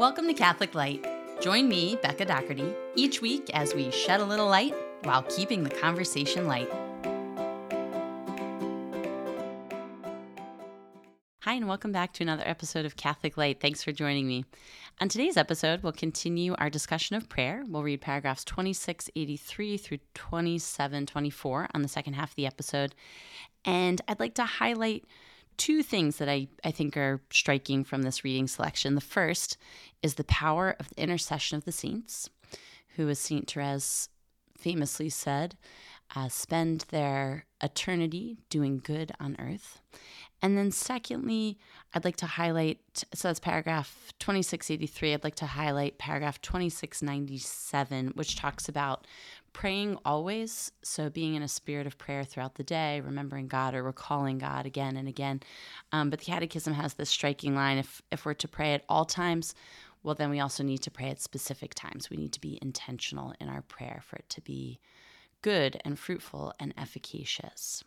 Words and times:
Welcome 0.00 0.26
to 0.26 0.34
Catholic 0.34 0.74
Light. 0.74 1.06
Join 1.40 1.68
me, 1.68 1.96
Becca 2.02 2.24
Doherty, 2.24 2.74
each 2.96 3.22
week 3.22 3.48
as 3.54 3.76
we 3.76 3.92
shed 3.92 4.18
a 4.18 4.24
little 4.24 4.48
light 4.48 4.74
while 5.04 5.22
keeping 5.22 5.62
the 5.62 5.70
conversation 5.70 6.48
light. 6.48 6.68
Hi, 11.42 11.54
and 11.54 11.68
welcome 11.68 11.92
back 11.92 12.12
to 12.14 12.24
another 12.24 12.42
episode 12.44 12.84
of 12.84 12.96
Catholic 12.96 13.36
Light. 13.36 13.60
Thanks 13.60 13.84
for 13.84 13.92
joining 13.92 14.26
me. 14.26 14.44
On 15.00 15.08
today's 15.08 15.36
episode, 15.36 15.84
we'll 15.84 15.92
continue 15.92 16.56
our 16.58 16.70
discussion 16.70 17.14
of 17.14 17.28
prayer. 17.28 17.62
We'll 17.64 17.84
read 17.84 18.00
paragraphs 18.00 18.42
2683 18.42 19.76
through 19.76 19.98
2724 20.14 21.68
on 21.72 21.82
the 21.82 21.88
second 21.88 22.14
half 22.14 22.30
of 22.30 22.36
the 22.36 22.46
episode. 22.46 22.96
And 23.64 24.00
I'd 24.08 24.18
like 24.18 24.34
to 24.34 24.44
highlight 24.44 25.04
two 25.56 25.82
things 25.82 26.16
that 26.18 26.28
I, 26.28 26.48
I 26.64 26.70
think 26.70 26.96
are 26.96 27.20
striking 27.30 27.84
from 27.84 28.02
this 28.02 28.24
reading 28.24 28.48
selection. 28.48 28.94
The 28.94 29.00
first 29.00 29.56
is 30.02 30.14
the 30.14 30.24
power 30.24 30.76
of 30.78 30.88
the 30.90 31.02
intercession 31.02 31.56
of 31.56 31.64
the 31.64 31.72
saints, 31.72 32.28
who, 32.96 33.08
as 33.08 33.18
St. 33.18 33.50
Therese 33.50 34.08
famously 34.56 35.08
said, 35.08 35.56
uh, 36.14 36.28
spend 36.28 36.86
their 36.90 37.46
eternity 37.62 38.38
doing 38.50 38.80
good 38.82 39.12
on 39.18 39.36
earth. 39.38 39.80
And 40.42 40.58
then, 40.58 40.70
secondly, 40.70 41.58
I'd 41.94 42.04
like 42.04 42.16
to 42.16 42.26
highlight 42.26 42.78
so 43.14 43.28
that's 43.28 43.40
paragraph 43.40 44.12
2683. 44.18 45.14
I'd 45.14 45.24
like 45.24 45.36
to 45.36 45.46
highlight 45.46 45.98
paragraph 45.98 46.40
2697, 46.42 48.08
which 48.08 48.36
talks 48.36 48.68
about 48.68 49.06
praying 49.54 49.96
always. 50.04 50.70
So, 50.82 51.08
being 51.08 51.34
in 51.34 51.42
a 51.42 51.48
spirit 51.48 51.86
of 51.86 51.96
prayer 51.96 52.24
throughout 52.24 52.56
the 52.56 52.62
day, 52.62 53.00
remembering 53.00 53.48
God 53.48 53.74
or 53.74 53.82
recalling 53.82 54.36
God 54.36 54.66
again 54.66 54.98
and 54.98 55.08
again. 55.08 55.40
Um, 55.92 56.10
but 56.10 56.18
the 56.18 56.26
Catechism 56.26 56.74
has 56.74 56.94
this 56.94 57.08
striking 57.08 57.54
line 57.54 57.78
if, 57.78 58.02
if 58.12 58.26
we're 58.26 58.34
to 58.34 58.48
pray 58.48 58.74
at 58.74 58.84
all 58.88 59.06
times, 59.06 59.54
well, 60.02 60.14
then 60.14 60.28
we 60.28 60.40
also 60.40 60.62
need 60.62 60.82
to 60.82 60.90
pray 60.90 61.08
at 61.08 61.22
specific 61.22 61.74
times. 61.74 62.10
We 62.10 62.18
need 62.18 62.34
to 62.34 62.40
be 62.40 62.58
intentional 62.60 63.32
in 63.40 63.48
our 63.48 63.62
prayer 63.62 64.02
for 64.04 64.16
it 64.16 64.28
to 64.28 64.42
be 64.42 64.78
good 65.40 65.80
and 65.84 65.98
fruitful 65.98 66.52
and 66.60 66.74
efficacious. 66.76 67.82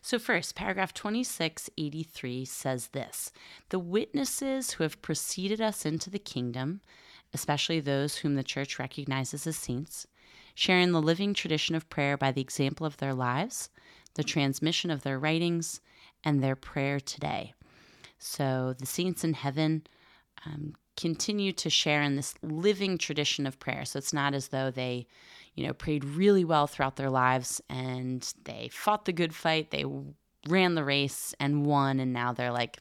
So, 0.00 0.18
first, 0.18 0.54
paragraph 0.54 0.94
2683 0.94 2.44
says 2.44 2.88
this 2.88 3.32
The 3.68 3.78
witnesses 3.78 4.72
who 4.72 4.84
have 4.84 5.02
preceded 5.02 5.60
us 5.60 5.84
into 5.84 6.10
the 6.10 6.18
kingdom, 6.18 6.80
especially 7.34 7.80
those 7.80 8.16
whom 8.16 8.34
the 8.34 8.42
church 8.42 8.78
recognizes 8.78 9.46
as 9.46 9.56
saints, 9.56 10.06
share 10.54 10.78
in 10.78 10.92
the 10.92 11.02
living 11.02 11.34
tradition 11.34 11.74
of 11.74 11.88
prayer 11.88 12.16
by 12.16 12.32
the 12.32 12.40
example 12.40 12.86
of 12.86 12.96
their 12.98 13.14
lives, 13.14 13.70
the 14.14 14.24
transmission 14.24 14.90
of 14.90 15.02
their 15.02 15.18
writings, 15.18 15.80
and 16.24 16.42
their 16.42 16.56
prayer 16.56 17.00
today. 17.00 17.54
So, 18.18 18.74
the 18.78 18.86
saints 18.86 19.24
in 19.24 19.34
heaven 19.34 19.84
um, 20.46 20.74
continue 20.96 21.52
to 21.52 21.70
share 21.70 22.02
in 22.02 22.16
this 22.16 22.34
living 22.42 22.98
tradition 22.98 23.46
of 23.46 23.58
prayer. 23.58 23.84
So, 23.84 23.98
it's 23.98 24.12
not 24.12 24.34
as 24.34 24.48
though 24.48 24.70
they 24.70 25.06
you 25.54 25.66
know, 25.66 25.72
prayed 25.72 26.04
really 26.04 26.44
well 26.44 26.66
throughout 26.66 26.96
their 26.96 27.10
lives 27.10 27.60
and 27.68 28.32
they 28.44 28.68
fought 28.72 29.04
the 29.04 29.12
good 29.12 29.34
fight. 29.34 29.70
They 29.70 29.84
ran 30.48 30.74
the 30.74 30.84
race 30.84 31.34
and 31.38 31.66
won. 31.66 32.00
And 32.00 32.12
now 32.12 32.32
they're 32.32 32.52
like, 32.52 32.78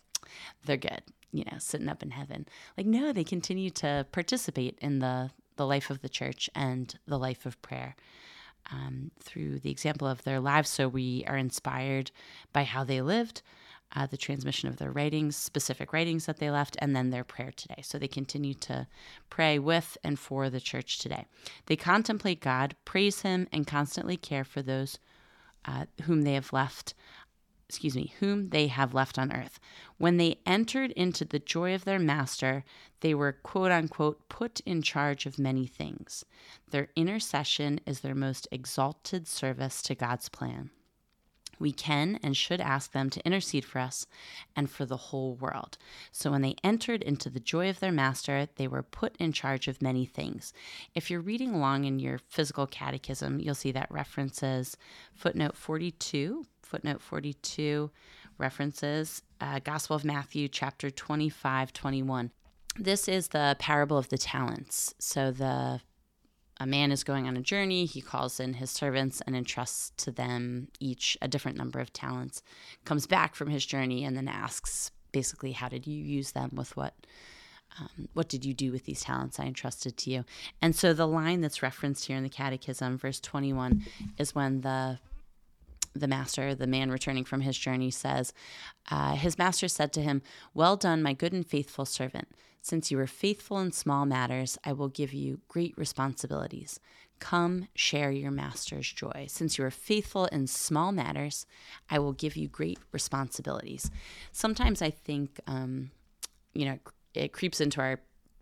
they're 0.65 0.77
good, 0.77 1.01
you 1.31 1.43
know, 1.51 1.57
sitting 1.57 1.89
up 1.89 2.01
in 2.01 2.11
heaven. 2.11 2.47
Like, 2.77 2.85
no, 2.85 3.11
they 3.11 3.23
continue 3.23 3.69
to 3.71 4.05
participate 4.11 4.77
in 4.81 4.99
the, 4.99 5.31
the 5.61 5.67
life 5.67 5.91
of 5.91 6.01
the 6.01 6.09
church 6.09 6.49
and 6.55 6.95
the 7.05 7.19
life 7.19 7.45
of 7.45 7.61
prayer. 7.61 7.95
Um, 8.71 9.11
through 9.19 9.59
the 9.59 9.71
example 9.71 10.07
of 10.07 10.23
their 10.23 10.39
lives. 10.39 10.69
So 10.69 10.87
we 10.87 11.23
are 11.27 11.37
inspired 11.37 12.11
by 12.53 12.63
how 12.63 12.83
they 12.83 13.01
lived, 13.01 13.41
uh, 13.95 14.05
the 14.05 14.17
transmission 14.17 14.69
of 14.69 14.77
their 14.77 14.91
writings, 14.91 15.35
specific 15.35 15.93
writings 15.93 16.25
that 16.25 16.37
they 16.37 16.49
left, 16.51 16.77
and 16.79 16.95
then 16.95 17.09
their 17.09 17.23
prayer 17.23 17.51
today. 17.55 17.81
So 17.81 17.97
they 17.97 18.07
continue 18.07 18.53
to 18.55 18.87
pray 19.29 19.59
with 19.59 19.97
and 20.03 20.17
for 20.17 20.49
the 20.49 20.59
church 20.59 20.99
today. 20.99 21.25
They 21.65 21.75
contemplate 21.75 22.39
God, 22.39 22.75
praise 22.85 23.21
Him, 23.21 23.47
and 23.51 23.67
constantly 23.67 24.17
care 24.17 24.43
for 24.43 24.61
those 24.61 24.99
uh, 25.65 25.85
whom 26.03 26.21
they 26.21 26.33
have 26.33 26.53
left. 26.53 26.93
Excuse 27.71 27.95
me, 27.95 28.13
whom 28.19 28.49
they 28.49 28.67
have 28.67 28.93
left 28.93 29.17
on 29.17 29.31
earth. 29.31 29.57
When 29.97 30.17
they 30.17 30.39
entered 30.45 30.91
into 30.91 31.23
the 31.23 31.39
joy 31.39 31.73
of 31.73 31.85
their 31.85 31.99
master, 31.99 32.65
they 32.99 33.13
were 33.13 33.31
quote 33.31 33.71
unquote 33.71 34.27
put 34.27 34.59
in 34.65 34.81
charge 34.81 35.25
of 35.25 35.39
many 35.39 35.67
things. 35.67 36.25
Their 36.69 36.89
intercession 36.97 37.79
is 37.85 38.01
their 38.01 38.13
most 38.13 38.45
exalted 38.51 39.25
service 39.25 39.81
to 39.83 39.95
God's 39.95 40.27
plan 40.27 40.71
we 41.61 41.71
can 41.71 42.19
and 42.23 42.35
should 42.35 42.59
ask 42.59 42.91
them 42.91 43.09
to 43.11 43.25
intercede 43.25 43.63
for 43.63 43.79
us 43.79 44.07
and 44.55 44.69
for 44.69 44.85
the 44.85 44.97
whole 44.97 45.35
world. 45.35 45.77
So 46.11 46.31
when 46.31 46.41
they 46.41 46.55
entered 46.63 47.03
into 47.03 47.29
the 47.29 47.39
joy 47.39 47.69
of 47.69 47.79
their 47.79 47.91
master, 47.91 48.47
they 48.55 48.67
were 48.67 48.83
put 48.83 49.15
in 49.17 49.31
charge 49.31 49.67
of 49.67 49.81
many 49.81 50.05
things. 50.05 50.51
If 50.95 51.09
you're 51.09 51.21
reading 51.21 51.53
along 51.53 51.85
in 51.85 51.99
your 51.99 52.17
physical 52.17 52.65
catechism, 52.65 53.39
you'll 53.39 53.55
see 53.55 53.71
that 53.71 53.91
references 53.91 54.75
footnote 55.13 55.55
42, 55.55 56.45
footnote 56.71 57.01
42 57.01 57.91
references 58.37 59.21
uh, 59.41 59.59
Gospel 59.59 59.95
of 59.95 60.05
Matthew, 60.05 60.47
chapter 60.47 60.89
25, 60.89 61.73
21. 61.73 62.31
This 62.79 63.09
is 63.09 63.29
the 63.29 63.57
parable 63.59 63.97
of 63.97 64.07
the 64.07 64.17
talents. 64.17 64.93
So 64.99 65.31
the 65.31 65.81
a 66.59 66.65
man 66.67 66.91
is 66.91 67.03
going 67.03 67.27
on 67.27 67.35
a 67.35 67.41
journey. 67.41 67.85
He 67.85 68.01
calls 68.01 68.39
in 68.39 68.53
his 68.53 68.69
servants 68.69 69.19
and 69.25 69.35
entrusts 69.35 69.91
to 69.97 70.11
them 70.11 70.67
each 70.79 71.17
a 71.19 71.27
different 71.27 71.57
number 71.57 71.79
of 71.79 71.91
talents. 71.91 72.43
Comes 72.85 73.07
back 73.07 73.33
from 73.33 73.49
his 73.49 73.65
journey 73.65 74.05
and 74.05 74.15
then 74.15 74.27
asks, 74.27 74.91
basically, 75.11 75.53
how 75.53 75.69
did 75.69 75.87
you 75.87 76.01
use 76.01 76.31
them? 76.31 76.51
With 76.53 76.77
what? 76.77 76.93
Um, 77.79 78.09
what 78.13 78.29
did 78.29 78.45
you 78.45 78.53
do 78.53 78.71
with 78.71 78.85
these 78.85 79.01
talents 79.01 79.39
I 79.39 79.45
entrusted 79.45 79.97
to 79.97 80.11
you? 80.11 80.25
And 80.61 80.75
so 80.75 80.93
the 80.93 81.07
line 81.07 81.41
that's 81.41 81.63
referenced 81.63 82.05
here 82.05 82.17
in 82.17 82.23
the 82.23 82.29
Catechism, 82.29 82.97
verse 82.97 83.19
21, 83.19 83.85
is 84.19 84.35
when 84.35 84.61
the 84.61 84.99
the 85.93 86.07
master, 86.07 86.55
the 86.55 86.67
man 86.67 86.91
returning 86.91 87.25
from 87.25 87.41
his 87.41 87.57
journey, 87.57 87.91
says, 87.91 88.33
uh, 88.89 89.15
His 89.15 89.37
master 89.37 89.67
said 89.67 89.93
to 89.93 90.01
him, 90.01 90.21
Well 90.53 90.75
done, 90.75 91.03
my 91.03 91.13
good 91.13 91.33
and 91.33 91.45
faithful 91.45 91.85
servant. 91.85 92.29
Since 92.61 92.91
you 92.91 92.97
were 92.97 93.07
faithful 93.07 93.59
in 93.59 93.71
small 93.71 94.05
matters, 94.05 94.57
I 94.63 94.73
will 94.73 94.87
give 94.87 95.13
you 95.13 95.41
great 95.47 95.75
responsibilities. 95.77 96.79
Come 97.19 97.67
share 97.75 98.11
your 98.11 98.31
master's 98.31 98.91
joy. 98.91 99.25
Since 99.29 99.57
you 99.57 99.65
are 99.65 99.71
faithful 99.71 100.25
in 100.25 100.47
small 100.47 100.91
matters, 100.91 101.45
I 101.89 101.99
will 101.99 102.13
give 102.13 102.35
you 102.35 102.47
great 102.47 102.79
responsibilities. 102.91 103.89
Sometimes 104.31 104.81
I 104.81 104.91
think, 104.91 105.39
um, 105.47 105.91
you 106.53 106.65
know, 106.65 106.79
it 107.13 107.33
creeps 107.33 107.61
into 107.61 107.81
our 107.81 107.99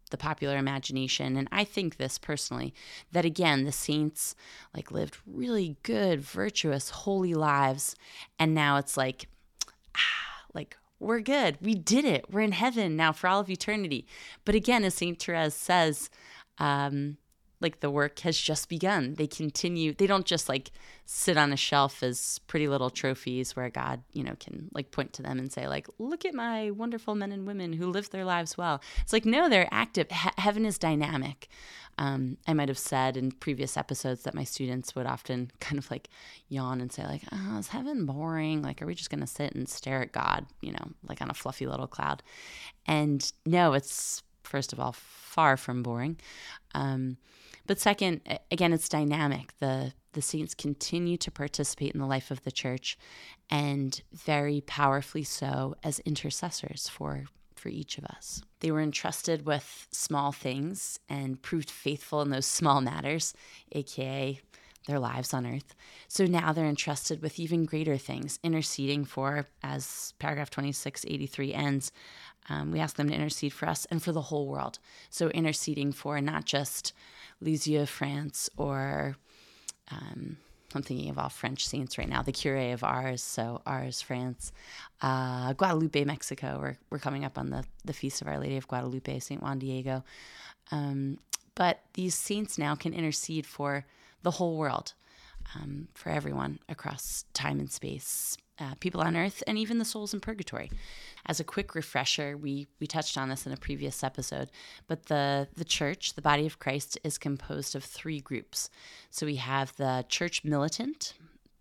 the 0.10 0.18
popular 0.18 0.58
imagination 0.58 1.36
and 1.36 1.48
i 1.52 1.64
think 1.64 1.98
this 1.98 2.18
personally 2.18 2.74
that 3.12 3.26
again 3.26 3.64
the 3.64 3.72
saints 3.72 4.36
like 4.76 4.92
lived 4.92 5.18
really 5.26 5.78
good 5.84 6.22
virtuous 6.22 6.90
holy 6.90 7.34
lives 7.34 7.96
and 8.38 8.54
now 8.54 8.78
it's 8.78 8.98
like 8.98 9.28
ah, 9.96 10.44
like 10.54 10.78
we're 11.00 11.22
good. 11.22 11.58
We 11.62 11.76
did 11.76 12.04
it. 12.04 12.26
We're 12.30 12.42
in 12.42 12.52
heaven 12.52 12.96
now 12.96 13.14
for 13.14 13.28
all 13.28 13.40
of 13.40 13.50
eternity. 13.50 14.06
But 14.44 14.56
again, 14.56 14.84
as 14.84 14.96
St. 14.96 15.22
Therese 15.22 15.56
says, 15.56 16.10
um, 16.58 17.18
like 17.62 17.82
the 17.82 17.92
work 17.92 18.20
has 18.20 18.38
just 18.40 18.70
begun. 18.70 19.16
They 19.16 19.28
continue, 19.28 19.94
they 19.94 20.08
don't 20.08 20.26
just 20.26 20.48
like 20.48 20.72
sit 21.06 21.38
on 21.38 21.52
a 21.52 21.58
shelf 21.58 22.02
as 22.02 22.40
pretty 22.48 22.68
little 22.68 22.90
trophies 22.90 23.56
where 23.56 23.70
God, 23.70 24.02
you 24.14 24.24
know, 24.24 24.36
can 24.40 24.70
like 24.74 24.92
point 24.92 25.12
to 25.14 25.22
them 25.22 25.40
and 25.40 25.52
say, 25.52 25.68
like, 25.68 25.88
look 25.98 26.24
at 26.24 26.34
my 26.34 26.72
wonderful 26.72 27.16
men 27.16 27.32
and 27.32 27.46
women 27.46 27.74
who 27.74 27.88
live 27.88 28.10
their 28.12 28.24
lives 28.24 28.58
well. 28.58 28.82
It's 29.02 29.12
like, 29.12 29.26
no, 29.26 29.50
they're 29.50 29.68
active. 29.72 30.08
He- 30.10 30.30
heaven 30.38 30.66
is 30.66 30.78
dynamic. 30.78 31.50
Um, 31.98 32.38
I 32.48 32.54
might 32.54 32.70
have 32.70 32.78
said 32.78 33.18
in 33.18 33.32
previous 33.32 33.76
episodes 33.76 34.24
that 34.24 34.34
my 34.34 34.46
students 34.46 34.96
would 34.96 35.06
often 35.06 35.52
kind 35.60 35.78
of 35.78 35.92
like 35.92 36.10
yawn 36.48 36.80
and 36.80 36.92
say, 36.92 37.06
like, 37.06 37.24
oh, 37.34 37.58
is 37.60 37.68
heaven 37.68 38.06
boring? 38.06 38.62
Like, 38.62 38.82
are 38.82 38.86
we 38.86 38.96
just 38.96 39.10
to 39.12 39.28
sit 39.28 39.54
and 39.54 39.68
stare 39.68 40.02
at 40.02 40.14
God, 40.14 40.46
you 40.62 40.72
know, 40.72 40.92
like 41.08 41.22
on 41.22 41.30
a 41.30 41.34
fluffy 41.34 41.68
little 41.68 41.88
cloud? 41.88 42.24
And 42.86 43.30
no, 43.46 43.74
it's, 43.74 44.24
first 44.44 44.72
of 44.72 44.80
all, 44.80 44.94
far 44.94 45.58
from 45.58 45.84
boring. 45.84 46.18
Um, 46.74 47.18
but 47.70 47.80
second, 47.80 48.22
again, 48.50 48.74
it's 48.74 48.90
dynamic. 48.90 49.56
The 49.60 49.94
the 50.14 50.24
saints 50.24 50.56
continue 50.56 51.18
to 51.18 51.30
participate 51.30 51.92
in 51.92 52.00
the 52.00 52.08
life 52.08 52.32
of 52.32 52.44
the 52.44 52.52
church 52.52 52.98
and 53.52 54.02
very 54.12 54.62
powerfully 54.62 55.22
so 55.22 55.76
as 55.84 56.00
intercessors 56.00 56.90
for 56.90 57.26
for 57.56 57.70
each 57.70 58.00
of 58.00 58.06
us. 58.06 58.42
They 58.62 58.72
were 58.72 58.82
entrusted 58.82 59.46
with 59.46 59.88
small 59.92 60.32
things 60.32 61.00
and 61.08 61.40
proved 61.44 61.70
faithful 61.70 62.24
in 62.24 62.32
those 62.32 62.48
small 62.48 62.82
matters, 62.82 63.36
aka 63.74 64.42
their 64.88 65.00
lives 65.00 65.34
on 65.34 65.46
earth. 65.46 65.76
So 66.08 66.26
now 66.26 66.52
they're 66.52 66.66
entrusted 66.66 67.22
with 67.22 67.40
even 67.40 67.66
greater 67.66 67.98
things, 67.98 68.40
interceding 68.44 69.06
for, 69.06 69.48
as 69.64 70.14
paragraph 70.20 70.50
2683 70.50 71.54
ends, 71.54 71.92
um, 72.50 72.72
we 72.72 72.80
ask 72.80 72.96
them 72.96 73.10
to 73.10 73.16
intercede 73.16 73.54
for 73.54 73.68
us 73.68 73.86
and 73.86 74.02
for 74.02 74.12
the 74.12 74.24
whole 74.24 74.48
world. 74.48 74.80
So 75.10 75.30
interceding 75.30 75.92
for 75.92 76.20
not 76.20 76.46
just 76.46 76.94
Lisieux, 77.42 77.86
France, 77.86 78.50
or 78.58 79.18
um, 79.92 80.38
I'm 80.74 80.82
thinking 80.82 81.10
of 81.10 81.18
all 81.18 81.30
French 81.30 81.66
saints 81.66 81.98
right 81.98 82.10
now. 82.10 82.22
The 82.22 82.32
Cure 82.32 82.74
of 82.74 82.84
Ars, 82.84 83.22
so 83.22 83.62
Ars, 83.66 84.02
France, 84.02 84.52
uh, 85.02 85.54
Guadalupe, 85.54 86.04
Mexico. 86.06 86.58
We're, 86.60 86.78
we're 86.90 87.00
coming 87.00 87.24
up 87.24 87.38
on 87.38 87.50
the, 87.50 87.64
the 87.86 87.94
feast 87.94 88.22
of 88.22 88.28
Our 88.28 88.40
Lady 88.40 88.58
of 88.58 88.68
Guadalupe, 88.68 89.20
St. 89.20 89.42
Juan 89.42 89.60
Diego. 89.60 90.04
Um, 90.72 91.20
but 91.56 91.82
these 91.94 92.16
saints 92.16 92.58
now 92.58 92.76
can 92.76 92.94
intercede 92.94 93.46
for 93.46 93.86
the 94.22 94.32
whole 94.32 94.58
world, 94.58 94.94
um, 95.56 95.88
for 95.94 96.10
everyone 96.10 96.60
across 96.68 97.26
time 97.34 97.60
and 97.60 97.72
space, 97.72 98.38
uh, 98.60 98.76
people 98.80 99.02
on 99.02 99.16
earth, 99.16 99.42
and 99.48 99.58
even 99.58 99.78
the 99.78 99.86
souls 99.86 100.14
in 100.14 100.20
purgatory. 100.20 100.70
As 101.26 101.40
a 101.40 101.44
quick 101.44 101.76
refresher, 101.76 102.36
we 102.38 102.68
we 102.80 102.88
touched 102.88 103.18
on 103.18 103.30
this 103.30 103.46
in 103.46 103.54
a 103.54 103.58
previous 103.58 104.04
episode, 104.04 104.52
but 104.88 105.06
the 105.06 105.48
the 105.56 105.66
church, 105.66 106.14
the 106.14 106.22
body 106.22 106.46
of 106.46 106.60
Christ, 106.60 106.98
is 107.04 107.18
composed 107.18 107.76
of 107.76 107.84
three 107.84 108.20
groups. 108.20 108.70
So 109.10 109.26
we 109.26 109.38
have 109.38 109.76
the 109.78 110.06
church 110.10 110.44
militant, 110.44 111.14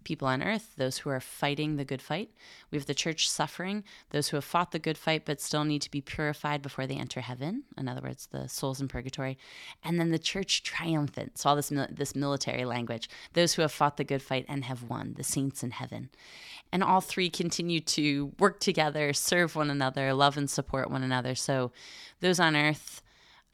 people 0.09 0.27
on 0.27 0.43
earth, 0.43 0.73
those 0.79 0.97
who 0.99 1.11
are 1.11 1.21
fighting 1.21 1.77
the 1.77 1.85
good 1.85 2.01
fight. 2.01 2.31
We 2.71 2.79
have 2.79 2.87
the 2.87 2.95
church 2.95 3.29
suffering, 3.29 3.85
those 4.09 4.29
who 4.29 4.39
have 4.39 4.45
fought 4.45 4.73
the 4.73 4.79
good 4.79 4.97
fight 4.97 5.27
but 5.27 5.39
still 5.39 5.65
need 5.65 5.83
to 5.83 5.91
be 5.91 6.01
purified 6.01 6.63
before 6.63 6.87
they 6.87 6.95
enter 6.97 7.21
heaven. 7.21 7.65
In 7.77 7.89
other 7.89 8.01
words, 8.01 8.27
the 8.33 8.49
souls 8.49 8.81
in 8.81 8.89
purgatory. 8.89 9.37
And 9.85 10.01
then 10.01 10.11
the 10.11 10.19
church 10.19 10.63
triumphant. 10.63 11.37
So 11.37 11.51
all 11.51 11.57
this 11.57 11.71
this 11.91 12.17
military 12.17 12.65
language, 12.65 13.11
those 13.35 13.53
who 13.53 13.63
have 13.63 13.71
fought 13.71 13.99
the 13.99 14.05
good 14.05 14.23
fight 14.23 14.47
and 14.49 14.65
have 14.65 14.85
won, 14.85 15.13
the 15.19 15.25
saints 15.25 15.63
in 15.63 15.73
heaven. 15.73 16.09
And 16.73 16.83
all 16.83 17.03
three 17.03 17.29
continue 17.29 17.81
to 17.81 18.33
work 18.39 18.61
together, 18.61 19.13
serve 19.13 19.57
one 19.57 19.69
another, 19.69 20.15
love 20.15 20.39
and 20.39 20.49
support 20.49 20.91
one 20.91 21.03
another. 21.03 21.35
So 21.35 21.71
those 22.21 22.41
on 22.41 22.57
earth 22.57 23.03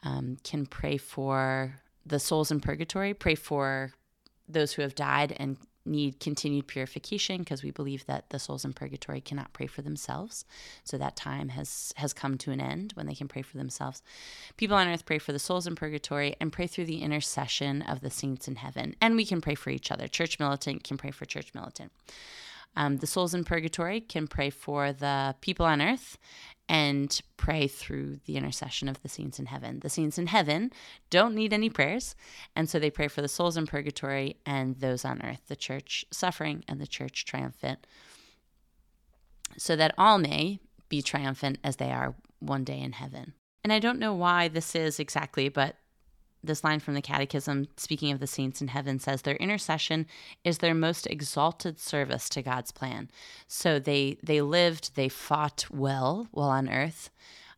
um, 0.04 0.36
can 0.44 0.66
pray 0.66 0.98
for 0.98 1.80
the 2.06 2.20
souls 2.20 2.52
in 2.52 2.60
purgatory, 2.60 3.12
pray 3.12 3.34
for 3.34 3.92
those 4.48 4.74
who 4.74 4.82
have 4.82 4.94
died 4.94 5.34
and 5.38 5.56
need 5.86 6.20
continued 6.20 6.66
purification 6.66 7.38
because 7.38 7.62
we 7.62 7.70
believe 7.70 8.06
that 8.06 8.30
the 8.30 8.38
souls 8.38 8.64
in 8.64 8.72
purgatory 8.72 9.20
cannot 9.20 9.52
pray 9.52 9.66
for 9.66 9.82
themselves. 9.82 10.44
So 10.84 10.98
that 10.98 11.16
time 11.16 11.50
has 11.50 11.92
has 11.96 12.12
come 12.12 12.38
to 12.38 12.50
an 12.50 12.60
end 12.60 12.92
when 12.94 13.06
they 13.06 13.14
can 13.14 13.28
pray 13.28 13.42
for 13.42 13.56
themselves. 13.56 14.02
People 14.56 14.76
on 14.76 14.88
earth 14.88 15.06
pray 15.06 15.18
for 15.18 15.32
the 15.32 15.38
souls 15.38 15.66
in 15.66 15.74
purgatory 15.74 16.36
and 16.40 16.52
pray 16.52 16.66
through 16.66 16.86
the 16.86 17.02
intercession 17.02 17.82
of 17.82 18.00
the 18.00 18.10
saints 18.10 18.48
in 18.48 18.56
heaven. 18.56 18.96
And 19.00 19.16
we 19.16 19.26
can 19.26 19.40
pray 19.40 19.54
for 19.54 19.70
each 19.70 19.90
other. 19.90 20.08
Church 20.08 20.38
militant 20.38 20.84
can 20.84 20.96
pray 20.96 21.10
for 21.10 21.24
church 21.24 21.52
militant. 21.54 21.92
Um, 22.76 22.96
the 22.98 23.06
souls 23.06 23.34
in 23.34 23.44
purgatory 23.44 24.00
can 24.00 24.26
pray 24.26 24.50
for 24.50 24.92
the 24.92 25.36
people 25.40 25.66
on 25.66 25.80
earth 25.80 26.18
and 26.68 27.20
pray 27.36 27.66
through 27.66 28.20
the 28.24 28.36
intercession 28.36 28.88
of 28.88 29.02
the 29.02 29.08
saints 29.08 29.38
in 29.38 29.46
heaven. 29.46 29.80
The 29.80 29.90
saints 29.90 30.18
in 30.18 30.28
heaven 30.28 30.72
don't 31.10 31.34
need 31.34 31.52
any 31.52 31.68
prayers, 31.68 32.14
and 32.56 32.68
so 32.68 32.78
they 32.78 32.90
pray 32.90 33.08
for 33.08 33.22
the 33.22 33.28
souls 33.28 33.56
in 33.56 33.66
purgatory 33.66 34.36
and 34.46 34.76
those 34.76 35.04
on 35.04 35.20
earth, 35.22 35.42
the 35.48 35.56
church 35.56 36.04
suffering 36.10 36.64
and 36.66 36.80
the 36.80 36.86
church 36.86 37.26
triumphant, 37.26 37.86
so 39.58 39.76
that 39.76 39.94
all 39.98 40.18
may 40.18 40.58
be 40.88 41.02
triumphant 41.02 41.58
as 41.62 41.76
they 41.76 41.92
are 41.92 42.14
one 42.40 42.64
day 42.64 42.80
in 42.80 42.92
heaven. 42.92 43.34
And 43.62 43.72
I 43.72 43.78
don't 43.78 43.98
know 43.98 44.14
why 44.14 44.48
this 44.48 44.74
is 44.74 44.98
exactly, 44.98 45.48
but 45.48 45.76
this 46.46 46.64
line 46.64 46.80
from 46.80 46.94
the 46.94 47.02
Catechism, 47.02 47.68
speaking 47.76 48.12
of 48.12 48.20
the 48.20 48.26
saints 48.26 48.60
in 48.60 48.68
heaven, 48.68 48.98
says 48.98 49.22
their 49.22 49.36
intercession 49.36 50.06
is 50.44 50.58
their 50.58 50.74
most 50.74 51.06
exalted 51.06 51.78
service 51.78 52.28
to 52.30 52.42
God's 52.42 52.72
plan. 52.72 53.10
So 53.46 53.78
they 53.78 54.18
they 54.22 54.40
lived, 54.40 54.94
they 54.94 55.08
fought 55.08 55.66
well 55.70 56.28
while 56.30 56.50
on 56.50 56.68
earth. 56.68 57.10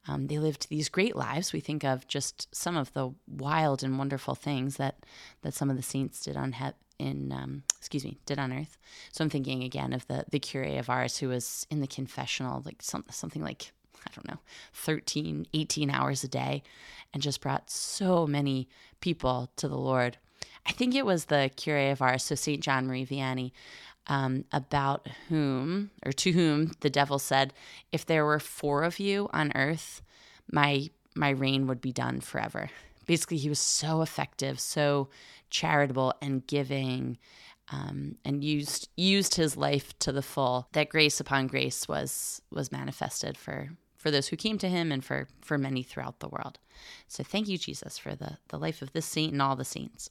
Um, 0.09 0.29
they 0.29 0.39
lived 0.39 0.69
these 0.69 0.89
great 0.89 1.17
lives. 1.17 1.53
We 1.53 1.61
think 1.61 1.85
of 1.85 2.07
just 2.07 2.55
some 2.55 2.77
of 2.77 2.93
the 2.93 3.13
wild 3.27 3.83
and 3.83 3.99
wonderful 3.99 4.35
things 4.35 4.77
that 4.77 5.05
that 5.43 5.55
some 5.55 5.71
of 5.71 5.77
the 5.77 5.83
saints 5.83 6.21
did 6.21 6.37
on 6.37 6.55
in 6.99 7.33
um, 7.33 7.63
excuse 7.79 8.05
me 8.05 8.19
did 8.27 8.39
on 8.39 8.53
earth. 8.53 8.79
So 9.13 9.25
I'm 9.25 9.31
thinking 9.31 9.63
again 9.63 9.93
of 9.93 10.07
the 10.07 10.25
the 10.31 10.39
cure 10.39 10.65
of 10.65 10.89
Ars 10.89 11.19
who 11.19 11.29
was 11.29 11.67
in 11.71 11.81
the 11.81 11.87
confessional, 11.87 12.63
like 12.65 12.83
some, 12.83 13.05
something 13.11 13.43
like 13.43 13.73
I 14.07 14.13
don't 14.15 14.29
know, 14.29 14.41
13, 14.75 15.47
18 15.53 15.91
hours 15.91 16.23
a 16.23 16.29
day 16.29 16.63
and 17.17 17.23
just 17.23 17.41
brought 17.41 17.71
so 17.71 18.27
many 18.27 18.69
people 19.01 19.51
to 19.57 19.69
the 19.69 19.79
Lord. 19.79 20.19
I 20.67 20.73
think 20.73 20.95
it 20.95 21.07
was 21.07 21.25
the 21.25 21.51
cure 21.57 21.91
of 21.91 22.03
Ars, 22.03 22.25
so 22.25 22.35
St. 22.35 22.63
John 22.63 22.87
Marie 22.87 23.07
Vianney, 23.07 23.53
um, 24.07 24.45
about 24.53 25.09
whom 25.31 25.93
or 26.05 26.13
to 26.13 26.33
whom 26.33 26.73
the 26.81 26.91
devil 26.91 27.19
said, 27.19 27.55
If 27.91 28.05
there 28.05 28.27
were 28.27 28.39
four 28.39 28.83
of 28.83 29.01
you 29.01 29.31
on 29.33 29.51
earth, 29.55 30.03
my 30.53 30.91
my 31.15 31.31
reign 31.31 31.67
would 31.69 31.81
be 31.81 31.91
done 31.91 32.21
forever. 32.21 32.69
Basically, 33.07 33.39
he 33.39 33.49
was 33.49 33.61
so 33.61 34.03
effective, 34.03 34.61
so 34.61 35.09
charitable 35.49 36.13
and 36.21 36.47
giving, 36.47 37.17
um, 37.73 38.17
and 38.27 38.45
used 38.45 38.91
used 38.95 39.37
his 39.37 39.57
life 39.57 39.99
to 40.01 40.13
the 40.13 40.21
full. 40.21 40.69
That 40.73 40.91
grace 40.91 41.19
upon 41.19 41.47
grace 41.47 41.89
was 41.89 42.43
was 42.51 42.71
manifested 42.71 43.39
for 43.39 43.71
for 44.07 44.13
those 44.13 44.29
who 44.29 44.37
came 44.37 44.57
to 44.57 44.69
him 44.69 44.93
and 44.93 45.05
for, 45.05 45.27
for 45.41 45.59
many 45.59 45.83
throughout 45.83 46.21
the 46.21 46.29
world. 46.29 46.61
So 47.09 47.25
thank 47.25 47.49
you, 47.49 47.59
Jesus, 47.59 47.99
for 47.99 48.15
the, 48.15 48.39
the 48.51 48.57
life 48.57 48.81
of 48.81 48.93
this 48.93 49.05
saint 49.05 49.33
and 49.33 49.43
all 49.43 49.57
the 49.57 49.65
saints. 49.65 50.11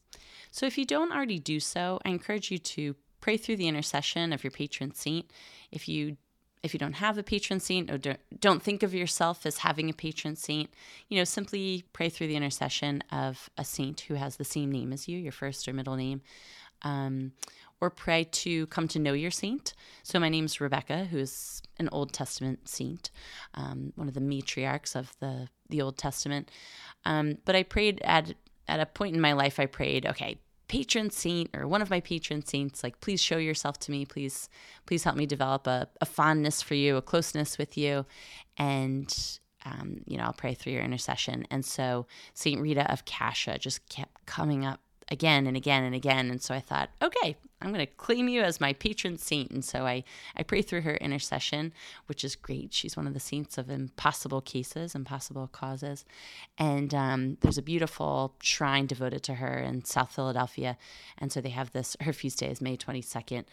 So 0.52 0.66
if 0.66 0.78
you 0.78 0.84
don't 0.84 1.14
already 1.14 1.40
do 1.40 1.62
so, 1.62 2.02
I 2.04 2.10
encourage 2.10 2.52
you 2.52 2.58
to 2.58 2.98
pray 3.22 3.38
through 3.38 3.56
the 3.56 3.70
intercession 3.70 4.34
of 4.34 4.44
your 4.44 4.52
patron 4.52 4.94
saint. 4.94 5.32
If 5.72 5.88
you 5.88 6.18
if 6.62 6.74
you 6.74 6.78
don't 6.78 6.96
have 6.96 7.18
a 7.18 7.24
patron 7.24 7.62
saint 7.62 7.90
or 7.90 8.18
don't, 8.38 8.62
think 8.62 8.84
of 8.84 8.94
yourself 8.94 9.46
as 9.46 9.60
having 9.60 9.90
a 9.90 9.94
patron 9.94 10.36
saint, 10.36 10.70
you 11.08 11.18
know, 11.18 11.24
simply 11.24 11.86
pray 11.94 12.10
through 12.10 12.28
the 12.28 12.36
intercession 12.36 13.02
of 13.14 13.50
a 13.58 13.64
saint 13.64 14.02
who 14.02 14.16
has 14.16 14.36
the 14.36 14.44
same 14.44 14.74
name 14.74 14.92
as 14.92 15.08
you, 15.08 15.18
your 15.18 15.32
first 15.32 15.68
or 15.70 15.74
middle 15.74 15.96
name. 15.96 16.22
Um, 16.82 17.32
or 17.82 17.90
pray 17.90 18.24
to 18.24 18.68
come 18.68 18.88
to 18.90 19.00
know 19.00 19.14
your 19.14 19.32
saint. 19.32 19.74
So 20.04 20.20
my 20.20 20.30
name's 20.30 20.62
Rebecca, 20.62 21.06
who 21.06 21.18
is 21.18 21.62
an 21.78 21.90
Old 21.92 22.14
Testament 22.14 22.68
saint, 22.68 23.12
um, 23.54 23.94
one 23.96 24.08
of 24.08 24.14
the 24.14 24.22
matriarchs 24.22 24.96
of 24.96 25.16
the 25.20 25.50
the 25.70 25.82
Old 25.82 25.98
Testament. 25.98 26.52
Um, 27.06 27.40
but 27.46 27.56
I 27.56 27.64
prayed 27.64 28.02
at 28.04 28.34
at 28.68 28.80
a 28.80 28.86
point 28.86 29.16
in 29.16 29.22
my 29.22 29.34
life. 29.34 29.60
I 29.60 29.66
prayed, 29.66 30.06
okay, 30.06 30.40
patron 30.68 31.10
saint 31.10 31.50
or 31.56 31.68
one 31.68 31.82
of 31.82 31.90
my 31.90 32.00
patron 32.00 32.44
saints 32.44 32.84
like 32.84 33.00
please 33.00 33.22
show 33.22 33.38
yourself 33.38 33.78
to 33.78 33.92
me 33.92 34.06
please 34.06 34.50
please 34.86 35.04
help 35.04 35.16
me 35.16 35.26
develop 35.26 35.68
a, 35.68 35.88
a 36.02 36.06
fondness 36.06 36.62
for 36.62 36.74
you 36.74 36.96
a 36.98 37.02
closeness 37.02 37.58
with 37.58 37.78
you 37.78 38.06
and 38.58 39.40
um, 39.66 40.02
you 40.06 40.18
know 40.18 40.24
i'll 40.24 40.34
pray 40.34 40.54
through 40.54 40.74
your 40.74 40.82
intercession 40.82 41.46
and 41.52 41.64
so 41.64 42.08
saint 42.34 42.60
rita 42.62 42.92
of 42.92 43.06
cascia 43.06 43.60
just 43.60 43.88
kept 43.90 44.26
coming 44.26 44.66
up 44.66 44.80
again 45.10 45.46
and 45.48 45.56
again 45.56 45.84
and 45.84 45.94
again. 45.94 46.30
And 46.30 46.42
so 46.42 46.54
I 46.54 46.60
thought, 46.60 46.90
okay, 47.02 47.38
I'm 47.62 47.72
going 47.74 47.86
to 47.86 47.92
claim 47.94 48.28
you 48.28 48.42
as 48.42 48.60
my 48.60 48.74
patron 48.74 49.18
saint. 49.18 49.52
And 49.52 49.64
so 49.64 49.86
I, 49.86 50.04
I 50.36 50.44
pray 50.44 50.62
through 50.62 50.82
her 50.82 50.96
intercession, 50.96 51.74
which 52.08 52.24
is 52.24 52.36
great. 52.36 52.74
She's 52.74 52.98
one 52.98 53.08
of 53.08 53.14
the 53.14 53.20
saints 53.20 53.58
of 53.58 53.70
impossible 53.70 54.42
cases, 54.42 54.96
impossible 54.96 55.48
causes. 55.48 56.06
And 56.58 56.94
um, 56.94 57.38
there's 57.42 57.58
a 57.58 57.64
beautiful 57.64 58.36
shrine 58.42 58.88
devoted 58.88 59.24
to 59.24 59.36
her 59.36 59.58
in 59.60 59.86
South 59.86 60.12
Philadelphia. 60.12 60.78
And 61.18 61.32
so 61.32 61.42
they 61.42 61.50
have 61.50 61.72
this, 61.72 61.96
her 62.02 62.14
feast 62.14 62.40
day 62.40 62.50
is 62.50 62.62
May 62.62 62.78
22nd. 62.78 63.46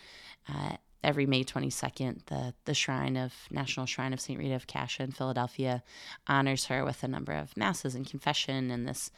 Uh, 0.49 0.77
every 1.05 1.27
May 1.27 1.45
22nd, 1.45 2.27
the, 2.27 2.55
the 2.65 2.75
shrine 2.75 3.17
of 3.17 3.35
National 3.51 3.87
Shrine 3.87 4.13
of 4.13 4.21
St. 4.21 4.39
Rita 4.39 4.55
of 4.55 4.67
Cascia 4.67 5.01
in 5.01 5.13
Philadelphia 5.13 5.83
honors 6.27 6.67
her 6.67 6.85
with 6.85 7.03
a 7.03 7.09
number 7.09 7.33
of 7.33 7.57
masses 7.57 7.95
and 7.95 8.09
confession 8.09 8.71
and 8.71 8.87
this 8.87 9.11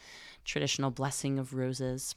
traditional 0.43 0.91
blessing 0.91 1.37
of 1.37 1.53
roses. 1.53 2.15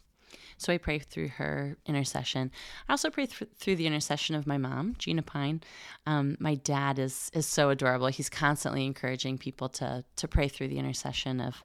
So 0.57 0.73
I 0.73 0.79
pray 0.79 0.99
through 0.99 1.29
her 1.29 1.77
intercession. 1.87 2.51
I 2.89 2.93
also 2.93 3.11
pray 3.11 3.27
th- 3.27 3.51
through 3.57 3.77
the 3.77 3.87
intercession 3.87 4.35
of 4.35 4.47
my 4.47 4.59
mom, 4.59 4.97
Gina 4.99 5.23
Pine. 5.23 5.63
Um, 6.07 6.37
my 6.41 6.57
dad 6.57 6.99
is 6.99 7.31
is 7.33 7.47
so 7.47 7.71
adorable. 7.71 8.09
He's 8.09 8.29
constantly 8.29 8.85
encouraging 8.85 9.39
people 9.39 9.69
to 9.71 10.05
to 10.17 10.29
pray 10.29 10.49
through 10.49 10.69
the 10.69 10.79
intercession 10.79 11.41
of 11.41 11.65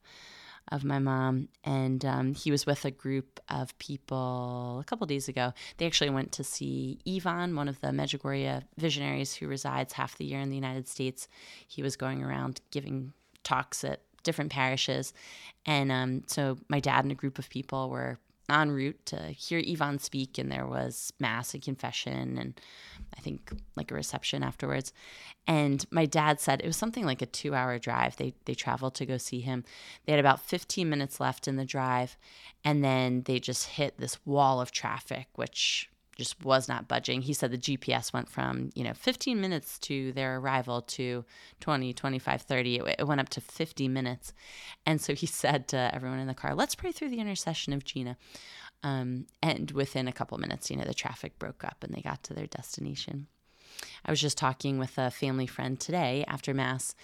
of 0.70 0.84
my 0.84 1.00
mom, 1.00 1.50
and 1.63 2.05
um, 2.05 2.34
he 2.34 2.50
was 2.50 2.65
with 2.65 2.86
a 2.86 2.91
group 2.91 3.39
of 3.50 3.77
people 3.79 4.79
a 4.79 4.84
couple 4.86 5.05
days 5.05 5.27
ago. 5.27 5.53
They 5.77 5.86
actually 5.86 6.10
went 6.10 6.32
to 6.34 6.43
see 6.43 7.00
Ivan, 7.08 7.55
one 7.55 7.67
of 7.67 7.82
the 7.82 7.88
Medjugorje 7.88 8.63
visionaries 8.77 9.36
who 9.36 9.48
resides 9.48 9.93
half 9.93 10.17
the 10.17 10.25
year 10.25 10.39
in 10.39 10.50
the 10.50 10.55
United 10.55 10.88
States. 10.88 11.27
He 11.67 11.84
was 11.84 11.98
going 11.98 12.24
around 12.24 12.62
giving 12.72 13.13
talks 13.43 13.84
at 13.84 14.01
different 14.24 14.51
parishes, 14.51 15.13
and 15.65 15.91
um, 15.91 16.24
so 16.27 16.58
my 16.70 16.79
dad 16.79 17.03
and 17.03 17.12
a 17.12 17.15
group 17.15 17.39
of 17.39 17.50
people 17.50 17.89
were 17.89 18.17
en 18.50 18.72
route 18.72 19.06
to 19.08 19.18
hear 19.30 19.62
Ivan 19.66 20.00
speak, 20.00 20.38
and 20.38 20.52
there 20.52 20.68
was 20.68 21.14
mass 21.20 21.54
and 21.54 21.64
confession, 21.64 22.38
and 22.38 22.60
I 23.18 23.22
think 23.22 23.52
like 23.76 23.92
a 23.92 23.96
reception 23.96 24.44
afterwards. 24.44 24.94
And 25.48 25.86
my 25.92 26.06
dad 26.06 26.40
said 26.40 26.62
it 26.62 26.68
was 26.68 26.78
something 26.78 27.06
like 27.06 27.22
a 27.22 27.26
two-hour 27.26 27.80
drive. 27.80 28.18
They 28.18 28.34
they 28.46 28.54
traveled 28.54 28.96
to 28.96 29.06
go 29.06 29.18
see 29.18 29.42
him. 29.42 29.64
They 30.06 30.14
had 30.14 30.20
about 30.20 30.42
15 30.42 30.90
minutes 30.90 31.20
left 31.20 31.48
in 31.48 31.56
the 31.56 31.66
drive, 31.66 32.18
and 32.64 32.84
then 32.84 33.24
they 33.24 33.40
just 33.40 33.68
hit 33.70 33.98
this 33.98 34.18
wall 34.26 34.62
of 34.62 34.72
traffic, 34.72 35.28
which 35.36 35.90
just 36.15 36.43
was 36.43 36.67
not 36.67 36.88
budging. 36.88 37.22
He 37.22 37.34
said 37.34 37.51
the 37.51 37.58
GPS 37.58 38.13
went 38.13 38.29
from, 38.29 38.70
you 38.75 38.84
know, 38.84 38.93
15 38.93 39.39
minutes 39.39 39.79
to 39.79 40.12
their 40.13 40.38
arrival 40.38 40.82
to 40.82 41.25
20, 41.60 41.93
25, 41.93 42.41
30. 42.41 42.75
It, 42.75 42.96
it, 43.00 43.08
went 43.08 43.22
up 43.22 43.29
to 43.29 43.41
50 43.41 43.88
minutes. 43.88 44.34
And 44.86 45.01
so 45.01 45.13
he 45.13 45.25
said 45.27 45.67
to 45.70 45.93
everyone 45.93 46.20
in 46.20 46.27
the 46.27 46.34
car, 46.34 46.55
let's 46.55 46.75
pray 46.75 46.91
through 46.91 47.10
the 47.10 47.20
intercession 47.20 47.74
of 47.74 47.84
Gina. 47.84 48.17
Um, 48.84 49.27
and 49.41 49.72
within 49.72 50.08
a 50.08 50.13
couple 50.13 50.38
minutes, 50.38 50.70
you 50.70 50.75
know, 50.75 50.84
the 50.84 50.93
traffic 50.93 51.39
broke 51.39 51.63
up 51.63 51.84
and 51.84 51.93
they 51.93 52.01
got 52.01 52.22
to 52.24 52.34
their 52.34 52.48
destination. 52.48 53.27
I 54.05 54.12
was 54.12 54.22
just 54.22 54.38
talking 54.38 54.77
with 54.77 54.98
a 54.98 55.10
family 55.10 55.48
friend 55.48 55.79
today 55.79 56.25
after 56.27 56.53
Mass 56.53 56.96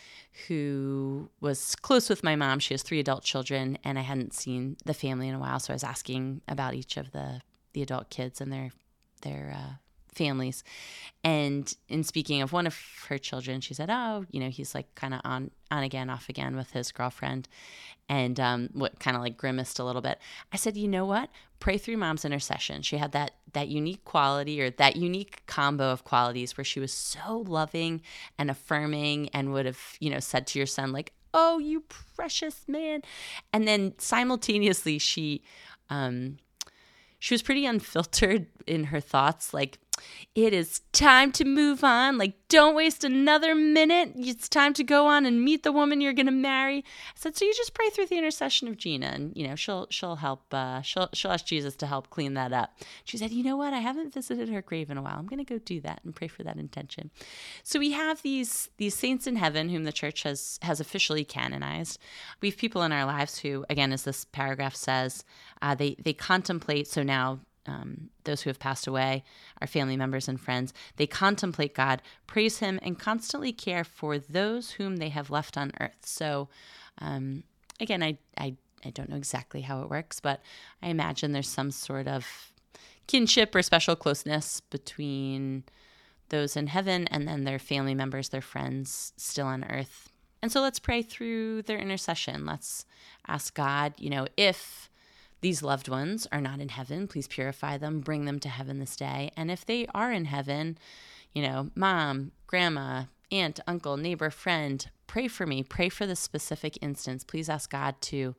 who 0.48 1.30
was 1.40 1.76
close 1.76 2.10
with 2.10 2.24
my 2.24 2.36
mom. 2.36 2.60
She 2.60 2.74
has 2.74 2.84
three 2.84 3.00
adult 3.00 3.24
children, 3.24 3.78
and 3.84 3.98
I 3.98 4.02
hadn't 4.02 4.34
seen 4.34 4.78
the 4.86 4.94
family 4.94 5.28
in 5.28 5.36
a 5.36 5.40
while. 5.40 5.60
So 5.60 5.74
I 5.74 5.76
was 5.76 5.84
asking 5.84 6.42
about 6.48 6.74
each 6.74 6.98
of 6.98 7.12
the, 7.12 7.42
the 7.74 7.82
adult 7.82 8.10
kids 8.10 8.42
and 8.42 8.52
their, 8.52 8.72
their 9.20 9.54
uh, 9.56 9.74
families. 10.14 10.64
And 11.24 11.74
in 11.88 12.04
speaking 12.04 12.42
of 12.42 12.54
one 12.54 12.68
of 12.68 12.78
her 13.08 13.18
children, 13.18 13.62
she 13.62 13.74
said, 13.74 13.90
"Oh, 13.90 14.26
you 14.32 14.40
know, 14.40 14.50
he's 14.50 14.74
like 14.74 14.94
kind 14.96 15.14
of 15.14 15.22
on 15.24 15.52
on 15.72 15.84
again, 15.84 16.10
off 16.10 16.30
again 16.30 16.56
with 16.56 16.72
his 16.72 16.92
girlfriend," 16.92 17.48
and 18.08 18.40
um, 18.40 18.70
what 18.74 19.00
kind 19.00 19.18
of 19.18 19.24
like 19.24 19.38
grimaced 19.38 19.80
a 19.80 19.84
little 19.84 20.02
bit. 20.02 20.20
I 20.54 20.58
said, 20.58 20.78
"You 20.78 20.88
know 20.88 21.06
what? 21.06 21.30
Pray 21.60 21.78
through 21.78 21.98
mom's 21.98 22.24
intercession. 22.24 22.82
She 22.82 22.98
had 22.98 23.12
that 23.12 23.32
that 23.54 23.68
unique 23.68 24.06
quality 24.06 24.62
or 24.62 24.70
that 24.72 24.96
unique 24.96 25.44
combo 25.46 25.92
of 25.92 26.04
qualities 26.06 26.58
where 26.58 26.66
she 26.66 26.80
was 26.80 26.94
so 26.94 27.44
loving 27.48 28.02
and 28.38 28.50
affirming, 28.50 29.30
and 29.30 29.52
would 29.54 29.66
have 29.66 29.98
you 30.00 30.10
know 30.10 30.20
said 30.20 30.48
to 30.48 30.60
your 30.60 30.68
son 30.68 30.92
like." 30.92 31.14
Oh, 31.32 31.60
you 31.60 31.84
precious 32.16 32.68
man. 32.68 33.04
And 33.54 33.68
then 33.68 33.94
simultaneously, 34.00 34.98
she 34.98 35.44
um, 35.92 36.38
she 37.20 37.34
was 37.34 37.42
pretty 37.42 37.66
unfiltered 37.66 38.48
in 38.66 38.86
her 38.86 39.00
thoughts 39.00 39.54
like 39.54 39.78
it 40.36 40.54
is 40.54 40.82
time 40.92 41.32
to 41.34 41.46
move 41.46 41.84
on. 41.84 42.18
Like, 42.18 42.36
don't 42.50 42.76
waste 42.76 43.04
another 43.04 43.54
minute. 43.54 44.14
It's 44.16 44.50
time 44.50 44.74
to 44.74 44.84
go 44.84 45.06
on 45.08 45.26
and 45.26 45.44
meet 45.44 45.64
the 45.64 45.72
woman 45.72 46.02
you're 46.02 46.14
going 46.14 46.26
to 46.26 46.32
marry. 46.32 46.80
I 46.80 46.84
said, 47.16 47.38
so 47.38 47.46
you 47.46 47.54
just 47.54 47.74
pray 47.74 47.90
through 47.90 48.08
the 48.08 48.18
intercession 48.18 48.68
of 48.68 48.78
Gina, 48.78 49.08
and 49.08 49.36
you 49.36 49.48
know 49.48 49.56
she'll 49.56 49.88
she'll 49.90 50.16
help. 50.18 50.52
Uh, 50.54 50.82
she'll 50.82 51.10
she'll 51.14 51.32
ask 51.32 51.46
Jesus 51.46 51.76
to 51.78 51.88
help 51.88 52.10
clean 52.10 52.34
that 52.34 52.54
up. 52.54 52.78
She 53.04 53.18
said, 53.18 53.32
you 53.32 53.44
know 53.44 53.58
what? 53.58 53.74
I 53.74 53.80
haven't 53.80 54.14
visited 54.14 54.50
her 54.50 54.62
grave 54.62 54.90
in 54.90 54.98
a 54.98 55.02
while. 55.02 55.18
I'm 55.18 55.28
going 55.28 55.44
to 55.44 55.54
go 55.54 55.60
do 55.60 55.80
that 55.82 56.02
and 56.04 56.16
pray 56.16 56.28
for 56.28 56.44
that 56.44 56.58
intention. 56.58 57.12
So 57.64 57.80
we 57.80 57.92
have 57.92 58.22
these 58.22 58.70
these 58.78 58.96
saints 58.96 59.28
in 59.28 59.36
heaven 59.36 59.70
whom 59.70 59.84
the 59.84 59.92
church 59.92 60.24
has 60.24 60.60
has 60.62 60.80
officially 60.80 61.24
canonized. 61.24 62.00
We 62.42 62.50
have 62.50 62.58
people 62.58 62.82
in 62.84 62.92
our 62.92 63.06
lives 63.06 63.40
who, 63.40 63.66
again, 63.70 63.92
as 63.92 64.04
this 64.04 64.26
paragraph 64.26 64.76
says, 64.76 65.24
uh, 65.62 65.76
they 65.76 65.96
they 66.04 66.14
contemplate. 66.14 66.88
So 66.88 67.04
now 67.04 67.40
um, 67.70 68.10
those 68.24 68.42
who 68.42 68.50
have 68.50 68.60
passed 68.60 68.88
away, 68.88 69.24
our 69.62 69.68
family 69.68 69.96
members 69.96 70.28
and 70.28 70.42
friends, 70.42 70.74
they 70.96 71.06
contemplate 71.06 71.76
God, 71.76 72.02
praise 72.26 72.58
Him, 72.60 72.80
and 72.82 72.98
constantly 72.98 73.54
care 73.54 73.84
for 73.84 74.18
those 74.18 74.72
whom 74.72 74.98
they 74.98 75.10
have 75.10 75.30
left 75.30 75.58
on 75.58 75.72
earth. 75.80 76.00
So, 76.02 76.50
um, 77.00 77.44
again, 77.80 78.02
I, 78.02 78.18
I, 78.38 78.56
I 78.84 78.90
don't 78.90 79.10
know 79.10 79.18
exactly 79.18 79.62
how 79.62 79.82
it 79.82 79.90
works, 79.90 80.20
but 80.20 80.42
I 80.82 80.88
imagine 80.88 81.32
there's 81.32 81.48
some 81.48 81.72
sort 81.72 82.08
of 82.08 82.52
kinship 83.08 83.54
or 83.54 83.62
special 83.62 83.96
closeness 83.96 84.62
between 84.62 85.64
those 86.30 86.56
in 86.56 86.68
heaven 86.68 87.08
and 87.08 87.28
then 87.28 87.44
their 87.44 87.60
family 87.60 87.96
members, 87.96 88.30
their 88.30 88.42
friends 88.42 89.14
still 89.18 89.48
on 89.48 89.64
earth. 89.64 90.12
And 90.42 90.52
so 90.52 90.62
let's 90.62 90.80
pray 90.80 91.02
through 91.02 91.64
their 91.64 91.78
intercession. 91.78 92.46
Let's 92.46 92.86
ask 93.28 93.54
God, 93.54 93.94
you 93.98 94.10
know, 94.10 94.28
if 94.38 94.89
these 95.42 95.64
loved 95.64 95.88
ones 95.88 96.28
are 96.32 96.42
not 96.42 96.60
in 96.60 96.70
heaven. 96.70 97.08
Please 97.08 97.28
purify 97.28 97.78
them, 97.78 98.02
bring 98.02 98.26
them 98.26 98.40
to 98.40 98.50
heaven 98.50 98.80
this 98.80 98.96
day. 98.96 99.32
And 99.38 99.50
if 99.50 99.66
they 99.66 99.88
are 99.94 100.12
in 100.12 100.26
heaven, 100.26 100.78
you 101.34 101.42
know, 101.42 101.70
mom, 101.76 102.32
grandma, 102.48 103.04
aunt, 103.32 103.60
uncle, 103.68 103.98
neighbor, 103.98 104.30
friend, 104.30 104.90
pray 105.08 105.28
for 105.28 105.46
me. 105.46 105.64
Pray 105.64 105.90
for 105.90 106.06
this 106.06 106.20
specific 106.20 106.78
instance. 106.82 107.24
Please 107.24 107.50
ask 107.50 107.72
God 107.72 107.96
to 108.02 108.36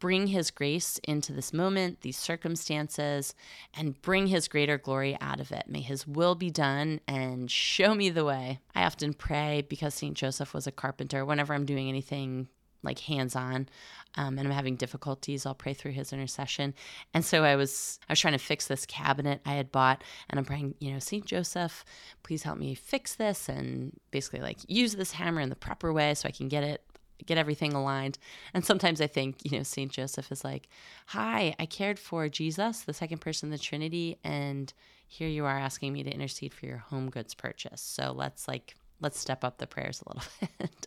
bring 0.00 0.26
his 0.26 0.50
grace 0.50 1.00
into 1.04 1.32
this 1.32 1.52
moment, 1.52 2.02
these 2.02 2.18
circumstances, 2.18 3.34
and 3.72 4.00
bring 4.02 4.26
his 4.26 4.48
greater 4.48 4.76
glory 4.76 5.16
out 5.20 5.40
of 5.40 5.50
it. 5.50 5.64
May 5.66 5.80
his 5.80 6.06
will 6.06 6.34
be 6.34 6.50
done 6.50 7.00
and 7.08 7.50
show 7.50 7.94
me 7.94 8.10
the 8.10 8.24
way. 8.24 8.58
I 8.74 8.84
often 8.84 9.14
pray 9.14 9.64
because 9.66 9.94
St. 9.94 10.14
Joseph 10.14 10.52
was 10.52 10.66
a 10.66 10.72
carpenter 10.72 11.24
whenever 11.24 11.54
I'm 11.54 11.64
doing 11.64 11.88
anything 11.88 12.48
like 12.84 13.00
hands 13.00 13.34
on 13.34 13.68
um, 14.16 14.38
and 14.38 14.46
I'm 14.46 14.54
having 14.54 14.76
difficulties, 14.76 15.44
I'll 15.44 15.54
pray 15.54 15.74
through 15.74 15.92
his 15.92 16.12
intercession. 16.12 16.74
And 17.12 17.24
so 17.24 17.44
I 17.44 17.56
was 17.56 17.98
I 18.08 18.12
was 18.12 18.20
trying 18.20 18.34
to 18.34 18.38
fix 18.38 18.66
this 18.66 18.86
cabinet 18.86 19.40
I 19.44 19.54
had 19.54 19.72
bought, 19.72 20.02
and 20.30 20.38
I'm 20.38 20.44
praying, 20.44 20.74
you 20.78 20.92
know, 20.92 20.98
Saint 20.98 21.26
Joseph, 21.26 21.84
please 22.22 22.44
help 22.44 22.58
me 22.58 22.74
fix 22.74 23.14
this, 23.14 23.48
and 23.48 23.98
basically 24.10 24.40
like 24.40 24.58
use 24.68 24.94
this 24.94 25.12
hammer 25.12 25.40
in 25.40 25.48
the 25.48 25.56
proper 25.56 25.92
way 25.92 26.14
so 26.14 26.28
I 26.28 26.32
can 26.32 26.48
get 26.48 26.62
it 26.62 26.82
get 27.26 27.38
everything 27.38 27.72
aligned. 27.72 28.18
And 28.52 28.64
sometimes 28.64 29.00
I 29.00 29.06
think, 29.06 29.38
you 29.44 29.56
know, 29.56 29.62
Saint 29.62 29.92
Joseph 29.92 30.30
is 30.30 30.44
like, 30.44 30.68
"Hi, 31.06 31.54
I 31.58 31.66
cared 31.66 31.98
for 31.98 32.28
Jesus, 32.28 32.82
the 32.82 32.92
second 32.94 33.18
person 33.20 33.48
of 33.48 33.58
the 33.58 33.64
Trinity, 33.64 34.18
and 34.22 34.72
here 35.06 35.28
you 35.28 35.44
are 35.44 35.58
asking 35.58 35.92
me 35.92 36.02
to 36.02 36.10
intercede 36.10 36.54
for 36.54 36.66
your 36.66 36.78
home 36.78 37.10
goods 37.10 37.34
purchase. 37.34 37.80
So 37.80 38.12
let's 38.12 38.46
like 38.46 38.76
let's 39.00 39.18
step 39.18 39.42
up 39.44 39.58
the 39.58 39.66
prayers 39.66 40.02
a 40.02 40.08
little 40.08 40.30
bit." 40.58 40.86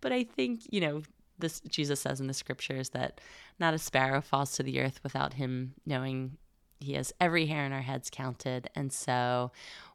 but 0.00 0.12
I 0.12 0.24
think, 0.24 0.62
you 0.70 0.80
know, 0.80 1.02
this 1.38 1.60
Jesus 1.60 2.00
says 2.00 2.20
in 2.20 2.26
the 2.26 2.34
scriptures 2.34 2.90
that 2.90 3.20
not 3.58 3.74
a 3.74 3.78
sparrow 3.78 4.20
falls 4.20 4.52
to 4.52 4.62
the 4.62 4.80
earth 4.80 5.00
without 5.02 5.34
him 5.34 5.74
knowing 5.84 6.36
he 6.80 6.94
has 6.94 7.12
every 7.20 7.46
hair 7.46 7.64
in 7.64 7.72
our 7.72 7.82
heads 7.82 8.10
counted. 8.10 8.68
And 8.74 8.92
so, 8.92 9.52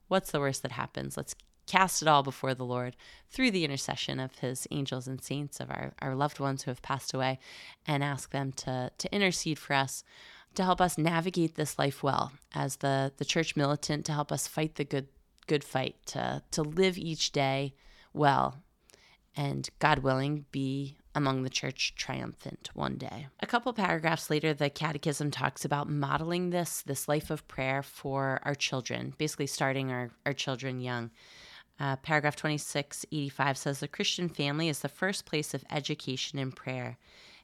what's 0.07 0.31
the 0.31 0.39
worst 0.39 0.63
that 0.63 0.71
happens? 0.71 1.17
Let's 1.17 1.35
cast 1.67 2.01
it 2.01 2.07
all 2.07 2.23
before 2.23 2.55
the 2.55 2.65
Lord 2.65 2.95
through 3.29 3.51
the 3.51 3.63
intercession 3.63 4.19
of 4.19 4.39
his 4.39 4.67
angels 4.71 5.07
and 5.07 5.23
saints, 5.23 5.59
of 5.59 5.69
our, 5.69 5.93
our 6.01 6.15
loved 6.15 6.39
ones 6.39 6.63
who 6.63 6.71
have 6.71 6.81
passed 6.81 7.13
away, 7.13 7.39
and 7.85 8.03
ask 8.03 8.31
them 8.31 8.51
to, 8.53 8.91
to 8.97 9.15
intercede 9.15 9.59
for 9.59 9.73
us, 9.73 10.03
to 10.55 10.63
help 10.63 10.81
us 10.81 10.97
navigate 10.97 11.55
this 11.55 11.77
life 11.77 12.01
well 12.01 12.31
as 12.55 12.77
the, 12.77 13.13
the 13.17 13.25
church 13.25 13.55
militant, 13.55 14.05
to 14.05 14.13
help 14.13 14.31
us 14.31 14.47
fight 14.47 14.75
the 14.75 14.83
good 14.83 15.07
good 15.49 15.63
fight, 15.63 15.95
to, 16.05 16.43
to 16.51 16.61
live 16.61 16.95
each 16.97 17.31
day 17.31 17.73
well, 18.13 18.61
and 19.35 19.67
God 19.79 19.99
willing, 19.99 20.45
be 20.51 20.98
among 21.15 21.43
the 21.43 21.49
church 21.49 21.95
triumphant 21.95 22.69
one 22.73 22.95
day. 22.95 23.27
A 23.39 23.47
couple 23.47 23.73
paragraphs 23.73 24.29
later, 24.29 24.53
the 24.53 24.69
Catechism 24.69 25.31
talks 25.31 25.65
about 25.65 25.89
modeling 25.89 26.49
this, 26.49 26.81
this 26.83 27.07
life 27.07 27.29
of 27.29 27.47
prayer 27.47 27.81
for 27.81 28.39
our 28.43 28.55
children, 28.55 29.13
basically 29.17 29.47
starting 29.47 29.91
our, 29.91 30.11
our 30.25 30.33
children 30.33 30.79
young. 30.79 31.11
Uh, 31.79 31.95
paragraph 31.95 32.35
2685 32.35 33.57
says 33.57 33.79
the 33.79 33.87
Christian 33.87 34.29
family 34.29 34.69
is 34.69 34.79
the 34.79 34.89
first 34.89 35.25
place 35.25 35.53
of 35.53 35.63
education 35.71 36.37
and 36.37 36.55
prayer. 36.55 36.97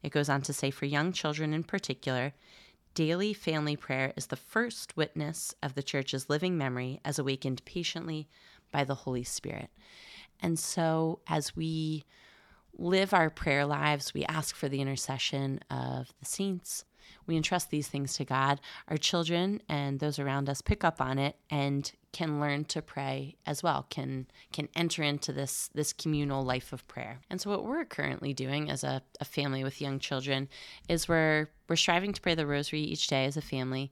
It 0.04 0.12
goes 0.12 0.30
on 0.30 0.42
to 0.44 0.54
say, 0.54 0.70
for 0.72 0.86
young 0.86 1.14
children 1.14 1.54
in 1.54 1.64
particular, 1.64 2.34
daily 2.94 3.34
family 3.34 3.76
prayer 3.76 4.14
is 4.16 4.28
the 4.28 4.36
first 4.36 4.96
witness 4.96 5.56
of 5.64 5.74
the 5.74 5.84
church's 5.84 6.30
living 6.30 6.58
memory 6.58 7.00
as 7.04 7.18
awakened 7.18 7.64
patiently 7.66 8.28
by 8.72 8.84
the 8.84 8.96
Holy 8.96 9.24
Spirit. 9.24 9.70
And 10.42 10.60
so, 10.60 11.20
as 11.28 11.56
we 11.56 12.04
live 12.78 13.14
our 13.14 13.30
prayer 13.30 13.66
lives. 13.66 14.14
We 14.14 14.26
ask 14.26 14.56
for 14.56 14.70
the 14.70 14.82
intercession 14.82 15.60
of 15.70 16.14
the 16.20 16.26
saints. 16.26 16.86
We 17.28 17.36
entrust 17.36 17.70
these 17.70 17.88
things 17.88 18.16
to 18.16 18.26
God. 18.26 18.60
Our 18.88 18.98
children 18.98 19.62
and 19.68 20.00
those 20.00 20.20
around 20.20 20.50
us 20.50 20.62
pick 20.62 20.84
up 20.84 21.02
on 21.02 21.18
it 21.18 21.36
and 21.50 21.92
can 22.12 22.40
learn 22.40 22.64
to 22.66 22.82
pray 22.82 23.36
as 23.46 23.62
well, 23.62 23.86
can 23.90 24.28
can 24.54 24.70
enter 24.76 25.04
into 25.04 25.34
this 25.34 25.70
this 25.74 25.92
communal 25.92 26.44
life 26.44 26.72
of 26.72 26.88
prayer. 26.88 27.20
And 27.30 27.42
so 27.42 27.50
what 27.50 27.66
we're 27.66 27.86
currently 27.86 28.34
doing 28.34 28.70
as 28.70 28.84
a, 28.84 29.02
a 29.20 29.26
family 29.26 29.64
with 29.64 29.82
young 29.82 30.00
children 30.00 30.48
is 30.88 31.08
we're 31.08 31.50
we're 31.68 31.76
striving 31.76 32.14
to 32.14 32.22
pray 32.22 32.36
the 32.36 32.48
rosary 32.48 32.82
each 32.82 33.08
day 33.08 33.26
as 33.26 33.38
a 33.38 33.42
family. 33.42 33.92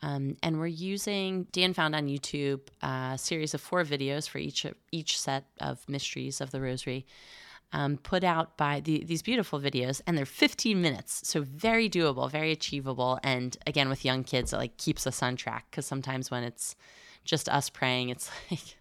Um, 0.00 0.36
and 0.44 0.60
we're 0.60 0.68
using 0.68 1.48
Dan 1.50 1.74
found 1.74 1.94
on 1.96 2.06
YouTube 2.06 2.60
a 2.82 3.18
series 3.18 3.52
of 3.52 3.60
four 3.60 3.84
videos 3.84 4.28
for 4.28 4.38
each 4.38 4.64
each 4.92 5.20
set 5.20 5.44
of 5.60 5.86
mysteries 5.88 6.40
of 6.40 6.50
the 6.52 6.60
Rosary 6.60 7.04
um, 7.72 7.98
put 7.98 8.24
out 8.24 8.56
by 8.56 8.80
the, 8.80 9.04
these 9.04 9.22
beautiful 9.22 9.60
videos, 9.60 10.00
and 10.06 10.16
they're 10.16 10.26
15 10.26 10.80
minutes, 10.80 11.28
so 11.28 11.42
very 11.42 11.88
doable, 11.88 12.30
very 12.30 12.52
achievable, 12.52 13.18
and 13.22 13.56
again 13.66 13.88
with 13.88 14.04
young 14.04 14.24
kids, 14.24 14.52
it 14.52 14.56
like 14.56 14.76
keeps 14.76 15.06
us 15.06 15.22
on 15.22 15.36
track 15.36 15.66
because 15.70 15.86
sometimes 15.86 16.30
when 16.30 16.44
it's 16.44 16.76
just 17.24 17.48
us 17.48 17.68
praying, 17.68 18.08
it's 18.08 18.30
like 18.50 18.78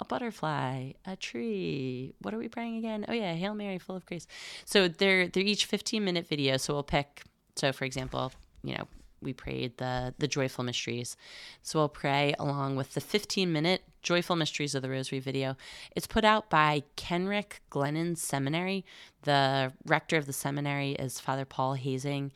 a 0.00 0.04
butterfly, 0.04 0.92
a 1.06 1.16
tree. 1.16 2.14
What 2.22 2.34
are 2.34 2.38
we 2.38 2.48
praying 2.48 2.76
again? 2.76 3.04
Oh 3.08 3.12
yeah, 3.12 3.34
Hail 3.34 3.54
Mary, 3.54 3.78
full 3.78 3.96
of 3.96 4.06
grace. 4.06 4.26
So 4.64 4.88
they're 4.88 5.28
they're 5.28 5.42
each 5.42 5.64
15 5.66 6.04
minute 6.04 6.28
videos. 6.28 6.60
So 6.60 6.74
we'll 6.74 6.82
pick. 6.82 7.22
So 7.56 7.72
for 7.72 7.84
example, 7.84 8.32
you 8.62 8.76
know, 8.76 8.88
we 9.20 9.32
prayed 9.32 9.76
the 9.78 10.14
the 10.18 10.28
joyful 10.28 10.64
mysteries. 10.64 11.16
So 11.62 11.78
we'll 11.78 11.88
pray 11.88 12.34
along 12.38 12.76
with 12.76 12.94
the 12.94 13.00
15 13.00 13.52
minute 13.52 13.82
joyful 14.02 14.36
mysteries 14.36 14.74
of 14.74 14.82
the 14.82 14.90
rosary 14.90 15.18
video. 15.18 15.56
It's 15.94 16.06
put 16.06 16.24
out 16.24 16.48
by 16.48 16.84
Kenrick 16.96 17.60
Glennon 17.70 18.16
Seminary. 18.16 18.84
The 19.22 19.72
rector 19.84 20.16
of 20.16 20.26
the 20.26 20.32
seminary 20.32 20.92
is 20.92 21.20
Father 21.20 21.44
Paul 21.44 21.76
Hoesing 21.76 22.30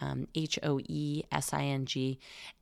um, 0.00 0.28
H 0.34 0.58
O 0.62 0.80
E 0.80 1.22
S 1.32 1.52
I 1.52 1.64
N 1.64 1.86
G, 1.86 2.18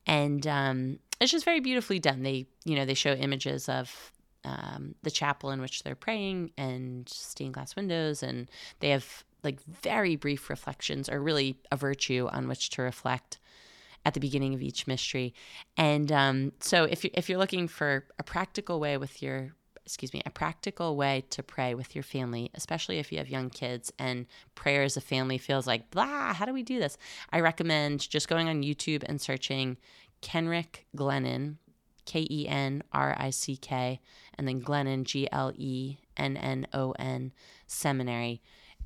and 0.06 0.46
um, 0.46 0.98
it's 1.20 1.32
just 1.32 1.44
very 1.44 1.60
beautifully 1.60 1.98
done. 1.98 2.22
They 2.22 2.46
you 2.64 2.76
know 2.76 2.84
they 2.84 2.94
show 2.94 3.12
images 3.12 3.68
of 3.68 4.12
um, 4.44 4.94
the 5.02 5.10
chapel 5.10 5.50
in 5.50 5.60
which 5.60 5.82
they're 5.82 5.94
praying 5.94 6.52
and 6.56 7.08
stained 7.08 7.54
glass 7.54 7.76
windows, 7.76 8.22
and 8.22 8.50
they 8.80 8.90
have 8.90 9.24
like 9.42 9.60
very 9.64 10.16
brief 10.16 10.50
reflections, 10.50 11.08
or 11.08 11.20
really 11.20 11.58
a 11.70 11.76
virtue 11.76 12.28
on 12.30 12.48
which 12.48 12.70
to 12.70 12.82
reflect 12.82 13.38
at 14.04 14.14
the 14.14 14.20
beginning 14.20 14.54
of 14.54 14.62
each 14.62 14.86
mystery. 14.86 15.34
And 15.76 16.10
um, 16.10 16.52
so 16.60 16.84
if, 16.84 17.04
you're, 17.04 17.12
if 17.14 17.28
you're 17.28 17.38
looking 17.38 17.68
for 17.68 18.04
a 18.18 18.22
practical 18.22 18.80
way 18.80 18.96
with 18.96 19.22
your 19.22 19.52
excuse 19.84 20.12
me, 20.12 20.22
a 20.24 20.30
practical 20.30 20.96
way 20.96 21.24
to 21.30 21.42
pray 21.42 21.74
with 21.74 21.94
your 21.94 22.04
family, 22.04 22.50
especially 22.54 22.98
if 22.98 23.10
you 23.10 23.18
have 23.18 23.28
young 23.28 23.50
kids 23.50 23.92
and 23.98 24.26
prayer 24.54 24.82
as 24.82 24.96
a 24.96 25.00
family 25.00 25.38
feels 25.38 25.66
like, 25.66 25.90
blah, 25.90 26.32
how 26.32 26.44
do 26.44 26.52
we 26.52 26.62
do 26.62 26.78
this? 26.78 26.96
I 27.32 27.40
recommend 27.40 28.08
just 28.08 28.28
going 28.28 28.48
on 28.48 28.62
YouTube 28.62 29.02
and 29.04 29.20
searching 29.20 29.76
Kenrick 30.20 30.86
Glennon, 30.96 31.56
K 32.04 32.26
E 32.30 32.46
N 32.48 32.82
R 32.92 33.16
I 33.18 33.30
C 33.30 33.56
K, 33.56 34.00
and 34.38 34.46
then 34.46 34.60
Glennon, 34.62 35.04
G 35.04 35.28
L 35.32 35.52
E 35.54 35.98
N 36.16 36.36
N 36.36 36.66
O 36.72 36.92
N, 36.92 37.32
seminary. 37.66 38.40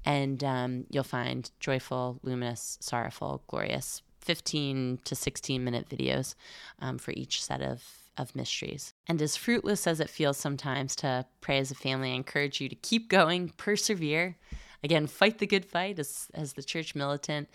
And 0.04 0.42
um, 0.44 0.86
you'll 0.90 1.04
find 1.04 1.50
joyful, 1.58 2.20
luminous, 2.22 2.78
sorrowful, 2.80 3.42
glorious 3.48 4.02
15 4.26 4.98
to 5.04 5.14
16 5.14 5.64
minute 5.64 5.88
videos 5.88 6.34
um, 6.80 6.98
for 6.98 7.12
each 7.12 7.42
set 7.42 7.62
of 7.62 7.82
of 8.18 8.34
mysteries. 8.34 8.94
And 9.06 9.20
as 9.20 9.36
fruitless 9.36 9.86
as 9.86 10.00
it 10.00 10.10
feels 10.10 10.38
sometimes 10.38 10.96
to 10.96 11.26
pray 11.40 11.58
as 11.58 11.70
a 11.70 11.74
family, 11.74 12.12
I 12.12 12.14
encourage 12.14 12.60
you 12.60 12.68
to 12.68 12.74
keep 12.74 13.08
going, 13.10 13.50
persevere. 13.58 14.36
Again, 14.82 15.06
fight 15.06 15.38
the 15.38 15.46
good 15.46 15.64
fight 15.64 15.98
as, 15.98 16.28
as 16.32 16.54
the 16.54 16.62
church 16.62 16.94
militant 16.94 17.48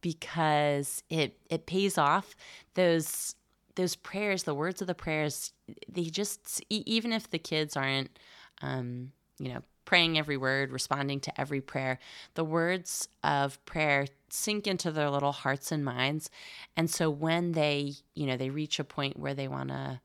because 0.00 1.02
it 1.08 1.38
it 1.50 1.66
pays 1.66 1.98
off. 1.98 2.34
Those 2.74 3.34
those 3.76 3.94
prayers, 3.94 4.42
the 4.42 4.54
words 4.54 4.80
of 4.80 4.86
the 4.88 4.94
prayers, 4.94 5.52
they 5.88 6.04
just 6.04 6.62
even 6.68 7.12
if 7.12 7.30
the 7.30 7.38
kids 7.38 7.76
aren't 7.76 8.18
um, 8.60 9.12
you 9.38 9.52
know, 9.52 9.62
praying 9.88 10.18
every 10.18 10.36
word, 10.36 10.70
responding 10.70 11.18
to 11.18 11.40
every 11.40 11.62
prayer, 11.62 11.98
the 12.34 12.44
words 12.44 13.08
of 13.24 13.64
prayer 13.64 14.06
sink 14.28 14.66
into 14.66 14.90
their 14.90 15.08
little 15.08 15.32
hearts 15.32 15.72
and 15.72 15.82
minds. 15.82 16.28
And 16.76 16.90
so 16.90 17.08
when 17.08 17.52
they, 17.52 17.94
you 18.14 18.26
know, 18.26 18.36
they 18.36 18.50
reach 18.50 18.78
a 18.78 18.84
point 18.84 19.18
where 19.18 19.32
they 19.32 19.48
want 19.48 19.70
to 19.70 20.02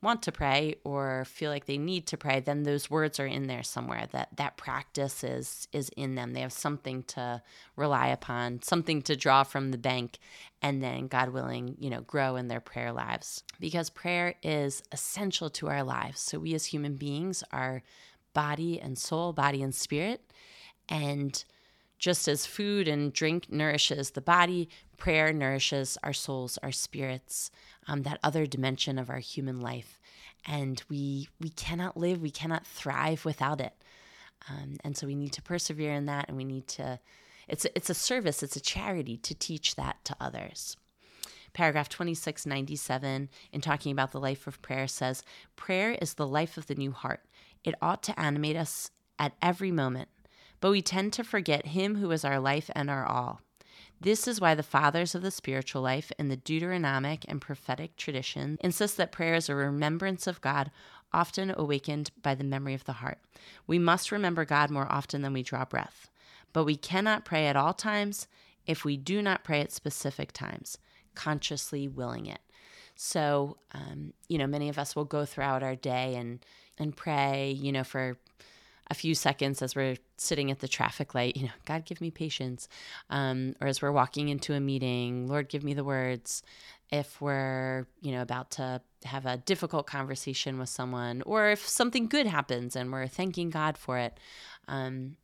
want 0.00 0.22
to 0.22 0.32
pray 0.32 0.76
or 0.82 1.26
feel 1.26 1.50
like 1.50 1.66
they 1.66 1.76
need 1.76 2.06
to 2.06 2.16
pray 2.16 2.38
then 2.38 2.62
those 2.62 2.88
words 2.88 3.20
are 3.20 3.26
in 3.26 3.48
there 3.48 3.62
somewhere. 3.62 4.06
That 4.12 4.28
that 4.36 4.56
practice 4.56 5.22
is 5.22 5.68
is 5.72 5.90
in 5.90 6.14
them. 6.14 6.32
They 6.32 6.40
have 6.40 6.52
something 6.52 7.02
to 7.08 7.42
rely 7.76 8.06
upon 8.06 8.62
something 8.62 9.02
to 9.02 9.16
draw 9.16 9.42
from 9.42 9.72
the 9.72 9.76
bank 9.76 10.18
and 10.62 10.82
then 10.82 11.08
god 11.08 11.30
willing 11.30 11.76
you 11.78 11.90
know 11.90 12.00
grow 12.00 12.36
in 12.36 12.48
their 12.48 12.60
prayer 12.60 12.92
lives. 12.92 13.42
Because 13.60 13.90
prayer 13.90 14.36
is 14.42 14.82
essential 14.90 15.50
to 15.50 15.68
our 15.68 15.82
lives. 15.82 16.18
So 16.18 16.38
we 16.38 16.54
as 16.54 16.64
human 16.64 16.94
beings 16.94 17.44
are 17.52 17.82
body 18.38 18.80
and 18.80 18.96
soul 18.96 19.32
body 19.32 19.60
and 19.64 19.74
spirit 19.74 20.20
and 20.88 21.44
just 21.98 22.28
as 22.28 22.46
food 22.46 22.86
and 22.86 23.12
drink 23.12 23.50
nourishes 23.50 24.10
the 24.12 24.20
body, 24.20 24.68
prayer 24.96 25.32
nourishes 25.32 25.98
our 26.04 26.12
souls, 26.12 26.56
our 26.62 26.70
spirits, 26.70 27.50
um, 27.88 28.02
that 28.02 28.20
other 28.22 28.46
dimension 28.46 28.96
of 28.96 29.10
our 29.10 29.18
human 29.18 29.60
life. 29.60 29.98
And 30.46 30.80
we 30.88 31.28
we 31.40 31.48
cannot 31.48 31.96
live, 31.96 32.22
we 32.22 32.30
cannot 32.30 32.64
thrive 32.64 33.24
without 33.24 33.60
it. 33.60 33.74
Um, 34.48 34.76
and 34.84 34.96
so 34.96 35.08
we 35.08 35.16
need 35.16 35.32
to 35.32 35.42
persevere 35.42 35.92
in 35.92 36.06
that, 36.06 36.26
and 36.28 36.36
we 36.36 36.44
need 36.44 36.68
to. 36.68 37.00
It's 37.48 37.66
it's 37.74 37.90
a 37.90 37.94
service, 37.94 38.44
it's 38.44 38.54
a 38.54 38.60
charity 38.60 39.16
to 39.16 39.34
teach 39.34 39.74
that 39.74 39.96
to 40.04 40.16
others. 40.20 40.76
Paragraph 41.54 41.88
2697, 41.88 43.28
in 43.52 43.60
talking 43.60 43.90
about 43.90 44.12
the 44.12 44.20
life 44.20 44.46
of 44.46 44.62
prayer, 44.62 44.86
says 44.86 45.24
Prayer 45.56 45.98
is 46.00 46.14
the 46.14 46.26
life 46.26 46.56
of 46.56 46.66
the 46.68 46.76
new 46.76 46.92
heart. 46.92 47.24
It 47.64 47.74
ought 47.82 48.02
to 48.04 48.18
animate 48.18 48.56
us 48.56 48.90
at 49.18 49.34
every 49.42 49.72
moment 49.72 50.08
but 50.60 50.70
we 50.70 50.82
tend 50.82 51.12
to 51.14 51.24
forget 51.24 51.66
Him 51.66 51.96
who 51.96 52.10
is 52.10 52.24
our 52.24 52.40
life 52.40 52.70
and 52.74 52.90
our 52.90 53.06
all. 53.06 53.40
This 54.00 54.28
is 54.28 54.40
why 54.40 54.54
the 54.54 54.62
fathers 54.62 55.14
of 55.14 55.22
the 55.22 55.30
spiritual 55.30 55.82
life 55.82 56.12
in 56.18 56.28
the 56.28 56.36
Deuteronomic 56.36 57.24
and 57.26 57.40
prophetic 57.40 57.96
tradition 57.96 58.58
insist 58.60 58.96
that 58.96 59.12
prayer 59.12 59.34
is 59.34 59.48
a 59.48 59.54
remembrance 59.54 60.26
of 60.26 60.40
God, 60.40 60.70
often 61.12 61.52
awakened 61.56 62.10
by 62.22 62.34
the 62.34 62.44
memory 62.44 62.74
of 62.74 62.84
the 62.84 62.94
heart. 62.94 63.18
We 63.66 63.78
must 63.78 64.12
remember 64.12 64.44
God 64.44 64.70
more 64.70 64.90
often 64.90 65.22
than 65.22 65.32
we 65.32 65.42
draw 65.42 65.64
breath, 65.64 66.10
but 66.52 66.64
we 66.64 66.76
cannot 66.76 67.24
pray 67.24 67.46
at 67.46 67.56
all 67.56 67.72
times 67.74 68.28
if 68.66 68.84
we 68.84 68.96
do 68.96 69.20
not 69.20 69.42
pray 69.42 69.60
at 69.60 69.72
specific 69.72 70.32
times, 70.32 70.78
consciously 71.14 71.88
willing 71.88 72.26
it. 72.26 72.40
So, 72.94 73.56
um, 73.72 74.12
you 74.28 74.38
know, 74.38 74.46
many 74.46 74.68
of 74.68 74.78
us 74.78 74.94
will 74.94 75.04
go 75.04 75.24
throughout 75.24 75.62
our 75.62 75.76
day 75.76 76.14
and 76.16 76.44
and 76.78 76.96
pray, 76.96 77.50
you 77.50 77.72
know, 77.72 77.84
for 77.84 78.16
a 78.90 78.94
few 78.94 79.14
seconds 79.14 79.60
as 79.62 79.76
we're 79.76 79.96
sitting 80.16 80.50
at 80.50 80.60
the 80.60 80.68
traffic 80.68 81.14
light, 81.14 81.36
you 81.36 81.44
know, 81.44 81.52
God, 81.66 81.84
give 81.84 82.00
me 82.00 82.10
patience. 82.10 82.68
Um, 83.10 83.54
or 83.60 83.68
as 83.68 83.82
we're 83.82 83.92
walking 83.92 84.28
into 84.28 84.54
a 84.54 84.60
meeting, 84.60 85.28
Lord, 85.28 85.48
give 85.48 85.62
me 85.62 85.74
the 85.74 85.84
words. 85.84 86.42
If 86.90 87.20
we're, 87.20 87.86
you 88.00 88.12
know, 88.12 88.22
about 88.22 88.52
to 88.52 88.80
have 89.04 89.26
a 89.26 89.36
difficult 89.36 89.86
conversation 89.86 90.58
with 90.58 90.70
someone, 90.70 91.22
or 91.26 91.50
if 91.50 91.68
something 91.68 92.08
good 92.08 92.26
happens 92.26 92.76
and 92.76 92.90
we're 92.90 93.06
thanking 93.06 93.50
God 93.50 93.76
for 93.76 93.98
it, 93.98 94.18
um, 94.68 95.16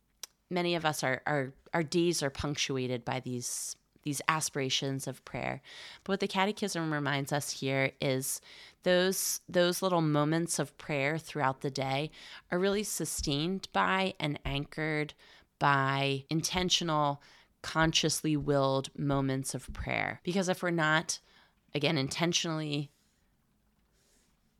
many 0.51 0.75
of 0.75 0.85
us 0.85 1.03
are, 1.03 1.21
our 1.25 1.53
our 1.73 1.83
days 1.83 2.21
are 2.21 2.29
punctuated 2.29 3.03
by 3.03 3.19
these 3.19 3.75
these 4.05 4.21
aspirations 4.29 5.07
of 5.07 5.25
prayer. 5.25 5.61
But 6.03 6.13
what 6.13 6.19
the 6.21 6.27
catechism 6.27 6.93
reminds 6.93 7.33
us 7.33 7.49
here 7.49 7.91
is 7.99 8.39
those 8.83 9.41
those 9.49 9.81
little 9.81 10.01
moments 10.01 10.59
of 10.59 10.77
prayer 10.77 11.17
throughout 11.17 11.61
the 11.61 11.71
day 11.71 12.11
are 12.51 12.59
really 12.59 12.83
sustained 12.83 13.67
by 13.73 14.13
and 14.19 14.39
anchored 14.45 15.13
by 15.59 16.23
intentional 16.29 17.21
consciously 17.63 18.37
willed 18.37 18.89
moments 18.97 19.55
of 19.55 19.73
prayer 19.73 20.21
because 20.23 20.47
if 20.47 20.61
we're 20.61 20.69
not 20.69 21.19
again 21.73 21.97
intentionally 21.97 22.91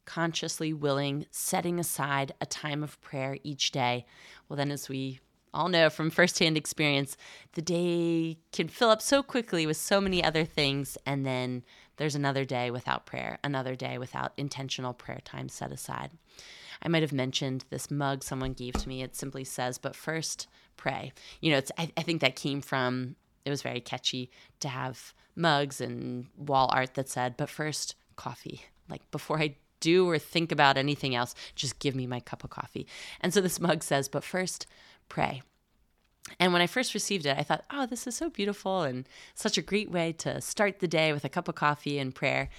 consciously 0.06 0.74
willing 0.74 1.28
setting 1.30 1.80
aside 1.80 2.34
a 2.42 2.48
time 2.48 2.82
of 2.82 3.00
prayer 3.02 3.38
each 3.44 3.72
day 3.72 4.08
well 4.50 4.58
then 4.58 4.72
as 4.72 4.90
we 4.90 5.20
all 5.56 5.70
know 5.70 5.90
from 5.90 6.10
firsthand 6.10 6.58
experience 6.58 7.18
the 7.54 7.62
day 7.62 8.38
can 8.52 8.68
fill 8.68 8.90
up 8.90 9.02
so 9.02 9.24
quickly 9.24 9.66
with 9.66 9.78
so 9.78 10.00
many 10.00 10.24
other 10.24 10.46
things 10.46 10.98
and 11.06 11.26
then 11.26 11.64
there's 11.98 12.16
another 12.16 12.46
day 12.46 12.72
without 12.72 13.06
prayer, 13.06 13.40
another 13.44 13.76
day 13.76 13.98
without 13.98 14.34
intentional 14.38 14.94
prayer 14.94 15.22
time 15.24 15.50
set 15.50 15.72
aside. 15.72 16.12
I 16.82 16.88
might 16.88 17.04
have 17.04 17.14
mentioned 17.14 17.66
this 17.70 17.90
mug 17.90 18.24
someone 18.24 18.54
gave 18.54 18.74
to 18.74 18.90
me. 18.90 19.02
It 19.02 19.16
simply 19.16 19.44
says, 19.44 19.78
but 19.78 19.96
first 19.96 20.48
pray. 20.78 21.14
You 21.40 21.52
know, 21.52 21.58
it's, 21.58 21.72
I, 21.78 21.92
I 21.96 22.02
think 22.02 22.22
that 22.22 22.36
came 22.36 22.62
from, 22.62 23.16
it 23.46 23.50
was 23.50 23.62
very 23.62 23.80
catchy 23.80 24.30
to 24.60 24.68
have 24.68 25.14
mugs 25.36 25.80
and 25.80 26.28
wall 26.38 26.70
art 26.72 26.96
that 26.96 27.10
said, 27.10 27.38
but 27.38 27.50
first 27.50 27.96
coffee. 28.18 28.66
Like 28.90 29.10
before 29.12 29.40
I 29.40 29.56
do 29.80 30.10
or 30.10 30.20
think 30.20 30.52
about 30.52 30.78
anything 30.78 31.16
else, 31.16 31.34
just 31.56 31.80
give 31.80 31.96
me 31.96 32.08
my 32.08 32.20
cup 32.20 32.44
of 32.44 32.50
coffee. 32.50 32.88
And 33.22 33.34
so 33.34 33.40
this 33.40 33.60
mug 33.60 33.84
says, 33.84 34.10
but 34.10 34.24
first 34.24 34.68
pray. 35.10 35.42
And 36.40 36.52
when 36.52 36.62
I 36.62 36.68
first 36.68 36.94
received 36.94 37.26
it, 37.26 37.38
I 37.38 37.44
thought, 37.44 37.66
oh, 37.72 37.86
this 37.86 38.08
is 38.08 38.16
so 38.16 38.30
beautiful 38.30 38.82
and 38.82 39.08
such 39.36 39.58
a 39.58 39.62
great 39.62 39.92
way 39.92 40.12
to 40.14 40.42
start 40.42 40.80
the 40.80 40.88
day 40.88 41.14
with 41.14 41.24
a 41.24 41.30
cup 41.30 41.48
of 41.48 41.56
coffee 41.56 42.00
and 42.00 42.16
prayer. 42.16 42.50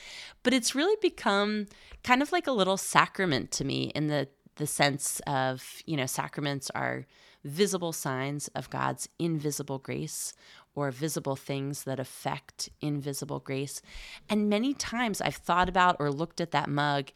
But 0.43 0.55
it's 0.55 0.75
really 0.75 0.97
become 1.03 1.67
kind 2.05 2.23
of 2.23 2.33
like 2.33 2.47
a 2.47 2.53
little 2.53 2.77
sacrament 2.77 3.51
to 3.53 3.65
me 3.65 3.91
in 3.95 4.07
the, 4.07 4.29
the 4.57 4.67
sense 4.67 5.21
of, 5.27 5.83
you 5.85 5.97
know, 5.97 6.07
sacraments 6.07 6.71
are 6.75 7.07
visible 7.45 7.93
signs 7.93 8.49
of 8.49 8.71
God's 8.71 9.09
invisible 9.19 9.79
grace 9.79 10.33
or 10.77 10.91
visible 10.91 11.35
things 11.35 11.85
that 11.85 11.99
affect 11.99 12.69
invisible 12.81 13.41
grace. 13.41 13.81
And 14.29 14.49
many 14.49 14.75
times 14.75 15.21
I've 15.21 15.37
thought 15.37 15.69
about 15.69 15.97
or 15.99 16.11
looked 16.11 16.41
at 16.41 16.53
that 16.53 16.69
mug 16.69 17.11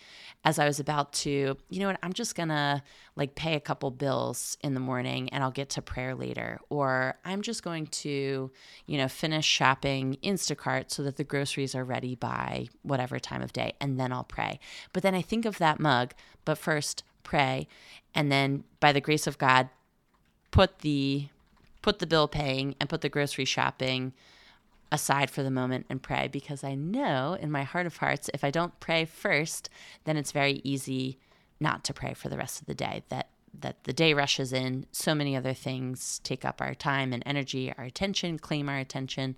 as 0.45 0.59
I 0.59 0.65
was 0.65 0.81
about 0.81 1.13
to, 1.13 1.57
you 1.69 1.81
know 1.81 1.89
what, 1.89 1.99
I'm 2.03 2.15
just 2.15 2.35
gonna 2.35 2.83
like 3.17 3.35
pay 3.35 3.55
a 3.55 3.61
couple 3.61 3.91
bills 3.91 4.57
in 4.63 4.73
the 4.73 4.81
morning 4.81 5.29
and 5.29 5.45
I'll 5.45 5.51
get 5.51 5.69
to 5.71 5.83
prayer 5.83 6.15
later. 6.15 6.59
Or 6.71 7.19
I'm 7.25 7.43
just 7.43 7.63
going 7.63 7.87
to, 7.87 8.51
you 8.87 8.99
know, 8.99 9.09
finish 9.09 9.45
shopping 9.45 10.17
Instacart 10.25 10.91
so 10.91 11.03
that 11.03 11.17
the 11.17 11.25
groceries 11.25 11.75
are 11.75 11.85
ready 11.85 12.15
by 12.15 12.69
whatever 12.83 13.19
time 13.19 13.43
of 13.43 13.53
day 13.53 13.75
and 13.79 14.01
then 14.01 14.11
I'll 14.11 14.25
pray. 14.25 14.59
But 14.95 15.03
then 15.03 15.15
I 15.15 15.21
think 15.21 15.45
of 15.45 15.59
that 15.59 15.79
mug, 15.79 16.15
but 16.47 16.57
first 16.57 17.05
pray. 17.23 17.69
And 18.15 18.33
then 18.33 18.65
by 18.81 18.93
the 18.93 19.03
grace 19.03 19.27
of 19.27 19.37
God, 19.37 19.69
put 20.51 20.79
the 20.79 21.29
put 21.83 21.99
the 21.99 22.07
bill 22.07 22.29
paying 22.29 22.75
and 22.81 22.89
put 22.89 23.01
the 23.01 23.09
grocery 23.09 23.45
shopping 23.45 24.13
aside 24.93 25.31
for 25.31 25.43
the 25.43 25.51
moment 25.51 25.87
and 25.89 26.03
pray 26.03 26.29
because 26.29 26.65
I 26.65 26.75
know 26.75 27.37
in 27.41 27.51
my 27.51 27.63
heart 27.63 27.87
of 27.87 27.99
hearts, 27.99 28.29
if 28.35 28.45
I 28.45 28.51
don't 28.51 28.79
pray 28.81 29.05
first, 29.05 29.71
then 30.05 30.17
it's 30.17 30.33
very 30.33 30.61
easy 30.65 31.19
not 31.61 31.85
to 31.85 31.95
pray 31.95 32.15
for 32.15 32.29
the 32.29 32.37
rest 32.37 32.61
of 32.61 32.67
the 32.67 32.75
day. 32.75 33.03
That 33.09 33.30
that 33.59 33.85
the 33.85 33.93
day 33.93 34.15
rushes 34.15 34.53
in, 34.53 34.87
so 34.93 35.15
many 35.15 35.37
other 35.37 35.55
things 35.55 36.21
take 36.23 36.45
up 36.45 36.61
our 36.61 36.75
time 36.75 37.13
and 37.13 37.23
energy, 37.27 37.73
our 37.77 37.85
attention, 37.85 38.39
claim 38.39 38.69
our 38.69 38.79
attention, 38.79 39.37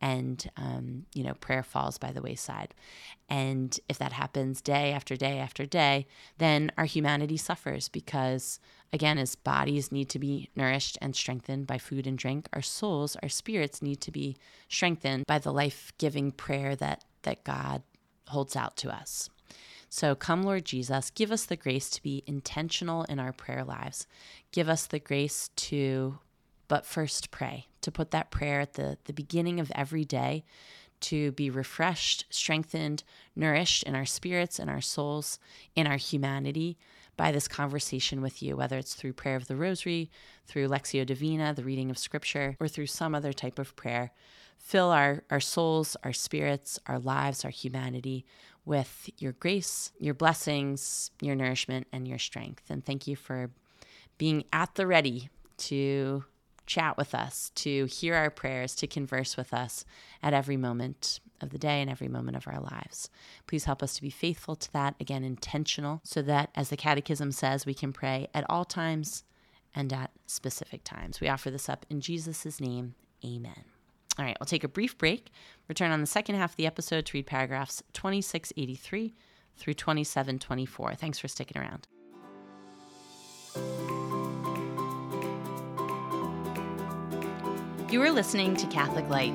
and 0.00 0.50
um, 0.56 1.06
you 1.14 1.22
know 1.22 1.34
prayer 1.34 1.62
falls 1.62 1.98
by 1.98 2.12
the 2.12 2.22
wayside. 2.22 2.74
And 3.28 3.78
if 3.88 3.98
that 3.98 4.12
happens 4.12 4.60
day 4.60 4.92
after 4.92 5.16
day 5.16 5.38
after 5.38 5.64
day, 5.64 6.06
then 6.38 6.72
our 6.76 6.84
humanity 6.84 7.36
suffers 7.36 7.88
because 7.88 8.60
Again, 8.94 9.16
as 9.16 9.36
bodies 9.36 9.90
need 9.90 10.10
to 10.10 10.18
be 10.18 10.50
nourished 10.54 10.98
and 11.00 11.16
strengthened 11.16 11.66
by 11.66 11.78
food 11.78 12.06
and 12.06 12.18
drink, 12.18 12.46
our 12.52 12.60
souls, 12.60 13.16
our 13.22 13.28
spirits 13.28 13.80
need 13.80 14.02
to 14.02 14.10
be 14.10 14.36
strengthened 14.68 15.24
by 15.26 15.38
the 15.38 15.52
life 15.52 15.92
giving 15.96 16.30
prayer 16.30 16.76
that 16.76 17.04
that 17.22 17.42
God 17.44 17.82
holds 18.28 18.54
out 18.54 18.76
to 18.78 18.94
us. 18.94 19.30
So 19.94 20.14
come, 20.14 20.42
Lord 20.42 20.64
Jesus, 20.64 21.10
give 21.10 21.30
us 21.30 21.44
the 21.44 21.54
grace 21.54 21.90
to 21.90 22.02
be 22.02 22.22
intentional 22.26 23.04
in 23.04 23.20
our 23.20 23.30
prayer 23.30 23.62
lives. 23.62 24.06
Give 24.50 24.66
us 24.66 24.86
the 24.86 24.98
grace 24.98 25.50
to, 25.56 26.18
but 26.66 26.86
first 26.86 27.30
pray, 27.30 27.66
to 27.82 27.92
put 27.92 28.10
that 28.10 28.30
prayer 28.30 28.60
at 28.60 28.72
the, 28.72 28.96
the 29.04 29.12
beginning 29.12 29.60
of 29.60 29.70
every 29.74 30.06
day, 30.06 30.44
to 31.00 31.32
be 31.32 31.50
refreshed, 31.50 32.24
strengthened, 32.30 33.04
nourished 33.36 33.82
in 33.82 33.94
our 33.94 34.06
spirits, 34.06 34.58
in 34.58 34.70
our 34.70 34.80
souls, 34.80 35.38
in 35.76 35.86
our 35.86 35.98
humanity 35.98 36.78
by 37.18 37.30
this 37.30 37.46
conversation 37.46 38.22
with 38.22 38.42
you, 38.42 38.56
whether 38.56 38.78
it's 38.78 38.94
through 38.94 39.12
prayer 39.12 39.36
of 39.36 39.46
the 39.46 39.56
rosary, 39.56 40.10
through 40.46 40.68
Lectio 40.68 41.04
Divina, 41.04 41.52
the 41.52 41.64
reading 41.64 41.90
of 41.90 41.98
scripture, 41.98 42.56
or 42.58 42.66
through 42.66 42.86
some 42.86 43.14
other 43.14 43.34
type 43.34 43.58
of 43.58 43.76
prayer. 43.76 44.10
Fill 44.56 44.90
our, 44.90 45.24
our 45.28 45.40
souls, 45.40 45.98
our 46.02 46.14
spirits, 46.14 46.78
our 46.86 46.98
lives, 46.98 47.44
our 47.44 47.50
humanity 47.50 48.24
with 48.64 49.10
your 49.18 49.32
grace, 49.32 49.92
your 49.98 50.14
blessings, 50.14 51.10
your 51.20 51.34
nourishment, 51.34 51.86
and 51.92 52.06
your 52.06 52.18
strength. 52.18 52.64
And 52.70 52.84
thank 52.84 53.06
you 53.06 53.16
for 53.16 53.50
being 54.18 54.44
at 54.52 54.74
the 54.76 54.86
ready 54.86 55.30
to 55.58 56.24
chat 56.66 56.96
with 56.96 57.14
us, 57.14 57.50
to 57.56 57.86
hear 57.86 58.14
our 58.14 58.30
prayers, 58.30 58.74
to 58.76 58.86
converse 58.86 59.36
with 59.36 59.52
us 59.52 59.84
at 60.22 60.32
every 60.32 60.56
moment 60.56 61.20
of 61.40 61.50
the 61.50 61.58
day 61.58 61.80
and 61.80 61.90
every 61.90 62.08
moment 62.08 62.36
of 62.36 62.46
our 62.46 62.60
lives. 62.60 63.10
Please 63.48 63.64
help 63.64 63.82
us 63.82 63.94
to 63.94 64.02
be 64.02 64.10
faithful 64.10 64.54
to 64.54 64.72
that, 64.72 64.94
again, 65.00 65.24
intentional, 65.24 66.00
so 66.04 66.22
that, 66.22 66.50
as 66.54 66.70
the 66.70 66.76
Catechism 66.76 67.32
says, 67.32 67.66
we 67.66 67.74
can 67.74 67.92
pray 67.92 68.28
at 68.32 68.48
all 68.48 68.64
times 68.64 69.24
and 69.74 69.92
at 69.92 70.12
specific 70.26 70.84
times. 70.84 71.20
We 71.20 71.28
offer 71.28 71.50
this 71.50 71.68
up 71.68 71.84
in 71.90 72.00
Jesus' 72.00 72.60
name. 72.60 72.94
Amen. 73.24 73.71
All 74.18 74.24
right, 74.24 74.36
we'll 74.38 74.46
take 74.46 74.64
a 74.64 74.68
brief 74.68 74.98
break, 74.98 75.30
return 75.68 75.90
on 75.90 76.00
the 76.00 76.06
second 76.06 76.34
half 76.34 76.52
of 76.52 76.56
the 76.56 76.66
episode 76.66 77.06
to 77.06 77.16
read 77.16 77.26
paragraphs 77.26 77.82
2683 77.94 79.14
through 79.56 79.74
2724. 79.74 80.94
Thanks 80.94 81.18
for 81.18 81.28
sticking 81.28 81.60
around. 81.60 81.88
You 87.90 88.02
are 88.02 88.10
listening 88.10 88.56
to 88.56 88.66
Catholic 88.66 89.08
Light. 89.08 89.34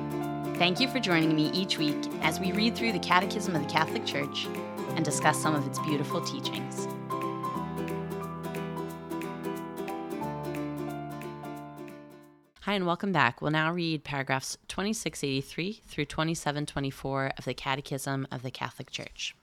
Thank 0.56 0.80
you 0.80 0.88
for 0.88 0.98
joining 0.98 1.34
me 1.34 1.50
each 1.52 1.78
week 1.78 1.96
as 2.22 2.40
we 2.40 2.52
read 2.52 2.76
through 2.76 2.92
the 2.92 2.98
Catechism 2.98 3.54
of 3.54 3.62
the 3.62 3.68
Catholic 3.68 4.04
Church 4.04 4.46
and 4.96 5.04
discuss 5.04 5.40
some 5.40 5.54
of 5.54 5.66
its 5.66 5.78
beautiful 5.80 6.20
teachings. 6.20 6.88
Hi, 12.68 12.74
and 12.74 12.84
welcome 12.84 13.12
back. 13.12 13.40
We'll 13.40 13.50
now 13.50 13.72
read 13.72 14.04
paragraphs 14.04 14.58
2683 14.68 15.80
through 15.86 16.04
2724 16.04 17.32
of 17.38 17.46
the 17.46 17.54
Catechism 17.54 18.28
of 18.30 18.42
the 18.42 18.50
Catholic 18.50 18.90
Church. 18.90 19.34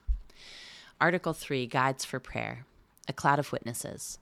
Article 1.00 1.32
3 1.32 1.66
Guides 1.66 2.04
for 2.04 2.20
Prayer 2.20 2.66
A 3.08 3.12
Cloud 3.12 3.40
of 3.40 3.50
Witnesses. 3.50 4.20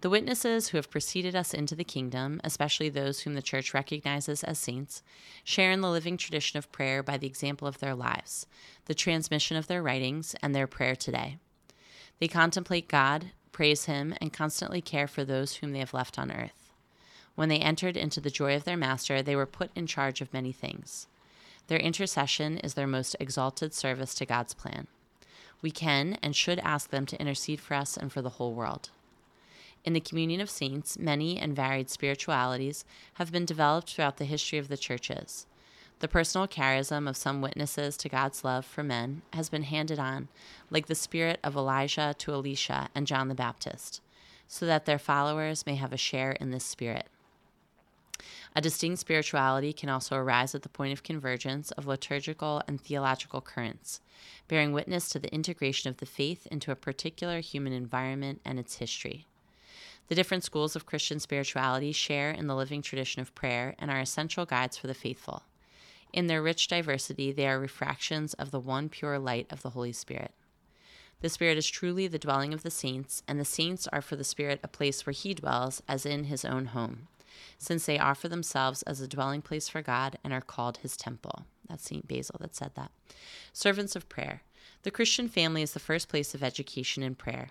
The 0.00 0.10
witnesses 0.10 0.66
who 0.66 0.78
have 0.78 0.90
preceded 0.90 1.36
us 1.36 1.54
into 1.54 1.76
the 1.76 1.84
kingdom, 1.84 2.40
especially 2.42 2.88
those 2.88 3.20
whom 3.20 3.34
the 3.34 3.42
Church 3.42 3.72
recognizes 3.72 4.42
as 4.42 4.58
saints, 4.58 5.04
share 5.44 5.70
in 5.70 5.80
the 5.80 5.88
living 5.88 6.16
tradition 6.16 6.58
of 6.58 6.72
prayer 6.72 7.00
by 7.00 7.18
the 7.18 7.28
example 7.28 7.68
of 7.68 7.78
their 7.78 7.94
lives, 7.94 8.48
the 8.86 8.92
transmission 8.94 9.56
of 9.56 9.68
their 9.68 9.84
writings, 9.84 10.34
and 10.42 10.52
their 10.52 10.66
prayer 10.66 10.96
today. 10.96 11.36
They 12.18 12.26
contemplate 12.26 12.88
God, 12.88 13.26
praise 13.52 13.84
Him, 13.84 14.16
and 14.20 14.32
constantly 14.32 14.80
care 14.80 15.06
for 15.06 15.24
those 15.24 15.54
whom 15.54 15.70
they 15.70 15.78
have 15.78 15.94
left 15.94 16.18
on 16.18 16.32
earth. 16.32 16.61
When 17.34 17.48
they 17.48 17.58
entered 17.58 17.96
into 17.96 18.20
the 18.20 18.30
joy 18.30 18.54
of 18.54 18.64
their 18.64 18.76
master, 18.76 19.22
they 19.22 19.36
were 19.36 19.46
put 19.46 19.70
in 19.74 19.86
charge 19.86 20.20
of 20.20 20.32
many 20.32 20.52
things. 20.52 21.06
Their 21.68 21.78
intercession 21.78 22.58
is 22.58 22.74
their 22.74 22.86
most 22.86 23.16
exalted 23.18 23.72
service 23.72 24.14
to 24.16 24.26
God's 24.26 24.54
plan. 24.54 24.86
We 25.62 25.70
can 25.70 26.18
and 26.22 26.34
should 26.36 26.58
ask 26.58 26.90
them 26.90 27.06
to 27.06 27.20
intercede 27.20 27.60
for 27.60 27.74
us 27.74 27.96
and 27.96 28.12
for 28.12 28.20
the 28.20 28.30
whole 28.30 28.52
world. 28.52 28.90
In 29.84 29.94
the 29.94 30.00
communion 30.00 30.40
of 30.40 30.50
saints, 30.50 30.98
many 30.98 31.38
and 31.38 31.56
varied 31.56 31.88
spiritualities 31.90 32.84
have 33.14 33.32
been 33.32 33.44
developed 33.44 33.90
throughout 33.90 34.16
the 34.16 34.24
history 34.24 34.58
of 34.58 34.68
the 34.68 34.76
churches. 34.76 35.46
The 36.00 36.08
personal 36.08 36.48
charism 36.48 37.08
of 37.08 37.16
some 37.16 37.40
witnesses 37.40 37.96
to 37.98 38.08
God's 38.08 38.44
love 38.44 38.66
for 38.66 38.82
men 38.82 39.22
has 39.32 39.48
been 39.48 39.62
handed 39.62 39.98
on, 39.98 40.28
like 40.68 40.86
the 40.86 40.94
spirit 40.94 41.38
of 41.44 41.56
Elijah 41.56 42.14
to 42.18 42.32
Elisha 42.32 42.88
and 42.94 43.06
John 43.06 43.28
the 43.28 43.34
Baptist, 43.34 44.00
so 44.48 44.66
that 44.66 44.84
their 44.84 44.98
followers 44.98 45.64
may 45.64 45.76
have 45.76 45.92
a 45.92 45.96
share 45.96 46.32
in 46.32 46.50
this 46.50 46.64
spirit. 46.64 47.06
A 48.54 48.60
distinct 48.60 49.00
spirituality 49.00 49.72
can 49.72 49.88
also 49.88 50.16
arise 50.16 50.54
at 50.54 50.62
the 50.62 50.68
point 50.68 50.92
of 50.92 51.02
convergence 51.02 51.70
of 51.72 51.86
liturgical 51.86 52.62
and 52.68 52.80
theological 52.80 53.40
currents, 53.40 54.00
bearing 54.48 54.72
witness 54.72 55.08
to 55.08 55.18
the 55.18 55.32
integration 55.32 55.88
of 55.88 55.96
the 55.96 56.06
faith 56.06 56.46
into 56.50 56.70
a 56.70 56.76
particular 56.76 57.40
human 57.40 57.72
environment 57.72 58.40
and 58.44 58.58
its 58.58 58.76
history. 58.76 59.26
The 60.08 60.14
different 60.14 60.44
schools 60.44 60.76
of 60.76 60.84
Christian 60.84 61.20
spirituality 61.20 61.92
share 61.92 62.30
in 62.30 62.46
the 62.46 62.56
living 62.56 62.82
tradition 62.82 63.22
of 63.22 63.34
prayer 63.34 63.74
and 63.78 63.90
are 63.90 64.00
essential 64.00 64.44
guides 64.44 64.76
for 64.76 64.86
the 64.86 64.94
faithful. 64.94 65.44
In 66.12 66.26
their 66.26 66.42
rich 66.42 66.68
diversity, 66.68 67.32
they 67.32 67.48
are 67.48 67.58
refractions 67.58 68.34
of 68.34 68.50
the 68.50 68.60
one 68.60 68.90
pure 68.90 69.18
light 69.18 69.46
of 69.50 69.62
the 69.62 69.70
Holy 69.70 69.92
Spirit. 69.92 70.32
The 71.22 71.30
Spirit 71.30 71.56
is 71.56 71.68
truly 71.68 72.08
the 72.08 72.18
dwelling 72.18 72.52
of 72.52 72.64
the 72.64 72.70
saints, 72.70 73.22
and 73.26 73.40
the 73.40 73.44
saints 73.44 73.86
are 73.92 74.02
for 74.02 74.16
the 74.16 74.24
Spirit 74.24 74.60
a 74.62 74.68
place 74.68 75.06
where 75.06 75.12
He 75.12 75.32
dwells 75.32 75.82
as 75.88 76.04
in 76.04 76.24
His 76.24 76.44
own 76.44 76.66
home 76.66 77.06
since 77.58 77.86
they 77.86 77.98
offer 77.98 78.28
themselves 78.28 78.82
as 78.82 79.00
a 79.00 79.08
dwelling 79.08 79.42
place 79.42 79.68
for 79.68 79.82
God 79.82 80.18
and 80.24 80.32
are 80.32 80.40
called 80.40 80.78
his 80.78 80.96
temple. 80.96 81.44
That's 81.68 81.84
St. 81.84 82.06
Basil 82.06 82.36
that 82.40 82.54
said 82.54 82.72
that. 82.74 82.90
Servants 83.52 83.96
of 83.96 84.08
prayer. 84.08 84.42
The 84.82 84.90
Christian 84.90 85.28
family 85.28 85.62
is 85.62 85.72
the 85.72 85.80
first 85.80 86.08
place 86.08 86.34
of 86.34 86.42
education 86.42 87.02
in 87.02 87.14
prayer. 87.14 87.50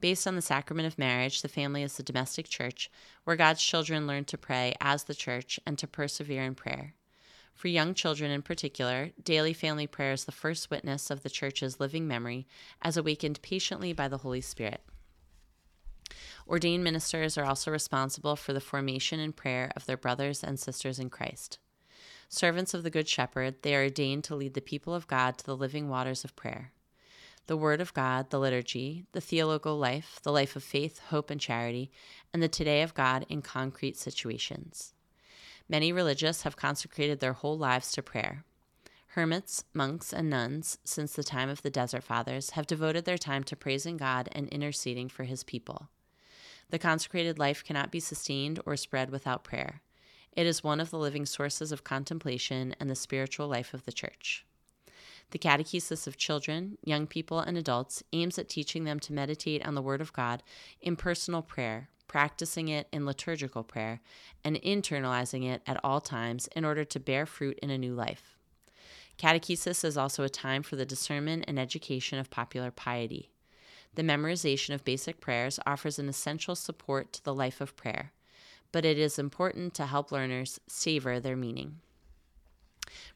Based 0.00 0.26
on 0.26 0.36
the 0.36 0.42
sacrament 0.42 0.86
of 0.86 0.98
marriage, 0.98 1.40
the 1.40 1.48
family 1.48 1.82
is 1.82 1.96
the 1.96 2.02
domestic 2.02 2.48
church, 2.48 2.90
where 3.24 3.36
God's 3.36 3.62
children 3.62 4.06
learn 4.06 4.24
to 4.26 4.36
pray 4.36 4.74
as 4.80 5.04
the 5.04 5.14
church 5.14 5.58
and 5.66 5.78
to 5.78 5.86
persevere 5.86 6.42
in 6.42 6.54
prayer. 6.54 6.94
For 7.54 7.68
young 7.68 7.94
children 7.94 8.30
in 8.30 8.42
particular, 8.42 9.10
daily 9.22 9.54
family 9.54 9.86
prayer 9.86 10.12
is 10.12 10.26
the 10.26 10.32
first 10.32 10.70
witness 10.70 11.10
of 11.10 11.22
the 11.22 11.30
church's 11.30 11.80
living 11.80 12.06
memory 12.06 12.46
as 12.82 12.98
awakened 12.98 13.40
patiently 13.40 13.94
by 13.94 14.08
the 14.08 14.18
Holy 14.18 14.42
Spirit. 14.42 14.82
Ordained 16.48 16.84
ministers 16.84 17.36
are 17.36 17.44
also 17.44 17.70
responsible 17.70 18.36
for 18.36 18.52
the 18.52 18.60
formation 18.60 19.18
and 19.18 19.34
prayer 19.34 19.72
of 19.74 19.86
their 19.86 19.96
brothers 19.96 20.44
and 20.44 20.58
sisters 20.58 20.98
in 20.98 21.10
Christ. 21.10 21.58
Servants 22.28 22.74
of 22.74 22.82
the 22.82 22.90
Good 22.90 23.08
Shepherd, 23.08 23.62
they 23.62 23.74
are 23.74 23.84
ordained 23.84 24.24
to 24.24 24.36
lead 24.36 24.54
the 24.54 24.60
people 24.60 24.94
of 24.94 25.06
God 25.06 25.38
to 25.38 25.46
the 25.46 25.56
living 25.56 25.88
waters 25.88 26.24
of 26.24 26.36
prayer. 26.36 26.72
The 27.46 27.56
Word 27.56 27.80
of 27.80 27.94
God, 27.94 28.30
the 28.30 28.40
liturgy, 28.40 29.04
the 29.12 29.20
theological 29.20 29.78
life, 29.78 30.18
the 30.22 30.32
life 30.32 30.56
of 30.56 30.64
faith, 30.64 30.98
hope, 31.10 31.30
and 31.30 31.40
charity, 31.40 31.90
and 32.32 32.42
the 32.42 32.48
Today 32.48 32.82
of 32.82 32.94
God 32.94 33.24
in 33.28 33.42
concrete 33.42 33.96
situations. 33.96 34.94
Many 35.68 35.92
religious 35.92 36.42
have 36.42 36.56
consecrated 36.56 37.20
their 37.20 37.32
whole 37.32 37.56
lives 37.56 37.92
to 37.92 38.02
prayer. 38.02 38.44
Hermits, 39.08 39.64
monks, 39.72 40.12
and 40.12 40.28
nuns, 40.28 40.78
since 40.84 41.12
the 41.12 41.24
time 41.24 41.48
of 41.48 41.62
the 41.62 41.70
Desert 41.70 42.02
Fathers, 42.02 42.50
have 42.50 42.66
devoted 42.66 43.04
their 43.04 43.16
time 43.16 43.44
to 43.44 43.56
praising 43.56 43.96
God 43.96 44.28
and 44.32 44.48
interceding 44.48 45.08
for 45.08 45.24
his 45.24 45.42
people. 45.42 45.88
The 46.70 46.78
consecrated 46.78 47.38
life 47.38 47.62
cannot 47.62 47.92
be 47.92 48.00
sustained 48.00 48.60
or 48.66 48.76
spread 48.76 49.10
without 49.10 49.44
prayer. 49.44 49.82
It 50.32 50.46
is 50.46 50.64
one 50.64 50.80
of 50.80 50.90
the 50.90 50.98
living 50.98 51.24
sources 51.24 51.72
of 51.72 51.84
contemplation 51.84 52.74
and 52.80 52.90
the 52.90 52.94
spiritual 52.94 53.48
life 53.48 53.72
of 53.72 53.84
the 53.84 53.92
Church. 53.92 54.44
The 55.30 55.38
Catechesis 55.38 56.06
of 56.06 56.16
Children, 56.16 56.78
Young 56.84 57.06
People, 57.06 57.40
and 57.40 57.56
Adults 57.56 58.02
aims 58.12 58.38
at 58.38 58.48
teaching 58.48 58.84
them 58.84 59.00
to 59.00 59.12
meditate 59.12 59.66
on 59.66 59.74
the 59.74 59.82
Word 59.82 60.00
of 60.00 60.12
God 60.12 60.42
in 60.80 60.94
personal 60.94 61.42
prayer, 61.42 61.88
practicing 62.06 62.68
it 62.68 62.86
in 62.92 63.06
liturgical 63.06 63.64
prayer, 63.64 64.00
and 64.44 64.60
internalizing 64.62 65.44
it 65.44 65.62
at 65.66 65.80
all 65.82 66.00
times 66.00 66.48
in 66.54 66.64
order 66.64 66.84
to 66.84 67.00
bear 67.00 67.26
fruit 67.26 67.58
in 67.62 67.70
a 67.70 67.78
new 67.78 67.94
life. 67.94 68.36
Catechesis 69.18 69.84
is 69.84 69.96
also 69.96 70.22
a 70.22 70.28
time 70.28 70.62
for 70.62 70.76
the 70.76 70.86
discernment 70.86 71.44
and 71.48 71.58
education 71.58 72.18
of 72.18 72.30
popular 72.30 72.70
piety. 72.70 73.30
The 73.96 74.02
memorization 74.02 74.74
of 74.74 74.84
basic 74.84 75.20
prayers 75.20 75.58
offers 75.66 75.98
an 75.98 76.08
essential 76.08 76.54
support 76.54 77.14
to 77.14 77.24
the 77.24 77.34
life 77.34 77.62
of 77.62 77.76
prayer, 77.76 78.12
but 78.70 78.84
it 78.84 78.98
is 78.98 79.18
important 79.18 79.72
to 79.74 79.86
help 79.86 80.12
learners 80.12 80.60
savor 80.68 81.18
their 81.18 81.36
meaning. 81.36 81.80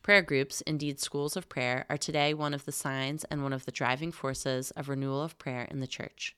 Prayer 0.03 0.23
groups, 0.23 0.63
indeed 0.63 0.99
schools 0.99 1.37
of 1.37 1.51
prayer, 1.51 1.85
are 1.91 1.99
today 1.99 2.33
one 2.33 2.55
of 2.55 2.65
the 2.65 2.73
signs 2.73 3.25
and 3.25 3.43
one 3.43 3.53
of 3.53 3.67
the 3.67 3.71
driving 3.71 4.11
forces 4.11 4.71
of 4.71 4.89
renewal 4.89 5.23
of 5.23 5.39
prayer 5.39 5.69
in 5.71 5.81
the 5.81 5.87
Church, 5.87 6.35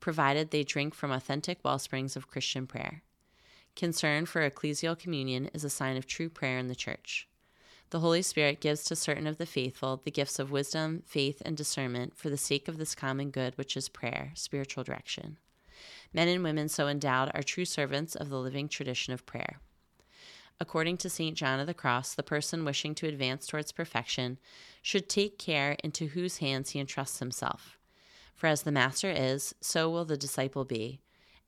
provided 0.00 0.50
they 0.50 0.64
drink 0.64 0.94
from 0.94 1.10
authentic 1.10 1.58
well 1.64 1.78
springs 1.78 2.14
of 2.14 2.28
Christian 2.28 2.66
prayer. 2.66 3.02
Concern 3.74 4.26
for 4.26 4.48
ecclesial 4.48 4.98
communion 4.98 5.46
is 5.54 5.64
a 5.64 5.70
sign 5.70 5.96
of 5.96 6.06
true 6.06 6.28
prayer 6.28 6.58
in 6.58 6.68
the 6.68 6.74
Church. 6.74 7.27
The 7.90 8.00
Holy 8.00 8.20
Spirit 8.20 8.60
gives 8.60 8.84
to 8.84 8.96
certain 8.96 9.26
of 9.26 9.38
the 9.38 9.46
faithful 9.46 10.02
the 10.04 10.10
gifts 10.10 10.38
of 10.38 10.50
wisdom, 10.50 11.02
faith, 11.06 11.40
and 11.44 11.56
discernment 11.56 12.16
for 12.16 12.28
the 12.28 12.36
sake 12.36 12.68
of 12.68 12.76
this 12.76 12.94
common 12.94 13.30
good, 13.30 13.56
which 13.56 13.76
is 13.76 13.88
prayer, 13.88 14.32
spiritual 14.34 14.84
direction. 14.84 15.38
Men 16.12 16.28
and 16.28 16.42
women 16.42 16.68
so 16.68 16.88
endowed 16.88 17.30
are 17.34 17.42
true 17.42 17.64
servants 17.64 18.14
of 18.14 18.28
the 18.28 18.38
living 18.38 18.68
tradition 18.68 19.14
of 19.14 19.24
prayer. 19.24 19.60
according 20.60 20.96
to 20.98 21.10
St. 21.10 21.36
John 21.36 21.60
of 21.60 21.66
the 21.66 21.74
Cross, 21.74 22.14
the 22.14 22.22
person 22.22 22.64
wishing 22.64 22.94
to 22.96 23.06
advance 23.06 23.46
towards 23.46 23.72
perfection 23.72 24.38
should 24.82 25.08
take 25.08 25.38
care 25.38 25.76
into 25.84 26.08
whose 26.08 26.38
hands 26.38 26.70
he 26.70 26.80
entrusts 26.80 27.18
himself. 27.20 27.78
For 28.34 28.46
as 28.46 28.62
the 28.62 28.72
master 28.72 29.10
is, 29.10 29.54
so 29.60 29.90
will 29.90 30.04
the 30.04 30.16
disciple 30.16 30.64
be, 30.64 31.00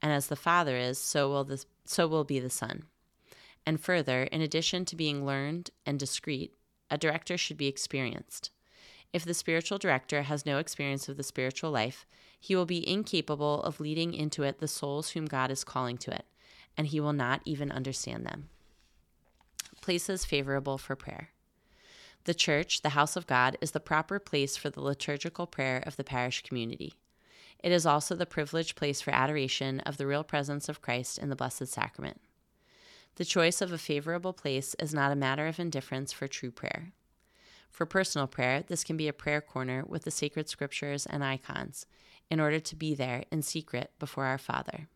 and 0.02 0.12
as 0.12 0.28
the 0.28 0.36
father 0.36 0.76
is, 0.76 0.98
so 0.98 1.28
will 1.28 1.44
the 1.44 1.64
so 1.84 2.06
will 2.06 2.24
be 2.24 2.40
the 2.40 2.50
son. 2.50 2.84
And 3.66 3.80
further, 3.80 4.24
in 4.24 4.40
addition 4.40 4.84
to 4.86 4.96
being 4.96 5.24
learned 5.24 5.70
and 5.86 5.98
discreet, 5.98 6.54
a 6.90 6.98
director 6.98 7.36
should 7.36 7.56
be 7.56 7.66
experienced. 7.66 8.50
If 9.12 9.24
the 9.24 9.34
spiritual 9.34 9.78
director 9.78 10.22
has 10.22 10.46
no 10.46 10.58
experience 10.58 11.08
of 11.08 11.16
the 11.16 11.22
spiritual 11.22 11.70
life, 11.70 12.06
he 12.38 12.56
will 12.56 12.66
be 12.66 12.88
incapable 12.88 13.62
of 13.62 13.80
leading 13.80 14.14
into 14.14 14.44
it 14.44 14.58
the 14.58 14.68
souls 14.68 15.10
whom 15.10 15.26
God 15.26 15.50
is 15.50 15.64
calling 15.64 15.98
to 15.98 16.14
it, 16.14 16.24
and 16.76 16.86
he 16.86 17.00
will 17.00 17.12
not 17.12 17.42
even 17.44 17.70
understand 17.70 18.24
them. 18.24 18.48
Places 19.80 20.24
favorable 20.24 20.78
for 20.78 20.96
prayer. 20.96 21.30
The 22.24 22.34
church, 22.34 22.82
the 22.82 22.90
house 22.90 23.16
of 23.16 23.26
God, 23.26 23.56
is 23.60 23.72
the 23.72 23.80
proper 23.80 24.18
place 24.18 24.56
for 24.56 24.70
the 24.70 24.82
liturgical 24.82 25.46
prayer 25.46 25.82
of 25.86 25.96
the 25.96 26.04
parish 26.04 26.42
community. 26.42 26.94
It 27.62 27.72
is 27.72 27.86
also 27.86 28.14
the 28.14 28.26
privileged 28.26 28.76
place 28.76 29.00
for 29.00 29.10
adoration 29.10 29.80
of 29.80 29.96
the 29.96 30.06
real 30.06 30.24
presence 30.24 30.68
of 30.68 30.82
Christ 30.82 31.18
in 31.18 31.30
the 31.30 31.36
Blessed 31.36 31.66
Sacrament. 31.66 32.20
The 33.16 33.24
choice 33.24 33.60
of 33.60 33.72
a 33.72 33.78
favorable 33.78 34.32
place 34.32 34.74
is 34.78 34.94
not 34.94 35.12
a 35.12 35.16
matter 35.16 35.46
of 35.46 35.58
indifference 35.58 36.12
for 36.12 36.28
true 36.28 36.50
prayer. 36.50 36.92
For 37.70 37.86
personal 37.86 38.26
prayer, 38.26 38.62
this 38.66 38.84
can 38.84 38.96
be 38.96 39.08
a 39.08 39.12
prayer 39.12 39.40
corner 39.40 39.84
with 39.86 40.04
the 40.04 40.10
sacred 40.10 40.48
scriptures 40.48 41.06
and 41.06 41.22
icons, 41.22 41.86
in 42.30 42.40
order 42.40 42.60
to 42.60 42.76
be 42.76 42.94
there 42.94 43.24
in 43.30 43.42
secret 43.42 43.92
before 43.98 44.24
our 44.24 44.38
Father. 44.38 44.88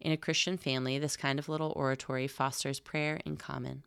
In 0.00 0.12
a 0.12 0.16
Christian 0.16 0.56
family, 0.56 0.98
this 0.98 1.16
kind 1.16 1.38
of 1.38 1.48
little 1.48 1.72
oratory 1.74 2.26
fosters 2.26 2.80
prayer 2.80 3.20
in 3.24 3.36
common. 3.36 3.84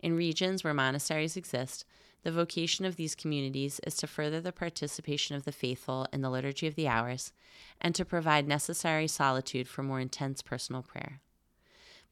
In 0.00 0.16
regions 0.16 0.62
where 0.62 0.74
monasteries 0.74 1.36
exist, 1.36 1.84
the 2.22 2.32
vocation 2.32 2.84
of 2.84 2.96
these 2.96 3.14
communities 3.14 3.80
is 3.86 3.94
to 3.96 4.06
further 4.06 4.40
the 4.40 4.52
participation 4.52 5.36
of 5.36 5.44
the 5.44 5.52
faithful 5.52 6.06
in 6.12 6.22
the 6.22 6.30
Liturgy 6.30 6.66
of 6.66 6.74
the 6.74 6.88
Hours 6.88 7.32
and 7.80 7.94
to 7.94 8.04
provide 8.04 8.46
necessary 8.46 9.06
solitude 9.06 9.68
for 9.68 9.82
more 9.82 10.00
intense 10.00 10.42
personal 10.42 10.82
prayer. 10.82 11.20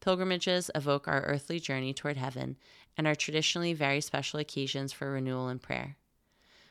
Pilgrimages 0.01 0.71
evoke 0.75 1.09
our 1.09 1.23
earthly 1.23 1.59
journey 1.59 1.95
toward 1.95 2.17
heaven 2.17 2.57
and 2.97 3.07
are 3.07 3.15
traditionally 3.15 3.73
very 3.73 4.01
special 4.01 4.41
occasions 4.41 4.93
for 4.93 5.11
renewal 5.11 5.49
and 5.49 5.61
prayer. 5.61 5.97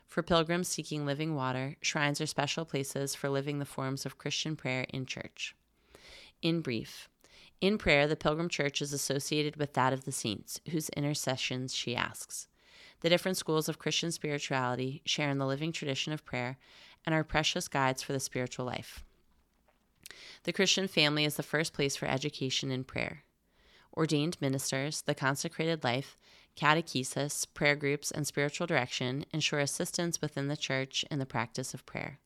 For 0.08 0.22
pilgrims 0.22 0.68
seeking 0.68 1.06
living 1.06 1.36
water, 1.36 1.76
shrines 1.82 2.22
are 2.22 2.28
special 2.28 2.66
places 2.66 3.16
for 3.16 3.30
living 3.30 3.60
the 3.60 3.66
forms 3.66 4.06
of 4.06 4.18
Christian 4.18 4.56
prayer 4.56 4.86
in 4.90 5.06
church. 5.06 5.56
In 6.42 6.62
brief, 6.62 7.10
in 7.64 7.78
prayer, 7.78 8.08
the 8.08 8.18
pilgrim 8.18 8.50
church 8.50 8.82
is 8.82 8.92
associated 8.92 9.56
with 9.56 9.74
that 9.74 9.94
of 9.94 10.04
the 10.04 10.12
saints, 10.12 10.60
whose 10.70 10.90
intercessions 10.90 11.74
she 11.74 11.96
asks. 11.96 12.50
The 13.00 13.10
different 13.10 13.38
schools 13.38 13.70
of 13.70 13.80
Christian 13.80 14.12
spirituality 14.12 15.02
share 15.06 15.30
in 15.30 15.38
the 15.38 15.46
living 15.48 15.72
tradition 15.72 16.12
of 16.12 16.26
prayer 16.26 16.58
and 17.06 17.16
are 17.16 17.24
precious 17.24 17.68
guides 17.68 18.04
for 18.04 18.12
the 18.12 18.20
spiritual 18.20 18.66
life. 18.66 19.04
The 20.43 20.54
Christian 20.54 20.88
family 20.88 21.26
is 21.26 21.36
the 21.36 21.43
first 21.43 21.73
place 21.73 21.95
for 21.95 22.06
education 22.06 22.71
in 22.71 22.84
prayer. 22.84 23.23
Ordained 23.95 24.38
ministers, 24.41 25.02
the 25.02 25.15
consecrated 25.15 25.84
life, 25.84 26.17
catechesis, 26.56 27.45
prayer 27.54 27.76
groups, 27.76 28.12
and 28.12 28.26
spiritual 28.26 28.67
direction 28.67 29.26
ensure 29.32 29.60
assistance 29.60 30.21
within 30.21 30.47
the 30.47 30.58
church 30.58 31.06
in 31.10 31.19
the 31.19 31.26
practice 31.26 31.73
of 31.73 31.86
prayer. 31.86 32.19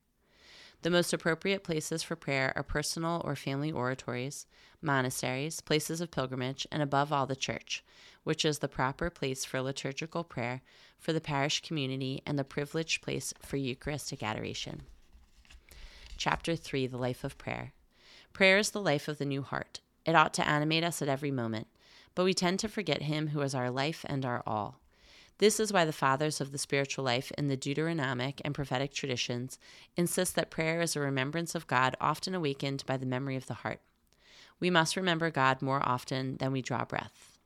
The 0.84 0.90
most 0.90 1.12
appropriate 1.12 1.64
places 1.64 2.04
for 2.04 2.16
prayer 2.16 2.54
are 2.56 2.64
personal 2.64 3.22
or 3.26 3.36
family 3.36 3.72
oratories, 3.72 4.46
monasteries, 4.82 5.60
places 5.60 6.02
of 6.02 6.12
pilgrimage, 6.12 6.68
and 6.72 6.84
above 6.84 7.12
all, 7.12 7.26
the 7.26 7.36
church, 7.36 7.84
which 8.24 8.46
is 8.46 8.60
the 8.60 8.68
proper 8.68 9.10
place 9.10 9.44
for 9.44 9.60
liturgical 9.62 10.24
prayer 10.24 10.62
for 11.00 11.14
the 11.14 11.22
parish 11.22 11.62
community 11.62 12.22
and 12.26 12.38
the 12.38 12.44
privileged 12.44 13.02
place 13.02 13.34
for 13.42 13.58
Eucharistic 13.58 14.22
adoration. 14.22 14.84
Chapter 16.16 16.56
3 16.56 16.88
The 16.88 16.98
Life 16.98 17.24
of 17.24 17.38
Prayer. 17.38 17.74
Prayer 18.34 18.58
is 18.58 18.72
the 18.72 18.82
life 18.82 19.08
of 19.08 19.18
the 19.18 19.26
new 19.26 19.42
heart. 19.42 19.82
It 20.06 20.16
ought 20.16 20.34
to 20.36 20.48
animate 20.48 20.84
us 20.84 21.02
at 21.02 21.10
every 21.10 21.32
moment, 21.32 21.68
but 22.16 22.24
we 22.24 22.34
tend 22.34 22.60
to 22.60 22.68
forget 22.68 23.04
Him 23.04 23.30
who 23.30 23.42
is 23.42 23.54
our 23.56 23.70
life 23.70 24.06
and 24.08 24.26
our 24.26 24.44
all. 24.46 24.80
This 25.40 25.60
is 25.60 25.72
why 25.72 25.86
the 25.86 25.94
fathers 25.94 26.42
of 26.42 26.52
the 26.52 26.58
spiritual 26.58 27.06
life 27.06 27.32
in 27.38 27.48
the 27.48 27.58
Deuteronomic 27.58 28.42
and 28.44 28.56
prophetic 28.56 28.92
traditions 28.92 29.60
insist 29.96 30.36
that 30.36 30.50
prayer 30.50 30.82
is 30.82 30.96
a 30.96 31.00
remembrance 31.00 31.54
of 31.54 31.68
God 31.68 31.96
often 32.02 32.34
awakened 32.34 32.84
by 32.88 32.98
the 32.98 33.06
memory 33.06 33.36
of 33.36 33.46
the 33.46 33.56
heart. 33.56 33.82
We 34.60 34.72
must 34.72 34.96
remember 34.96 35.30
God 35.30 35.62
more 35.62 35.88
often 35.88 36.38
than 36.38 36.52
we 36.52 36.64
draw 36.64 36.86
breath. 36.86 37.38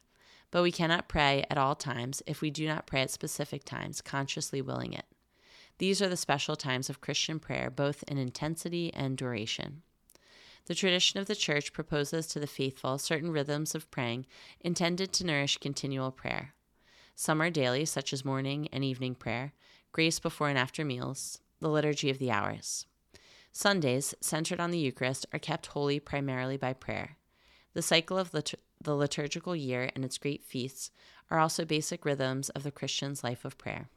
But 0.52 0.64
we 0.64 0.72
cannot 0.72 1.10
pray 1.10 1.46
at 1.50 1.58
all 1.58 1.76
times 1.76 2.22
if 2.26 2.42
we 2.42 2.50
do 2.50 2.66
not 2.66 2.88
pray 2.88 3.02
at 3.02 3.12
specific 3.12 3.66
times, 3.66 4.02
consciously 4.02 4.62
willing 4.62 4.94
it. 4.94 5.06
These 5.78 6.02
are 6.02 6.10
the 6.10 6.18
special 6.18 6.56
times 6.56 6.90
of 6.90 7.02
Christian 7.02 7.40
prayer, 7.40 7.70
both 7.70 8.04
in 8.08 8.18
intensity 8.18 8.94
and 8.94 9.18
duration. 9.18 9.82
The 10.66 10.76
tradition 10.76 11.20
of 11.20 11.28
the 11.28 11.36
Church 11.36 11.74
proposes 11.74 12.28
to 12.28 12.40
the 12.40 12.48
faithful 12.48 12.98
certain 12.98 13.32
rhythms 13.32 13.76
of 13.76 13.90
praying 13.92 14.26
intended 14.60 15.12
to 15.14 15.26
nourish 15.26 15.58
continual 15.58 16.12
prayer. 16.12 16.54
Some 17.16 17.42
are 17.42 17.50
daily, 17.50 17.86
such 17.86 18.14
as 18.14 18.26
morning 18.26 18.68
and 18.72 18.84
evening 18.84 19.16
prayer, 19.16 19.54
grace 19.92 20.20
before 20.20 20.50
and 20.50 20.58
after 20.58 20.86
meals, 20.86 21.40
the 21.60 21.70
liturgy 21.70 22.10
of 22.10 22.20
the 22.20 22.32
hours. 22.32 22.86
Sundays, 23.52 24.16
centered 24.22 24.60
on 24.60 24.72
the 24.72 24.80
Eucharist, 24.80 25.26
are 25.34 25.40
kept 25.40 25.68
holy 25.68 26.00
primarily 26.00 26.58
by 26.58 26.74
prayer. 26.74 27.18
The 27.74 27.82
cycle 27.82 28.18
of 28.18 28.34
lit- 28.34 28.60
the 28.82 28.96
liturgical 28.96 29.56
year 29.56 29.92
and 29.96 30.04
its 30.04 30.18
great 30.18 30.44
feasts 30.44 30.92
are 31.30 31.40
also 31.40 31.66
basic 31.66 32.06
rhythms 32.06 32.50
of 32.50 32.64
the 32.64 32.72
Christian's 32.72 33.24
life 33.24 33.46
of 33.46 33.58
prayer. 33.58 33.90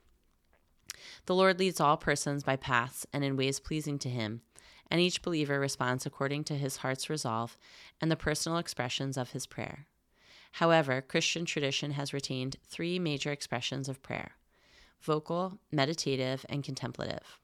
The 1.26 1.34
Lord 1.34 1.58
leads 1.58 1.80
all 1.80 1.96
persons 1.96 2.42
by 2.42 2.56
paths 2.56 3.06
and 3.12 3.24
in 3.24 3.36
ways 3.36 3.60
pleasing 3.60 3.98
to 4.00 4.08
Him, 4.08 4.42
and 4.90 5.00
each 5.00 5.22
believer 5.22 5.58
responds 5.58 6.06
according 6.06 6.44
to 6.44 6.56
his 6.56 6.78
heart's 6.78 7.10
resolve 7.10 7.56
and 8.00 8.10
the 8.10 8.16
personal 8.16 8.58
expressions 8.58 9.16
of 9.16 9.32
his 9.32 9.46
prayer. 9.46 9.86
However, 10.52 11.00
Christian 11.00 11.44
tradition 11.44 11.92
has 11.92 12.12
retained 12.12 12.56
three 12.64 12.98
major 12.98 13.32
expressions 13.32 13.88
of 13.88 14.02
prayer 14.02 14.36
vocal, 15.00 15.58
meditative, 15.70 16.46
and 16.48 16.64
contemplative. 16.64 17.38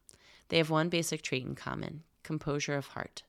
They 0.49 0.59
have 0.59 0.71
one 0.71 0.89
basic 0.89 1.23
trait 1.23 1.45
in 1.45 1.55
common 1.55 2.05
composure 2.23 2.77
of 2.77 2.89
heart. 2.89 3.23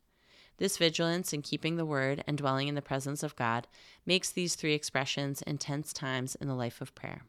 This 0.58 0.78
vigilance 0.78 1.34
in 1.34 1.42
keeping 1.42 1.76
the 1.76 1.86
word 1.86 2.24
and 2.28 2.38
dwelling 2.38 2.68
in 2.68 2.76
the 2.76 2.82
presence 2.82 3.24
of 3.24 3.36
God 3.36 3.68
makes 4.06 4.30
these 4.30 4.56
three 4.56 4.74
expressions 4.74 5.42
intense 5.42 5.92
times 5.92 6.36
in 6.36 6.48
the 6.48 6.54
life 6.54 6.82
of 6.82 6.94
prayer. 6.94 7.24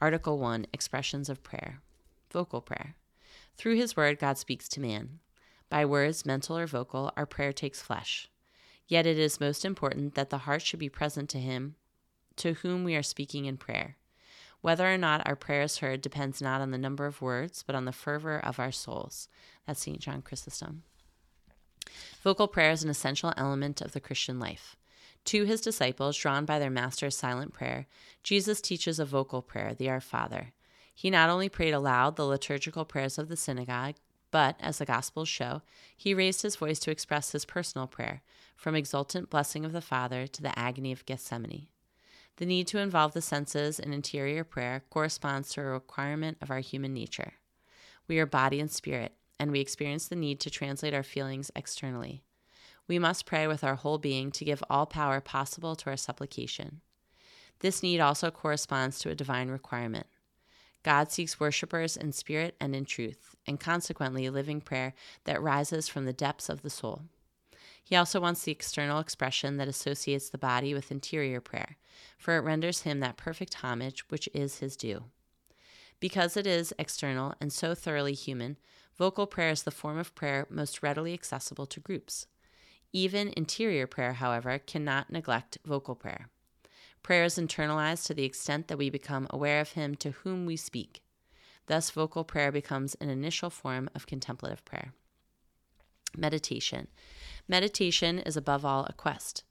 Article 0.00 0.38
1 0.38 0.66
Expressions 0.72 1.28
of 1.28 1.42
Prayer 1.42 1.80
Vocal 2.32 2.60
Prayer. 2.60 2.96
Through 3.56 3.76
his 3.76 3.96
word, 3.96 4.18
God 4.18 4.36
speaks 4.36 4.68
to 4.70 4.80
man. 4.80 5.20
By 5.70 5.84
words, 5.84 6.24
mental 6.24 6.56
or 6.56 6.66
vocal, 6.66 7.12
our 7.16 7.26
prayer 7.26 7.52
takes 7.52 7.82
flesh. 7.82 8.28
Yet 8.86 9.06
it 9.06 9.18
is 9.18 9.40
most 9.40 9.64
important 9.64 10.14
that 10.14 10.30
the 10.30 10.38
heart 10.38 10.62
should 10.62 10.80
be 10.80 10.88
present 10.88 11.28
to 11.30 11.38
Him 11.38 11.76
to 12.38 12.54
whom 12.54 12.84
we 12.84 12.96
are 12.96 13.02
speaking 13.02 13.44
in 13.44 13.56
prayer. 13.56 13.96
Whether 14.60 14.92
or 14.92 14.98
not 14.98 15.26
our 15.26 15.36
prayer 15.36 15.62
is 15.62 15.78
heard 15.78 16.00
depends 16.00 16.40
not 16.40 16.60
on 16.60 16.70
the 16.70 16.78
number 16.78 17.06
of 17.06 17.22
words, 17.22 17.62
but 17.66 17.76
on 17.76 17.84
the 17.84 17.92
fervor 17.92 18.38
of 18.38 18.58
our 18.58 18.72
souls. 18.72 19.28
That's 19.66 19.80
St. 19.80 20.00
John 20.00 20.22
Chrysostom. 20.22 20.82
Vocal 22.22 22.48
prayer 22.48 22.72
is 22.72 22.82
an 22.82 22.90
essential 22.90 23.32
element 23.36 23.80
of 23.80 23.92
the 23.92 24.00
Christian 24.00 24.40
life. 24.40 24.76
To 25.26 25.44
his 25.44 25.60
disciples, 25.60 26.16
drawn 26.16 26.44
by 26.44 26.58
their 26.58 26.70
master's 26.70 27.16
silent 27.16 27.52
prayer, 27.52 27.86
Jesus 28.22 28.60
teaches 28.60 28.98
a 28.98 29.04
vocal 29.04 29.42
prayer, 29.42 29.74
the 29.74 29.90
Our 29.90 30.00
Father. 30.00 30.52
He 30.94 31.10
not 31.10 31.30
only 31.30 31.48
prayed 31.48 31.74
aloud 31.74 32.16
the 32.16 32.24
liturgical 32.24 32.84
prayers 32.84 33.18
of 33.18 33.28
the 33.28 33.36
synagogue, 33.36 33.96
but, 34.30 34.56
as 34.60 34.78
the 34.78 34.84
Gospels 34.84 35.28
show, 35.28 35.62
he 35.96 36.14
raised 36.14 36.42
his 36.42 36.56
voice 36.56 36.78
to 36.80 36.90
express 36.90 37.32
his 37.32 37.44
personal 37.44 37.86
prayer, 37.86 38.22
from 38.56 38.74
exultant 38.74 39.30
blessing 39.30 39.64
of 39.64 39.72
the 39.72 39.80
Father 39.80 40.26
to 40.26 40.42
the 40.42 40.58
agony 40.58 40.92
of 40.92 41.06
Gethsemane. 41.06 41.68
The 42.36 42.46
need 42.46 42.66
to 42.68 42.78
involve 42.78 43.12
the 43.14 43.22
senses 43.22 43.78
in 43.78 43.92
interior 43.92 44.44
prayer 44.44 44.82
corresponds 44.90 45.50
to 45.50 45.60
a 45.60 45.64
requirement 45.64 46.38
of 46.40 46.50
our 46.50 46.60
human 46.60 46.92
nature. 46.92 47.34
We 48.06 48.18
are 48.18 48.26
body 48.26 48.60
and 48.60 48.70
spirit, 48.70 49.12
and 49.38 49.50
we 49.50 49.60
experience 49.60 50.08
the 50.08 50.16
need 50.16 50.40
to 50.40 50.50
translate 50.50 50.94
our 50.94 51.02
feelings 51.02 51.50
externally. 51.54 52.22
We 52.88 52.98
must 52.98 53.26
pray 53.26 53.46
with 53.46 53.62
our 53.62 53.76
whole 53.76 53.98
being 53.98 54.30
to 54.32 54.44
give 54.44 54.64
all 54.68 54.86
power 54.86 55.20
possible 55.20 55.76
to 55.76 55.90
our 55.90 55.96
supplication. 55.96 56.80
This 57.60 57.82
need 57.82 58.00
also 58.00 58.30
corresponds 58.30 58.98
to 59.00 59.10
a 59.10 59.14
divine 59.14 59.48
requirement. 59.48 60.06
God 60.88 61.12
seeks 61.12 61.38
worshippers 61.38 61.98
in 61.98 62.12
spirit 62.12 62.56
and 62.58 62.74
in 62.74 62.86
truth, 62.86 63.36
and 63.46 63.60
consequently 63.60 64.30
living 64.30 64.62
prayer 64.62 64.94
that 65.24 65.42
rises 65.42 65.86
from 65.86 66.06
the 66.06 66.14
depths 66.14 66.48
of 66.48 66.62
the 66.62 66.70
soul. 66.70 67.02
He 67.84 67.94
also 67.94 68.22
wants 68.22 68.42
the 68.42 68.52
external 68.52 68.98
expression 68.98 69.58
that 69.58 69.68
associates 69.68 70.30
the 70.30 70.38
body 70.38 70.72
with 70.72 70.90
interior 70.90 71.42
prayer, 71.42 71.76
for 72.16 72.38
it 72.38 72.40
renders 72.40 72.84
him 72.84 73.00
that 73.00 73.18
perfect 73.18 73.56
homage 73.56 74.08
which 74.08 74.30
is 74.32 74.60
his 74.60 74.78
due. 74.78 75.04
Because 76.00 76.38
it 76.38 76.46
is 76.46 76.72
external 76.78 77.34
and 77.38 77.52
so 77.52 77.74
thoroughly 77.74 78.14
human, 78.14 78.56
vocal 78.96 79.26
prayer 79.26 79.50
is 79.50 79.64
the 79.64 79.70
form 79.70 79.98
of 79.98 80.14
prayer 80.14 80.46
most 80.48 80.82
readily 80.82 81.12
accessible 81.12 81.66
to 81.66 81.80
groups. 81.80 82.28
Even 82.94 83.34
interior 83.36 83.86
prayer, 83.86 84.14
however, 84.14 84.58
cannot 84.58 85.12
neglect 85.12 85.58
vocal 85.66 85.94
prayer. 85.94 86.30
Prayer 87.08 87.24
is 87.24 87.38
internalized 87.38 88.04
to 88.04 88.12
the 88.12 88.24
extent 88.24 88.68
that 88.68 88.76
we 88.76 88.90
become 88.90 89.26
aware 89.30 89.62
of 89.62 89.72
Him 89.72 89.94
to 89.94 90.10
whom 90.10 90.44
we 90.44 90.56
speak. 90.56 91.00
Thus, 91.64 91.88
vocal 91.90 92.22
prayer 92.22 92.52
becomes 92.52 92.96
an 92.96 93.08
initial 93.08 93.48
form 93.48 93.88
of 93.94 94.06
contemplative 94.06 94.62
prayer. 94.66 94.92
Meditation. 96.14 96.86
Meditation 97.48 98.18
is 98.18 98.36
above 98.36 98.62
all 98.62 98.84
a 98.84 98.92
quest. 98.92 99.42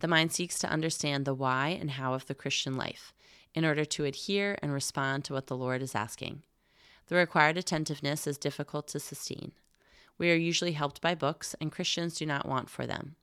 The 0.00 0.08
mind 0.08 0.30
seeks 0.32 0.58
to 0.58 0.68
understand 0.68 1.24
the 1.24 1.32
why 1.32 1.68
and 1.68 1.92
how 1.92 2.12
of 2.12 2.26
the 2.26 2.34
Christian 2.34 2.76
life 2.76 3.14
in 3.54 3.64
order 3.64 3.86
to 3.86 4.04
adhere 4.04 4.58
and 4.60 4.70
respond 4.70 5.24
to 5.24 5.32
what 5.32 5.46
the 5.46 5.56
Lord 5.56 5.80
is 5.80 5.94
asking. 5.94 6.42
The 7.06 7.16
required 7.16 7.56
attentiveness 7.56 8.26
is 8.26 8.36
difficult 8.36 8.88
to 8.88 9.00
sustain. 9.00 9.52
We 10.18 10.30
are 10.30 10.34
usually 10.34 10.72
helped 10.72 11.00
by 11.00 11.14
books, 11.14 11.56
and 11.62 11.72
Christians 11.72 12.18
do 12.18 12.26
not 12.26 12.46
want 12.46 12.68
for 12.68 12.86
them. 12.86 13.16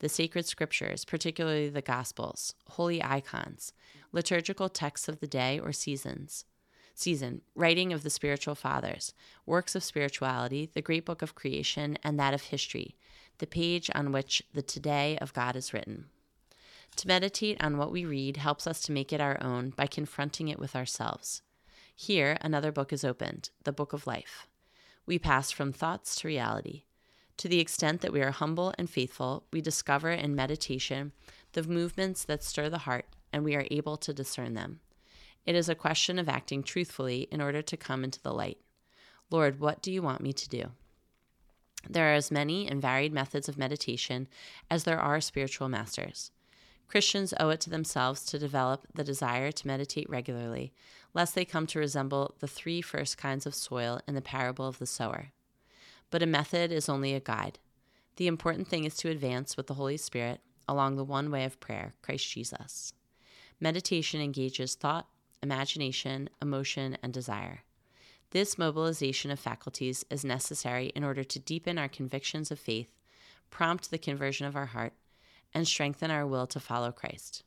The 0.00 0.08
sacred 0.08 0.46
scriptures, 0.46 1.04
particularly 1.04 1.68
the 1.68 1.82
Gospels, 1.82 2.54
holy 2.68 3.02
icons, 3.02 3.72
liturgical 4.12 4.68
texts 4.68 5.08
of 5.08 5.20
the 5.20 5.26
day 5.26 5.58
or 5.58 5.72
seasons, 5.72 6.44
season, 6.94 7.40
writing 7.54 7.92
of 7.92 8.02
the 8.02 8.10
spiritual 8.10 8.54
fathers, 8.54 9.14
works 9.46 9.74
of 9.74 9.84
spirituality, 9.84 10.70
the 10.72 10.82
great 10.82 11.04
book 11.04 11.22
of 11.22 11.34
creation, 11.34 11.98
and 12.02 12.18
that 12.18 12.34
of 12.34 12.42
history, 12.42 12.96
the 13.38 13.46
page 13.46 13.90
on 13.94 14.12
which 14.12 14.42
the 14.52 14.62
today 14.62 15.18
of 15.20 15.32
God 15.32 15.56
is 15.56 15.72
written. 15.72 16.06
To 16.96 17.08
meditate 17.08 17.62
on 17.62 17.76
what 17.76 17.92
we 17.92 18.04
read 18.04 18.36
helps 18.38 18.66
us 18.66 18.80
to 18.82 18.92
make 18.92 19.12
it 19.12 19.20
our 19.20 19.40
own 19.42 19.70
by 19.70 19.86
confronting 19.86 20.48
it 20.48 20.58
with 20.58 20.74
ourselves. 20.74 21.42
Here, 21.94 22.36
another 22.40 22.72
book 22.72 22.92
is 22.92 23.04
opened, 23.04 23.50
the 23.64 23.72
Book 23.72 23.92
of 23.92 24.06
Life. 24.06 24.46
We 25.06 25.18
pass 25.18 25.50
from 25.50 25.72
thoughts 25.72 26.16
to 26.16 26.28
reality. 26.28 26.84
To 27.38 27.48
the 27.48 27.60
extent 27.60 28.00
that 28.00 28.12
we 28.12 28.20
are 28.20 28.32
humble 28.32 28.74
and 28.78 28.90
faithful, 28.90 29.44
we 29.52 29.60
discover 29.60 30.10
in 30.10 30.34
meditation 30.34 31.12
the 31.52 31.62
movements 31.62 32.24
that 32.24 32.42
stir 32.42 32.68
the 32.68 32.78
heart, 32.78 33.06
and 33.32 33.44
we 33.44 33.54
are 33.54 33.66
able 33.70 33.96
to 33.98 34.12
discern 34.12 34.54
them. 34.54 34.80
It 35.46 35.54
is 35.54 35.68
a 35.68 35.76
question 35.76 36.18
of 36.18 36.28
acting 36.28 36.64
truthfully 36.64 37.28
in 37.30 37.40
order 37.40 37.62
to 37.62 37.76
come 37.76 38.02
into 38.02 38.20
the 38.20 38.34
light. 38.34 38.58
Lord, 39.30 39.60
what 39.60 39.82
do 39.82 39.92
you 39.92 40.02
want 40.02 40.20
me 40.20 40.32
to 40.32 40.48
do? 40.48 40.64
There 41.88 42.10
are 42.10 42.14
as 42.14 42.32
many 42.32 42.68
and 42.68 42.82
varied 42.82 43.12
methods 43.12 43.48
of 43.48 43.56
meditation 43.56 44.26
as 44.68 44.82
there 44.82 45.00
are 45.00 45.20
spiritual 45.20 45.68
masters. 45.68 46.32
Christians 46.88 47.32
owe 47.38 47.50
it 47.50 47.60
to 47.60 47.70
themselves 47.70 48.24
to 48.24 48.38
develop 48.38 48.86
the 48.94 49.04
desire 49.04 49.52
to 49.52 49.66
meditate 49.66 50.10
regularly, 50.10 50.72
lest 51.14 51.36
they 51.36 51.44
come 51.44 51.68
to 51.68 51.78
resemble 51.78 52.34
the 52.40 52.48
three 52.48 52.82
first 52.82 53.16
kinds 53.16 53.46
of 53.46 53.54
soil 53.54 54.00
in 54.08 54.14
the 54.14 54.22
parable 54.22 54.66
of 54.66 54.78
the 54.78 54.86
sower. 54.86 55.32
But 56.10 56.22
a 56.22 56.26
method 56.26 56.72
is 56.72 56.88
only 56.88 57.14
a 57.14 57.20
guide. 57.20 57.58
The 58.16 58.26
important 58.26 58.68
thing 58.68 58.84
is 58.84 58.96
to 58.96 59.10
advance 59.10 59.56
with 59.56 59.66
the 59.66 59.74
Holy 59.74 59.96
Spirit 59.96 60.40
along 60.66 60.96
the 60.96 61.04
one 61.04 61.30
way 61.30 61.44
of 61.44 61.60
prayer, 61.60 61.94
Christ 62.02 62.30
Jesus. 62.30 62.92
Meditation 63.60 64.20
engages 64.20 64.74
thought, 64.74 65.06
imagination, 65.42 66.28
emotion, 66.40 66.98
and 67.02 67.12
desire. 67.12 67.62
This 68.30 68.58
mobilization 68.58 69.30
of 69.30 69.40
faculties 69.40 70.04
is 70.10 70.24
necessary 70.24 70.86
in 70.94 71.02
order 71.02 71.24
to 71.24 71.38
deepen 71.38 71.78
our 71.78 71.88
convictions 71.88 72.50
of 72.50 72.58
faith, 72.58 72.94
prompt 73.50 73.90
the 73.90 73.98
conversion 73.98 74.46
of 74.46 74.54
our 74.54 74.66
heart, 74.66 74.92
and 75.54 75.66
strengthen 75.66 76.10
our 76.10 76.26
will 76.26 76.46
to 76.48 76.60
follow 76.60 76.92
Christ. 76.92 77.42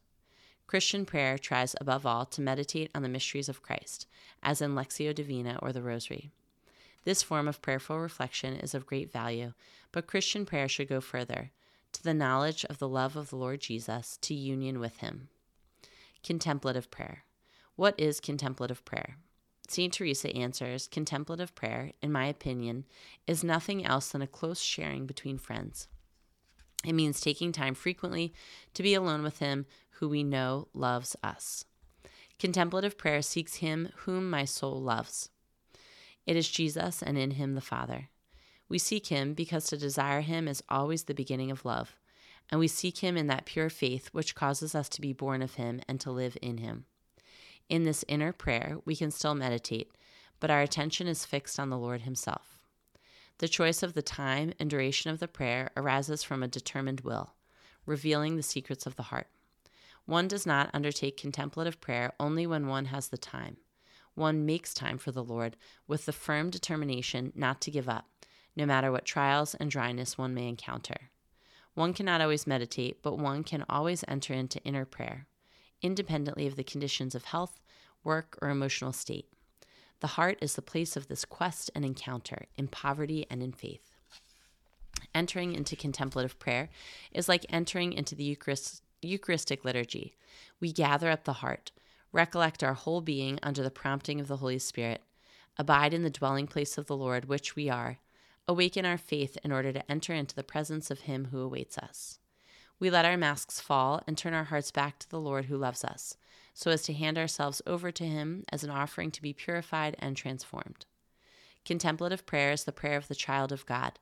Christian 0.66 1.06
prayer 1.06 1.38
tries 1.38 1.76
above 1.80 2.06
all 2.06 2.26
to 2.26 2.42
meditate 2.42 2.90
on 2.96 3.04
the 3.04 3.10
mysteries 3.10 3.50
of 3.50 3.62
Christ, 3.62 4.08
as 4.42 4.62
in 4.62 4.74
Lectio 4.74 5.14
Divina 5.14 5.60
or 5.62 5.72
the 5.72 5.84
Rosary. 5.84 6.32
This 7.04 7.24
form 7.24 7.48
of 7.48 7.62
prayerful 7.62 8.00
reflection 8.00 8.56
is 8.56 8.76
of 8.76 8.86
great 8.86 9.12
value, 9.12 9.54
but 9.92 10.08
Christian 10.08 10.46
prayer 10.46 10.68
should 10.68 10.88
go 10.88 11.02
further 11.02 11.52
to 11.94 12.04
the 12.04 12.14
knowledge 12.14 12.64
of 12.66 12.78
the 12.78 12.88
love 12.88 13.16
of 13.16 13.30
the 13.30 13.36
Lord 13.36 13.62
Jesus, 13.62 14.18
to 14.22 14.34
union 14.34 14.80
with 14.80 14.98
Him. 14.98 15.30
Contemplative 16.24 16.92
prayer. 16.92 17.24
What 17.76 18.00
is 18.00 18.20
contemplative 18.20 18.86
prayer? 18.86 19.18
St. 19.68 19.92
Teresa 19.92 20.36
answers 20.36 20.88
Contemplative 20.88 21.56
prayer, 21.56 21.92
in 22.02 22.12
my 22.12 22.26
opinion, 22.26 22.86
is 23.26 23.44
nothing 23.44 23.86
else 23.86 24.10
than 24.10 24.22
a 24.22 24.28
close 24.28 24.62
sharing 24.62 25.06
between 25.06 25.38
friends. 25.38 25.88
It 26.86 26.94
means 26.94 27.22
taking 27.22 27.52
time 27.52 27.74
frequently 27.74 28.34
to 28.74 28.84
be 28.84 28.94
alone 28.94 29.24
with 29.24 29.40
Him 29.40 29.66
who 29.92 30.10
we 30.10 30.24
know 30.24 30.68
loves 30.74 31.16
us. 31.24 31.66
Contemplative 32.40 32.98
prayer 32.98 33.22
seeks 33.22 33.56
Him 33.56 33.90
whom 33.98 34.30
my 34.30 34.46
soul 34.46 34.82
loves. 34.82 35.30
It 36.32 36.38
is 36.38 36.48
Jesus 36.48 37.04
and 37.04 37.18
in 37.18 37.32
Him 37.32 37.56
the 37.56 37.60
Father. 37.60 38.08
We 38.70 38.78
seek 38.78 39.08
Him 39.08 39.34
because 39.34 39.66
to 39.66 39.76
desire 39.76 40.22
Him 40.22 40.48
is 40.48 40.64
always 40.70 41.04
the 41.04 41.14
beginning 41.14 41.52
of 41.52 41.66
love, 41.66 41.98
and 42.50 42.58
we 42.58 42.70
seek 42.70 43.00
Him 43.00 43.18
in 43.18 43.28
that 43.28 43.44
pure 43.44 43.70
faith 43.70 44.08
which 44.14 44.34
causes 44.34 44.74
us 44.74 44.88
to 44.88 45.02
be 45.02 45.12
born 45.12 45.42
of 45.42 45.56
Him 45.56 45.82
and 45.90 46.00
to 46.00 46.10
live 46.10 46.38
in 46.42 46.60
Him. 46.60 46.86
In 47.68 47.84
this 47.84 48.06
inner 48.08 48.32
prayer, 48.32 48.78
we 48.86 48.96
can 48.96 49.12
still 49.12 49.36
meditate, 49.36 49.92
but 50.40 50.50
our 50.50 50.62
attention 50.62 51.06
is 51.06 51.26
fixed 51.26 51.60
on 51.60 51.70
the 51.70 51.78
Lord 51.78 52.04
Himself. 52.04 52.64
The 53.40 53.50
choice 53.50 53.84
of 53.84 53.94
the 53.94 54.02
time 54.02 54.54
and 54.58 54.70
duration 54.70 55.12
of 55.12 55.20
the 55.20 55.28
prayer 55.28 55.72
arises 55.76 56.24
from 56.24 56.44
a 56.44 56.48
determined 56.48 57.02
will, 57.02 57.34
revealing 57.86 58.38
the 58.38 58.42
secrets 58.42 58.86
of 58.86 58.96
the 58.96 59.04
heart. 59.04 59.28
One 60.06 60.30
does 60.30 60.46
not 60.46 60.70
undertake 60.74 61.18
contemplative 61.18 61.82
prayer 61.82 62.14
only 62.22 62.48
when 62.48 62.68
one 62.68 62.86
has 62.86 63.10
the 63.10 63.18
time. 63.18 63.58
One 64.16 64.46
makes 64.46 64.74
time 64.74 64.98
for 64.98 65.12
the 65.12 65.24
Lord 65.24 65.56
with 65.88 66.06
the 66.06 66.14
firm 66.14 66.50
determination 66.50 67.32
not 67.36 67.62
to 67.62 67.72
give 67.72 67.90
up, 67.90 68.08
no 68.56 68.66
matter 68.66 68.92
what 68.92 69.06
trials 69.06 69.56
and 69.56 69.72
dryness 69.72 70.18
one 70.18 70.34
may 70.34 70.48
encounter. 70.48 71.10
One 71.74 71.94
cannot 71.94 72.22
always 72.22 72.46
meditate, 72.46 73.02
but 73.02 73.18
one 73.18 73.44
can 73.44 73.64
always 73.70 74.04
enter 74.08 74.34
into 74.34 74.62
inner 74.64 74.86
prayer 74.86 75.28
independently 75.82 76.48
of 76.48 76.56
the 76.56 76.64
conditions 76.64 77.16
of 77.16 77.26
health, 77.26 77.60
work, 78.04 78.38
or 78.42 78.50
emotional 78.50 78.94
state. 78.94 79.28
The 80.00 80.08
heart 80.08 80.38
is 80.42 80.56
the 80.56 80.62
place 80.62 80.96
of 80.96 81.08
this 81.08 81.26
quest 81.26 81.70
and 81.76 81.86
encounter 81.86 82.46
in 82.56 82.68
poverty 82.68 83.26
and 83.30 83.44
in 83.44 83.52
faith. 83.52 83.92
Entering 85.14 85.54
into 85.54 85.76
contemplative 85.76 86.40
prayer 86.40 86.70
is 87.12 87.30
like 87.30 87.46
entering 87.50 87.94
into 87.94 88.16
the 88.16 88.24
Eucharist, 88.24 88.84
Eucharistic 89.02 89.66
liturgy. 89.66 90.16
We 90.60 90.72
gather 90.72 91.10
up 91.10 91.24
the 91.24 91.34
heart, 91.34 91.72
recollect 92.12 92.64
our 92.64 92.74
whole 92.74 93.02
being 93.02 93.40
under 93.42 93.64
the 93.64 93.72
prompting 93.72 94.20
of 94.20 94.28
the 94.28 94.38
Holy 94.38 94.60
Spirit, 94.60 95.02
abide 95.58 95.94
in 95.94 96.04
the 96.04 96.10
dwelling 96.10 96.48
place 96.48 96.78
of 96.78 96.88
the 96.88 96.96
Lord, 96.96 97.26
which 97.26 97.56
we 97.56 97.70
are, 97.70 98.00
awaken 98.48 98.86
our 98.86 98.98
faith 98.98 99.38
in 99.44 99.52
order 99.52 99.72
to 99.72 99.92
enter 99.92 100.14
into 100.14 100.36
the 100.36 100.44
presence 100.44 100.92
of 100.92 101.02
Him 101.02 101.30
who 101.32 101.40
awaits 101.40 101.78
us. 101.78 102.20
We 102.80 102.90
let 102.90 103.06
our 103.06 103.18
masks 103.18 103.62
fall 103.62 104.02
and 104.08 104.18
turn 104.18 104.34
our 104.34 104.46
hearts 104.46 104.72
back 104.72 105.00
to 105.00 105.10
the 105.10 105.20
Lord 105.20 105.46
who 105.46 105.58
loves 105.58 105.84
us, 105.84 106.18
so 106.54 106.72
as 106.72 106.82
to 106.84 106.94
hand 106.94 107.18
ourselves 107.18 107.62
over 107.68 107.92
to 107.92 108.04
Him 108.04 108.44
as 108.50 108.64
an 108.64 108.70
offering 108.70 109.12
to 109.12 109.22
be 109.22 109.34
purified 109.34 109.96
and 110.00 110.18
transformed. 110.18 110.86
Contemplative 111.64 112.26
prayer 112.26 112.52
is 112.52 112.64
the 112.64 112.72
prayer 112.72 112.98
of 112.98 113.08
the 113.08 113.16
child 113.16 113.52
of 113.52 113.66
God, 113.66 114.00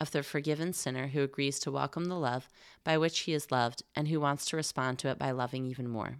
of 0.00 0.10
the 0.10 0.22
forgiven 0.22 0.72
sinner 0.72 1.08
who 1.08 1.22
agrees 1.22 1.58
to 1.60 1.70
welcome 1.70 2.06
the 2.06 2.18
love 2.18 2.48
by 2.82 2.96
which 2.96 3.20
he 3.20 3.34
is 3.34 3.52
loved 3.52 3.82
and 3.94 4.08
who 4.08 4.18
wants 4.18 4.46
to 4.46 4.56
respond 4.56 4.98
to 4.98 5.08
it 5.08 5.18
by 5.18 5.30
loving 5.30 5.66
even 5.66 5.86
more. 5.86 6.18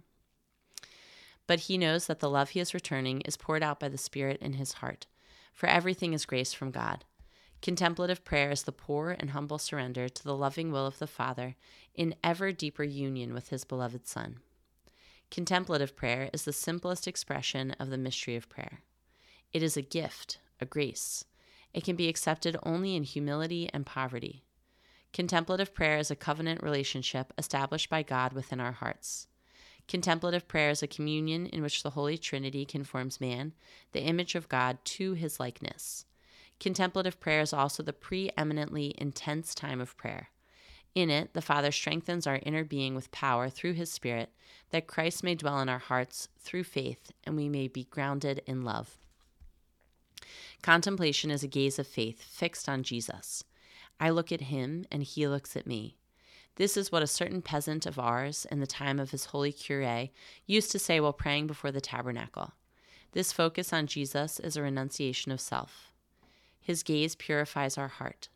But 1.47 1.61
he 1.61 1.77
knows 1.77 2.07
that 2.07 2.19
the 2.19 2.29
love 2.29 2.49
he 2.49 2.59
is 2.59 2.73
returning 2.73 3.21
is 3.21 3.37
poured 3.37 3.63
out 3.63 3.79
by 3.79 3.89
the 3.89 3.97
Spirit 3.97 4.41
in 4.41 4.53
his 4.53 4.73
heart, 4.73 5.07
for 5.53 5.67
everything 5.67 6.13
is 6.13 6.25
grace 6.25 6.53
from 6.53 6.71
God. 6.71 7.05
Contemplative 7.61 8.25
prayer 8.25 8.51
is 8.51 8.63
the 8.63 8.71
poor 8.71 9.15
and 9.17 9.29
humble 9.29 9.57
surrender 9.57 10.09
to 10.09 10.23
the 10.23 10.35
loving 10.35 10.71
will 10.71 10.85
of 10.85 10.99
the 10.99 11.07
Father 11.07 11.55
in 11.95 12.15
ever 12.23 12.51
deeper 12.51 12.83
union 12.83 13.33
with 13.33 13.49
his 13.49 13.63
beloved 13.63 14.05
Son. 14.07 14.39
Contemplative 15.31 15.95
prayer 15.95 16.29
is 16.33 16.43
the 16.43 16.53
simplest 16.53 17.07
expression 17.07 17.71
of 17.79 17.89
the 17.89 17.97
mystery 17.97 18.35
of 18.35 18.49
prayer. 18.49 18.81
It 19.51 19.63
is 19.63 19.77
a 19.77 19.81
gift, 19.81 20.39
a 20.59 20.65
grace. 20.65 21.25
It 21.73 21.83
can 21.83 21.95
be 21.95 22.09
accepted 22.09 22.57
only 22.63 22.95
in 22.95 23.03
humility 23.03 23.69
and 23.73 23.85
poverty. 23.85 24.43
Contemplative 25.11 25.73
prayer 25.73 25.97
is 25.97 26.11
a 26.11 26.15
covenant 26.15 26.61
relationship 26.61 27.31
established 27.37 27.89
by 27.89 28.03
God 28.03 28.33
within 28.33 28.59
our 28.59 28.73
hearts. 28.73 29.27
Contemplative 29.87 30.47
prayer 30.47 30.69
is 30.69 30.81
a 30.81 30.87
communion 30.87 31.47
in 31.47 31.61
which 31.61 31.83
the 31.83 31.91
Holy 31.91 32.17
Trinity 32.17 32.65
conforms 32.65 33.21
man, 33.21 33.53
the 33.91 34.03
image 34.03 34.35
of 34.35 34.49
God, 34.49 34.77
to 34.85 35.13
his 35.13 35.39
likeness. 35.39 36.05
Contemplative 36.59 37.19
prayer 37.19 37.41
is 37.41 37.53
also 37.53 37.83
the 37.83 37.93
preeminently 37.93 38.95
intense 38.97 39.53
time 39.53 39.81
of 39.81 39.97
prayer. 39.97 40.29
In 40.95 41.09
it, 41.09 41.33
the 41.33 41.41
Father 41.41 41.71
strengthens 41.71 42.27
our 42.27 42.39
inner 42.43 42.63
being 42.63 42.95
with 42.95 43.11
power 43.11 43.49
through 43.49 43.73
his 43.73 43.91
Spirit, 43.91 44.31
that 44.69 44.87
Christ 44.87 45.23
may 45.23 45.35
dwell 45.35 45.59
in 45.59 45.67
our 45.67 45.79
hearts 45.79 46.29
through 46.39 46.63
faith 46.63 47.11
and 47.23 47.35
we 47.35 47.49
may 47.49 47.67
be 47.67 47.85
grounded 47.85 48.41
in 48.45 48.63
love. 48.63 48.97
Contemplation 50.61 51.31
is 51.31 51.43
a 51.43 51.47
gaze 51.47 51.79
of 51.79 51.87
faith 51.87 52.21
fixed 52.21 52.69
on 52.69 52.83
Jesus. 52.83 53.43
I 53.99 54.11
look 54.11 54.31
at 54.31 54.41
him 54.41 54.85
and 54.91 55.03
he 55.03 55.27
looks 55.27 55.57
at 55.57 55.67
me. 55.67 55.97
This 56.55 56.77
is 56.77 56.91
what 56.91 57.03
a 57.03 57.07
certain 57.07 57.41
peasant 57.41 57.85
of 57.85 57.97
ours, 57.97 58.45
in 58.51 58.59
the 58.59 58.67
time 58.67 58.99
of 58.99 59.11
his 59.11 59.25
holy 59.25 59.51
cure, 59.51 60.09
used 60.45 60.71
to 60.71 60.79
say 60.79 60.99
while 60.99 61.13
praying 61.13 61.47
before 61.47 61.71
the 61.71 61.81
tabernacle. 61.81 62.53
This 63.13 63.31
focus 63.31 63.73
on 63.73 63.87
Jesus 63.87 64.39
is 64.39 64.55
a 64.55 64.61
renunciation 64.61 65.31
of 65.31 65.41
self. 65.41 65.91
His 66.59 66.83
gaze 66.83 67.15
purifies 67.15 67.77
our 67.77 67.87
heart. 67.87 68.29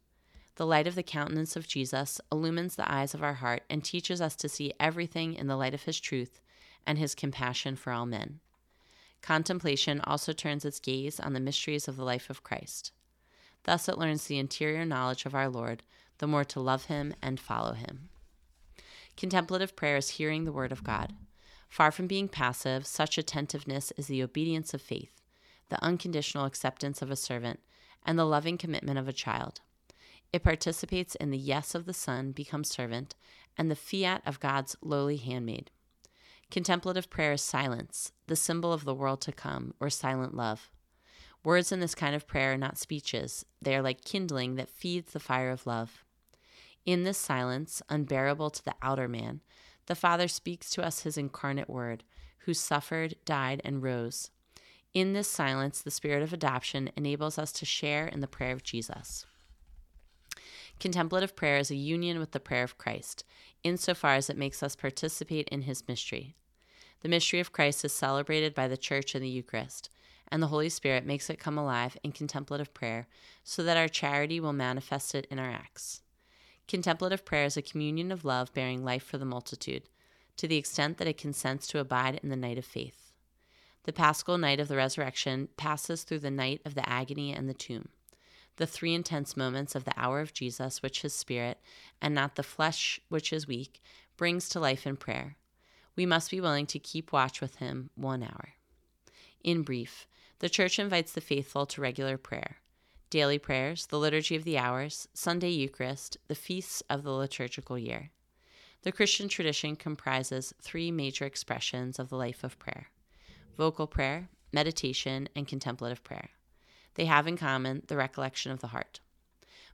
The 0.56 0.66
light 0.66 0.88
of 0.88 0.96
the 0.96 1.04
countenance 1.04 1.56
of 1.56 1.68
Jesus 1.68 2.20
illumines 2.32 2.76
the 2.76 2.92
eyes 2.92 3.14
of 3.14 3.24
our 3.24 3.36
heart 3.36 3.64
and 3.70 3.84
teaches 3.84 4.22
us 4.22 4.36
to 4.38 4.50
see 4.50 4.74
everything 4.80 5.36
in 5.36 5.48
the 5.48 5.56
light 5.56 5.74
of 5.74 5.84
His 5.84 6.00
truth 6.00 6.42
and 6.88 6.98
his 6.98 7.14
compassion 7.14 7.76
for 7.76 7.92
all 7.92 8.08
men. 8.08 8.40
Contemplation 9.22 10.00
also 10.02 10.32
turns 10.32 10.64
its 10.64 10.80
gaze 10.80 11.20
on 11.20 11.34
the 11.34 11.40
mysteries 11.40 11.88
of 11.88 11.98
the 11.98 12.06
life 12.06 12.30
of 12.30 12.44
Christ. 12.44 12.92
Thus, 13.64 13.90
it 13.90 13.98
learns 13.98 14.26
the 14.26 14.40
interior 14.40 14.86
knowledge 14.86 15.26
of 15.26 15.36
our 15.36 15.50
Lord, 15.50 15.84
the 16.20 16.28
more 16.28 16.44
to 16.46 16.60
love 16.60 16.86
him 16.86 17.14
and 17.22 17.40
follow 17.40 17.74
him. 17.74 18.10
Contemplative 19.16 19.76
prayer 19.76 19.98
is 19.98 20.12
hearing 20.12 20.46
the 20.46 20.52
word 20.52 20.72
of 20.72 20.84
God. 20.84 21.14
Far 21.70 21.92
from 21.92 22.08
being 22.08 22.28
passive, 22.28 22.86
such 22.86 23.18
attentiveness 23.18 23.92
is 23.98 24.08
the 24.08 24.24
obedience 24.24 24.74
of 24.74 24.82
faith, 24.82 25.22
the 25.70 25.84
unconditional 25.84 26.46
acceptance 26.46 27.02
of 27.02 27.12
a 27.12 27.16
servant, 27.16 27.60
and 28.06 28.18
the 28.18 28.26
loving 28.26 28.58
commitment 28.58 28.98
of 28.98 29.08
a 29.08 29.14
child. 29.14 29.62
It 30.32 30.44
participates 30.44 31.16
in 31.16 31.30
the 31.32 31.38
yes 31.38 31.76
of 31.76 31.86
the 31.86 31.94
Son, 31.94 32.32
becomes 32.32 32.70
servant, 32.70 33.16
and 33.58 33.72
the 33.72 33.76
fiat 33.76 34.22
of 34.26 34.40
God's 34.40 34.76
lowly 34.82 35.18
handmaid. 35.18 35.72
Contemplative 36.50 37.10
prayer 37.10 37.34
is 37.34 37.42
silence, 37.42 38.14
the 38.28 38.36
symbol 38.36 38.72
of 38.72 38.86
the 38.86 38.96
world 38.96 39.20
to 39.22 39.32
come, 39.32 39.74
or 39.80 39.90
silent 39.90 40.36
love. 40.36 40.72
Words 41.44 41.72
in 41.72 41.80
this 41.80 41.96
kind 41.96 42.16
of 42.16 42.28
prayer 42.28 42.54
are 42.54 42.58
not 42.58 42.78
speeches, 42.78 43.46
they 43.62 43.76
are 43.76 43.82
like 43.82 44.06
kindling 44.06 44.56
that 44.56 44.70
feeds 44.70 45.12
the 45.12 45.20
fire 45.20 45.50
of 45.50 45.66
love. 45.66 46.04
In 46.88 47.04
this 47.04 47.18
silence, 47.18 47.82
unbearable 47.90 48.50
to 48.50 48.64
the 48.64 48.74
outer 48.82 49.10
man, 49.10 49.42
the 49.88 49.94
Father 49.94 50.30
speaks 50.30 50.70
to 50.70 50.86
us 50.86 51.02
his 51.02 51.18
incarnate 51.18 51.70
word, 51.70 52.06
who 52.46 52.54
suffered, 52.54 53.18
died, 53.26 53.60
and 53.66 53.84
rose. 53.84 54.32
In 54.94 55.12
this 55.12 55.28
silence, 55.28 55.82
the 55.82 55.92
spirit 55.92 56.24
of 56.24 56.32
adoption 56.32 56.90
enables 56.96 57.38
us 57.38 57.52
to 57.52 57.66
share 57.66 58.08
in 58.08 58.22
the 58.22 58.28
prayer 58.28 58.54
of 58.54 58.64
Jesus. 58.64 59.26
Contemplative 60.80 61.36
prayer 61.36 61.58
is 61.58 61.70
a 61.70 61.76
union 61.76 62.20
with 62.20 62.32
the 62.32 62.40
prayer 62.40 62.64
of 62.64 62.78
Christ, 62.78 63.26
insofar 63.66 64.14
as 64.14 64.30
it 64.30 64.38
makes 64.38 64.64
us 64.64 64.78
participate 64.78 65.50
in 65.50 65.64
his 65.64 65.86
mystery. 65.90 66.36
The 67.02 67.10
mystery 67.10 67.42
of 67.42 67.52
Christ 67.52 67.84
is 67.84 67.92
celebrated 67.92 68.56
by 68.56 68.70
the 68.70 68.78
Church 68.78 69.14
in 69.14 69.22
the 69.22 69.28
Eucharist, 69.28 69.90
and 70.30 70.42
the 70.42 70.48
Holy 70.48 70.70
Spirit 70.70 71.06
makes 71.06 71.30
it 71.30 71.38
come 71.38 71.58
alive 71.58 71.98
in 72.02 72.14
contemplative 72.14 72.74
prayer 72.74 73.08
so 73.44 73.62
that 73.64 73.76
our 73.76 73.90
charity 73.90 74.40
will 74.40 74.54
manifest 74.54 75.14
it 75.14 75.28
in 75.30 75.38
our 75.38 75.52
acts. 75.52 76.02
Contemplative 76.68 77.24
prayer 77.24 77.46
is 77.46 77.58
a 77.58 77.62
communion 77.62 78.12
of 78.12 78.26
love 78.26 78.54
bearing 78.54 78.84
life 78.84 79.04
for 79.04 79.18
the 79.18 79.26
multitude, 79.26 79.84
to 80.36 80.48
the 80.48 80.58
extent 80.58 80.98
that 80.98 81.08
it 81.08 81.18
consents 81.18 81.68
to 81.68 81.80
abide 81.80 82.20
in 82.22 82.30
the 82.30 82.36
night 82.36 82.58
of 82.58 82.66
faith. 82.66 83.14
The 83.84 83.94
paschal 83.94 84.38
night 84.38 84.60
of 84.60 84.68
the 84.68 84.76
resurrection 84.76 85.48
passes 85.56 86.04
through 86.04 86.20
the 86.20 86.32
night 86.32 86.62
of 86.66 86.76
the 86.76 86.88
agony 86.88 87.34
and 87.34 87.48
the 87.48 87.54
tomb 87.54 87.90
the 88.58 88.68
three 88.68 88.94
intense 88.94 89.38
moments 89.38 89.76
of 89.76 89.86
the 89.86 89.94
hour 89.98 90.20
of 90.20 90.34
Jesus, 90.34 90.82
which 90.82 91.04
his 91.04 91.14
spirit, 91.14 91.60
and 92.02 92.14
not 92.14 92.36
the 92.36 92.44
flesh, 92.44 93.00
which 93.08 93.32
is 93.32 93.48
weak, 93.48 93.82
brings 94.18 94.50
to 94.50 94.60
life 94.60 94.86
in 94.86 94.98
prayer. 94.98 95.38
We 95.96 96.06
must 96.06 96.30
be 96.30 96.42
willing 96.42 96.66
to 96.68 96.80
keep 96.80 97.12
watch 97.12 97.40
with 97.40 97.56
him 97.56 97.92
one 97.96 98.24
hour. 98.24 98.54
In 99.44 99.62
brief, 99.62 100.08
the 100.40 100.50
Church 100.50 100.78
invites 100.78 101.14
the 101.14 101.22
faithful 101.22 101.66
to 101.68 101.82
regular 101.82 102.18
prayer 102.18 102.58
daily 103.10 103.40
prayers, 103.40 103.88
the 103.88 104.00
liturgy 104.00 104.36
of 104.36 104.44
the 104.44 104.58
hours, 104.58 105.08
Sunday 105.14 105.50
Eucharist, 105.50 106.18
the 106.28 106.36
feasts 106.36 106.84
of 106.90 107.04
the 107.04 107.12
liturgical 107.12 107.78
year. 107.78 108.12
The 108.84 108.92
Christian 108.92 109.28
tradition 109.28 109.76
comprises 109.76 110.54
three 110.62 110.92
major 110.92 111.26
expressions 111.26 112.00
of 112.00 112.10
the 112.10 112.18
life 112.18 112.44
of 112.44 112.60
prayer 112.60 112.88
vocal 113.58 113.88
prayer, 113.88 114.30
meditation, 114.54 115.28
and 115.36 115.48
contemplative 115.48 116.04
prayer. 116.04 116.30
They 116.94 117.06
have 117.06 117.28
in 117.28 117.38
common 117.38 117.84
the 117.88 117.98
recollection 117.98 118.52
of 118.52 118.60
the 118.60 118.68
heart. 118.68 119.00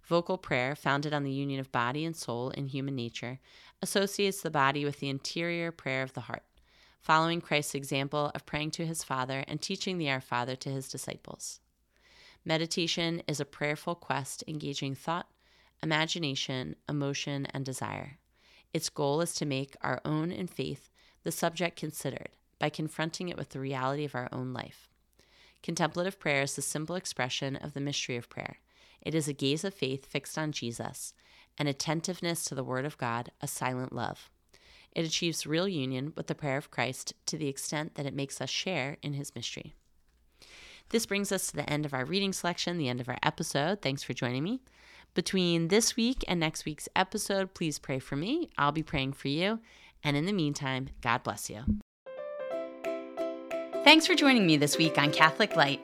Vocal 0.05 0.37
prayer, 0.37 0.75
founded 0.75 1.13
on 1.13 1.23
the 1.23 1.31
union 1.31 1.59
of 1.59 1.71
body 1.71 2.05
and 2.05 2.15
soul 2.15 2.49
in 2.51 2.67
human 2.67 2.95
nature, 2.95 3.39
associates 3.81 4.41
the 4.41 4.51
body 4.51 4.85
with 4.85 4.99
the 4.99 5.09
interior 5.09 5.71
prayer 5.71 6.03
of 6.03 6.13
the 6.13 6.21
heart, 6.21 6.43
following 7.01 7.41
Christ's 7.41 7.75
example 7.75 8.31
of 8.33 8.45
praying 8.45 8.71
to 8.71 8.85
his 8.85 9.03
Father 9.03 9.43
and 9.47 9.61
teaching 9.61 9.97
the 9.97 10.09
Our 10.09 10.21
Father 10.21 10.55
to 10.57 10.69
his 10.69 10.87
disciples. 10.87 11.59
Meditation 12.45 13.21
is 13.27 13.39
a 13.39 13.45
prayerful 13.45 13.95
quest 13.95 14.43
engaging 14.47 14.95
thought, 14.95 15.27
imagination, 15.81 16.75
emotion, 16.89 17.47
and 17.53 17.63
desire. 17.63 18.17
Its 18.73 18.89
goal 18.89 19.21
is 19.21 19.33
to 19.35 19.45
make 19.45 19.77
our 19.81 20.01
own 20.03 20.31
in 20.31 20.47
faith 20.47 20.89
the 21.23 21.31
subject 21.31 21.77
considered 21.77 22.29
by 22.59 22.69
confronting 22.69 23.29
it 23.29 23.37
with 23.37 23.49
the 23.49 23.59
reality 23.59 24.03
of 24.03 24.15
our 24.15 24.27
own 24.31 24.51
life. 24.51 24.89
Contemplative 25.61 26.19
prayer 26.19 26.41
is 26.41 26.55
the 26.55 26.61
simple 26.61 26.95
expression 26.95 27.55
of 27.55 27.73
the 27.73 27.79
mystery 27.79 28.17
of 28.17 28.29
prayer. 28.29 28.57
It 29.01 29.15
is 29.15 29.29
a 29.29 29.33
gaze 29.33 29.63
of 29.63 29.73
faith 29.73 30.05
fixed 30.05 30.37
on 30.37 30.51
Jesus, 30.51 31.13
an 31.57 31.67
attentiveness 31.67 32.43
to 32.45 32.55
the 32.55 32.63
Word 32.63 32.85
of 32.85 32.97
God, 32.97 33.31
a 33.39 33.47
silent 33.47 33.93
love. 33.93 34.29
It 34.91 35.05
achieves 35.05 35.47
real 35.47 35.67
union 35.67 36.13
with 36.17 36.27
the 36.27 36.35
prayer 36.35 36.57
of 36.57 36.71
Christ 36.71 37.13
to 37.27 37.37
the 37.37 37.47
extent 37.47 37.95
that 37.95 38.05
it 38.05 38.13
makes 38.13 38.41
us 38.41 38.49
share 38.49 38.97
in 39.01 39.13
his 39.13 39.33
mystery. 39.33 39.73
This 40.89 41.05
brings 41.05 41.31
us 41.31 41.47
to 41.47 41.55
the 41.55 41.69
end 41.69 41.85
of 41.85 41.93
our 41.93 42.05
reading 42.05 42.33
selection, 42.33 42.77
the 42.77 42.89
end 42.89 43.01
of 43.01 43.09
our 43.09 43.17
episode. 43.23 43.81
Thanks 43.81 44.03
for 44.03 44.13
joining 44.13 44.43
me. 44.43 44.61
Between 45.13 45.67
this 45.67 45.95
week 45.95 46.23
and 46.27 46.39
next 46.39 46.65
week's 46.65 46.89
episode, 46.95 47.53
please 47.53 47.79
pray 47.79 47.99
for 47.99 48.15
me. 48.15 48.49
I'll 48.57 48.71
be 48.71 48.83
praying 48.83 49.13
for 49.13 49.27
you. 49.27 49.59
And 50.03 50.17
in 50.17 50.25
the 50.25 50.33
meantime, 50.33 50.89
God 51.01 51.23
bless 51.23 51.49
you. 51.49 51.63
Thanks 53.83 54.07
for 54.07 54.15
joining 54.15 54.45
me 54.45 54.57
this 54.57 54.77
week 54.77 54.97
on 54.97 55.11
Catholic 55.11 55.55
Light. 55.55 55.83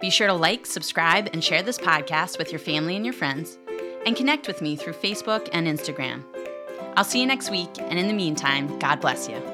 Be 0.00 0.10
sure 0.10 0.26
to 0.26 0.34
like, 0.34 0.66
subscribe, 0.66 1.30
and 1.32 1.42
share 1.42 1.62
this 1.62 1.78
podcast 1.78 2.38
with 2.38 2.50
your 2.50 2.58
family 2.58 2.96
and 2.96 3.04
your 3.04 3.14
friends, 3.14 3.58
and 4.06 4.16
connect 4.16 4.46
with 4.46 4.60
me 4.60 4.76
through 4.76 4.94
Facebook 4.94 5.48
and 5.52 5.66
Instagram. 5.66 6.24
I'll 6.96 7.04
see 7.04 7.20
you 7.20 7.26
next 7.26 7.50
week, 7.50 7.70
and 7.78 7.98
in 7.98 8.08
the 8.08 8.14
meantime, 8.14 8.78
God 8.78 9.00
bless 9.00 9.28
you. 9.28 9.53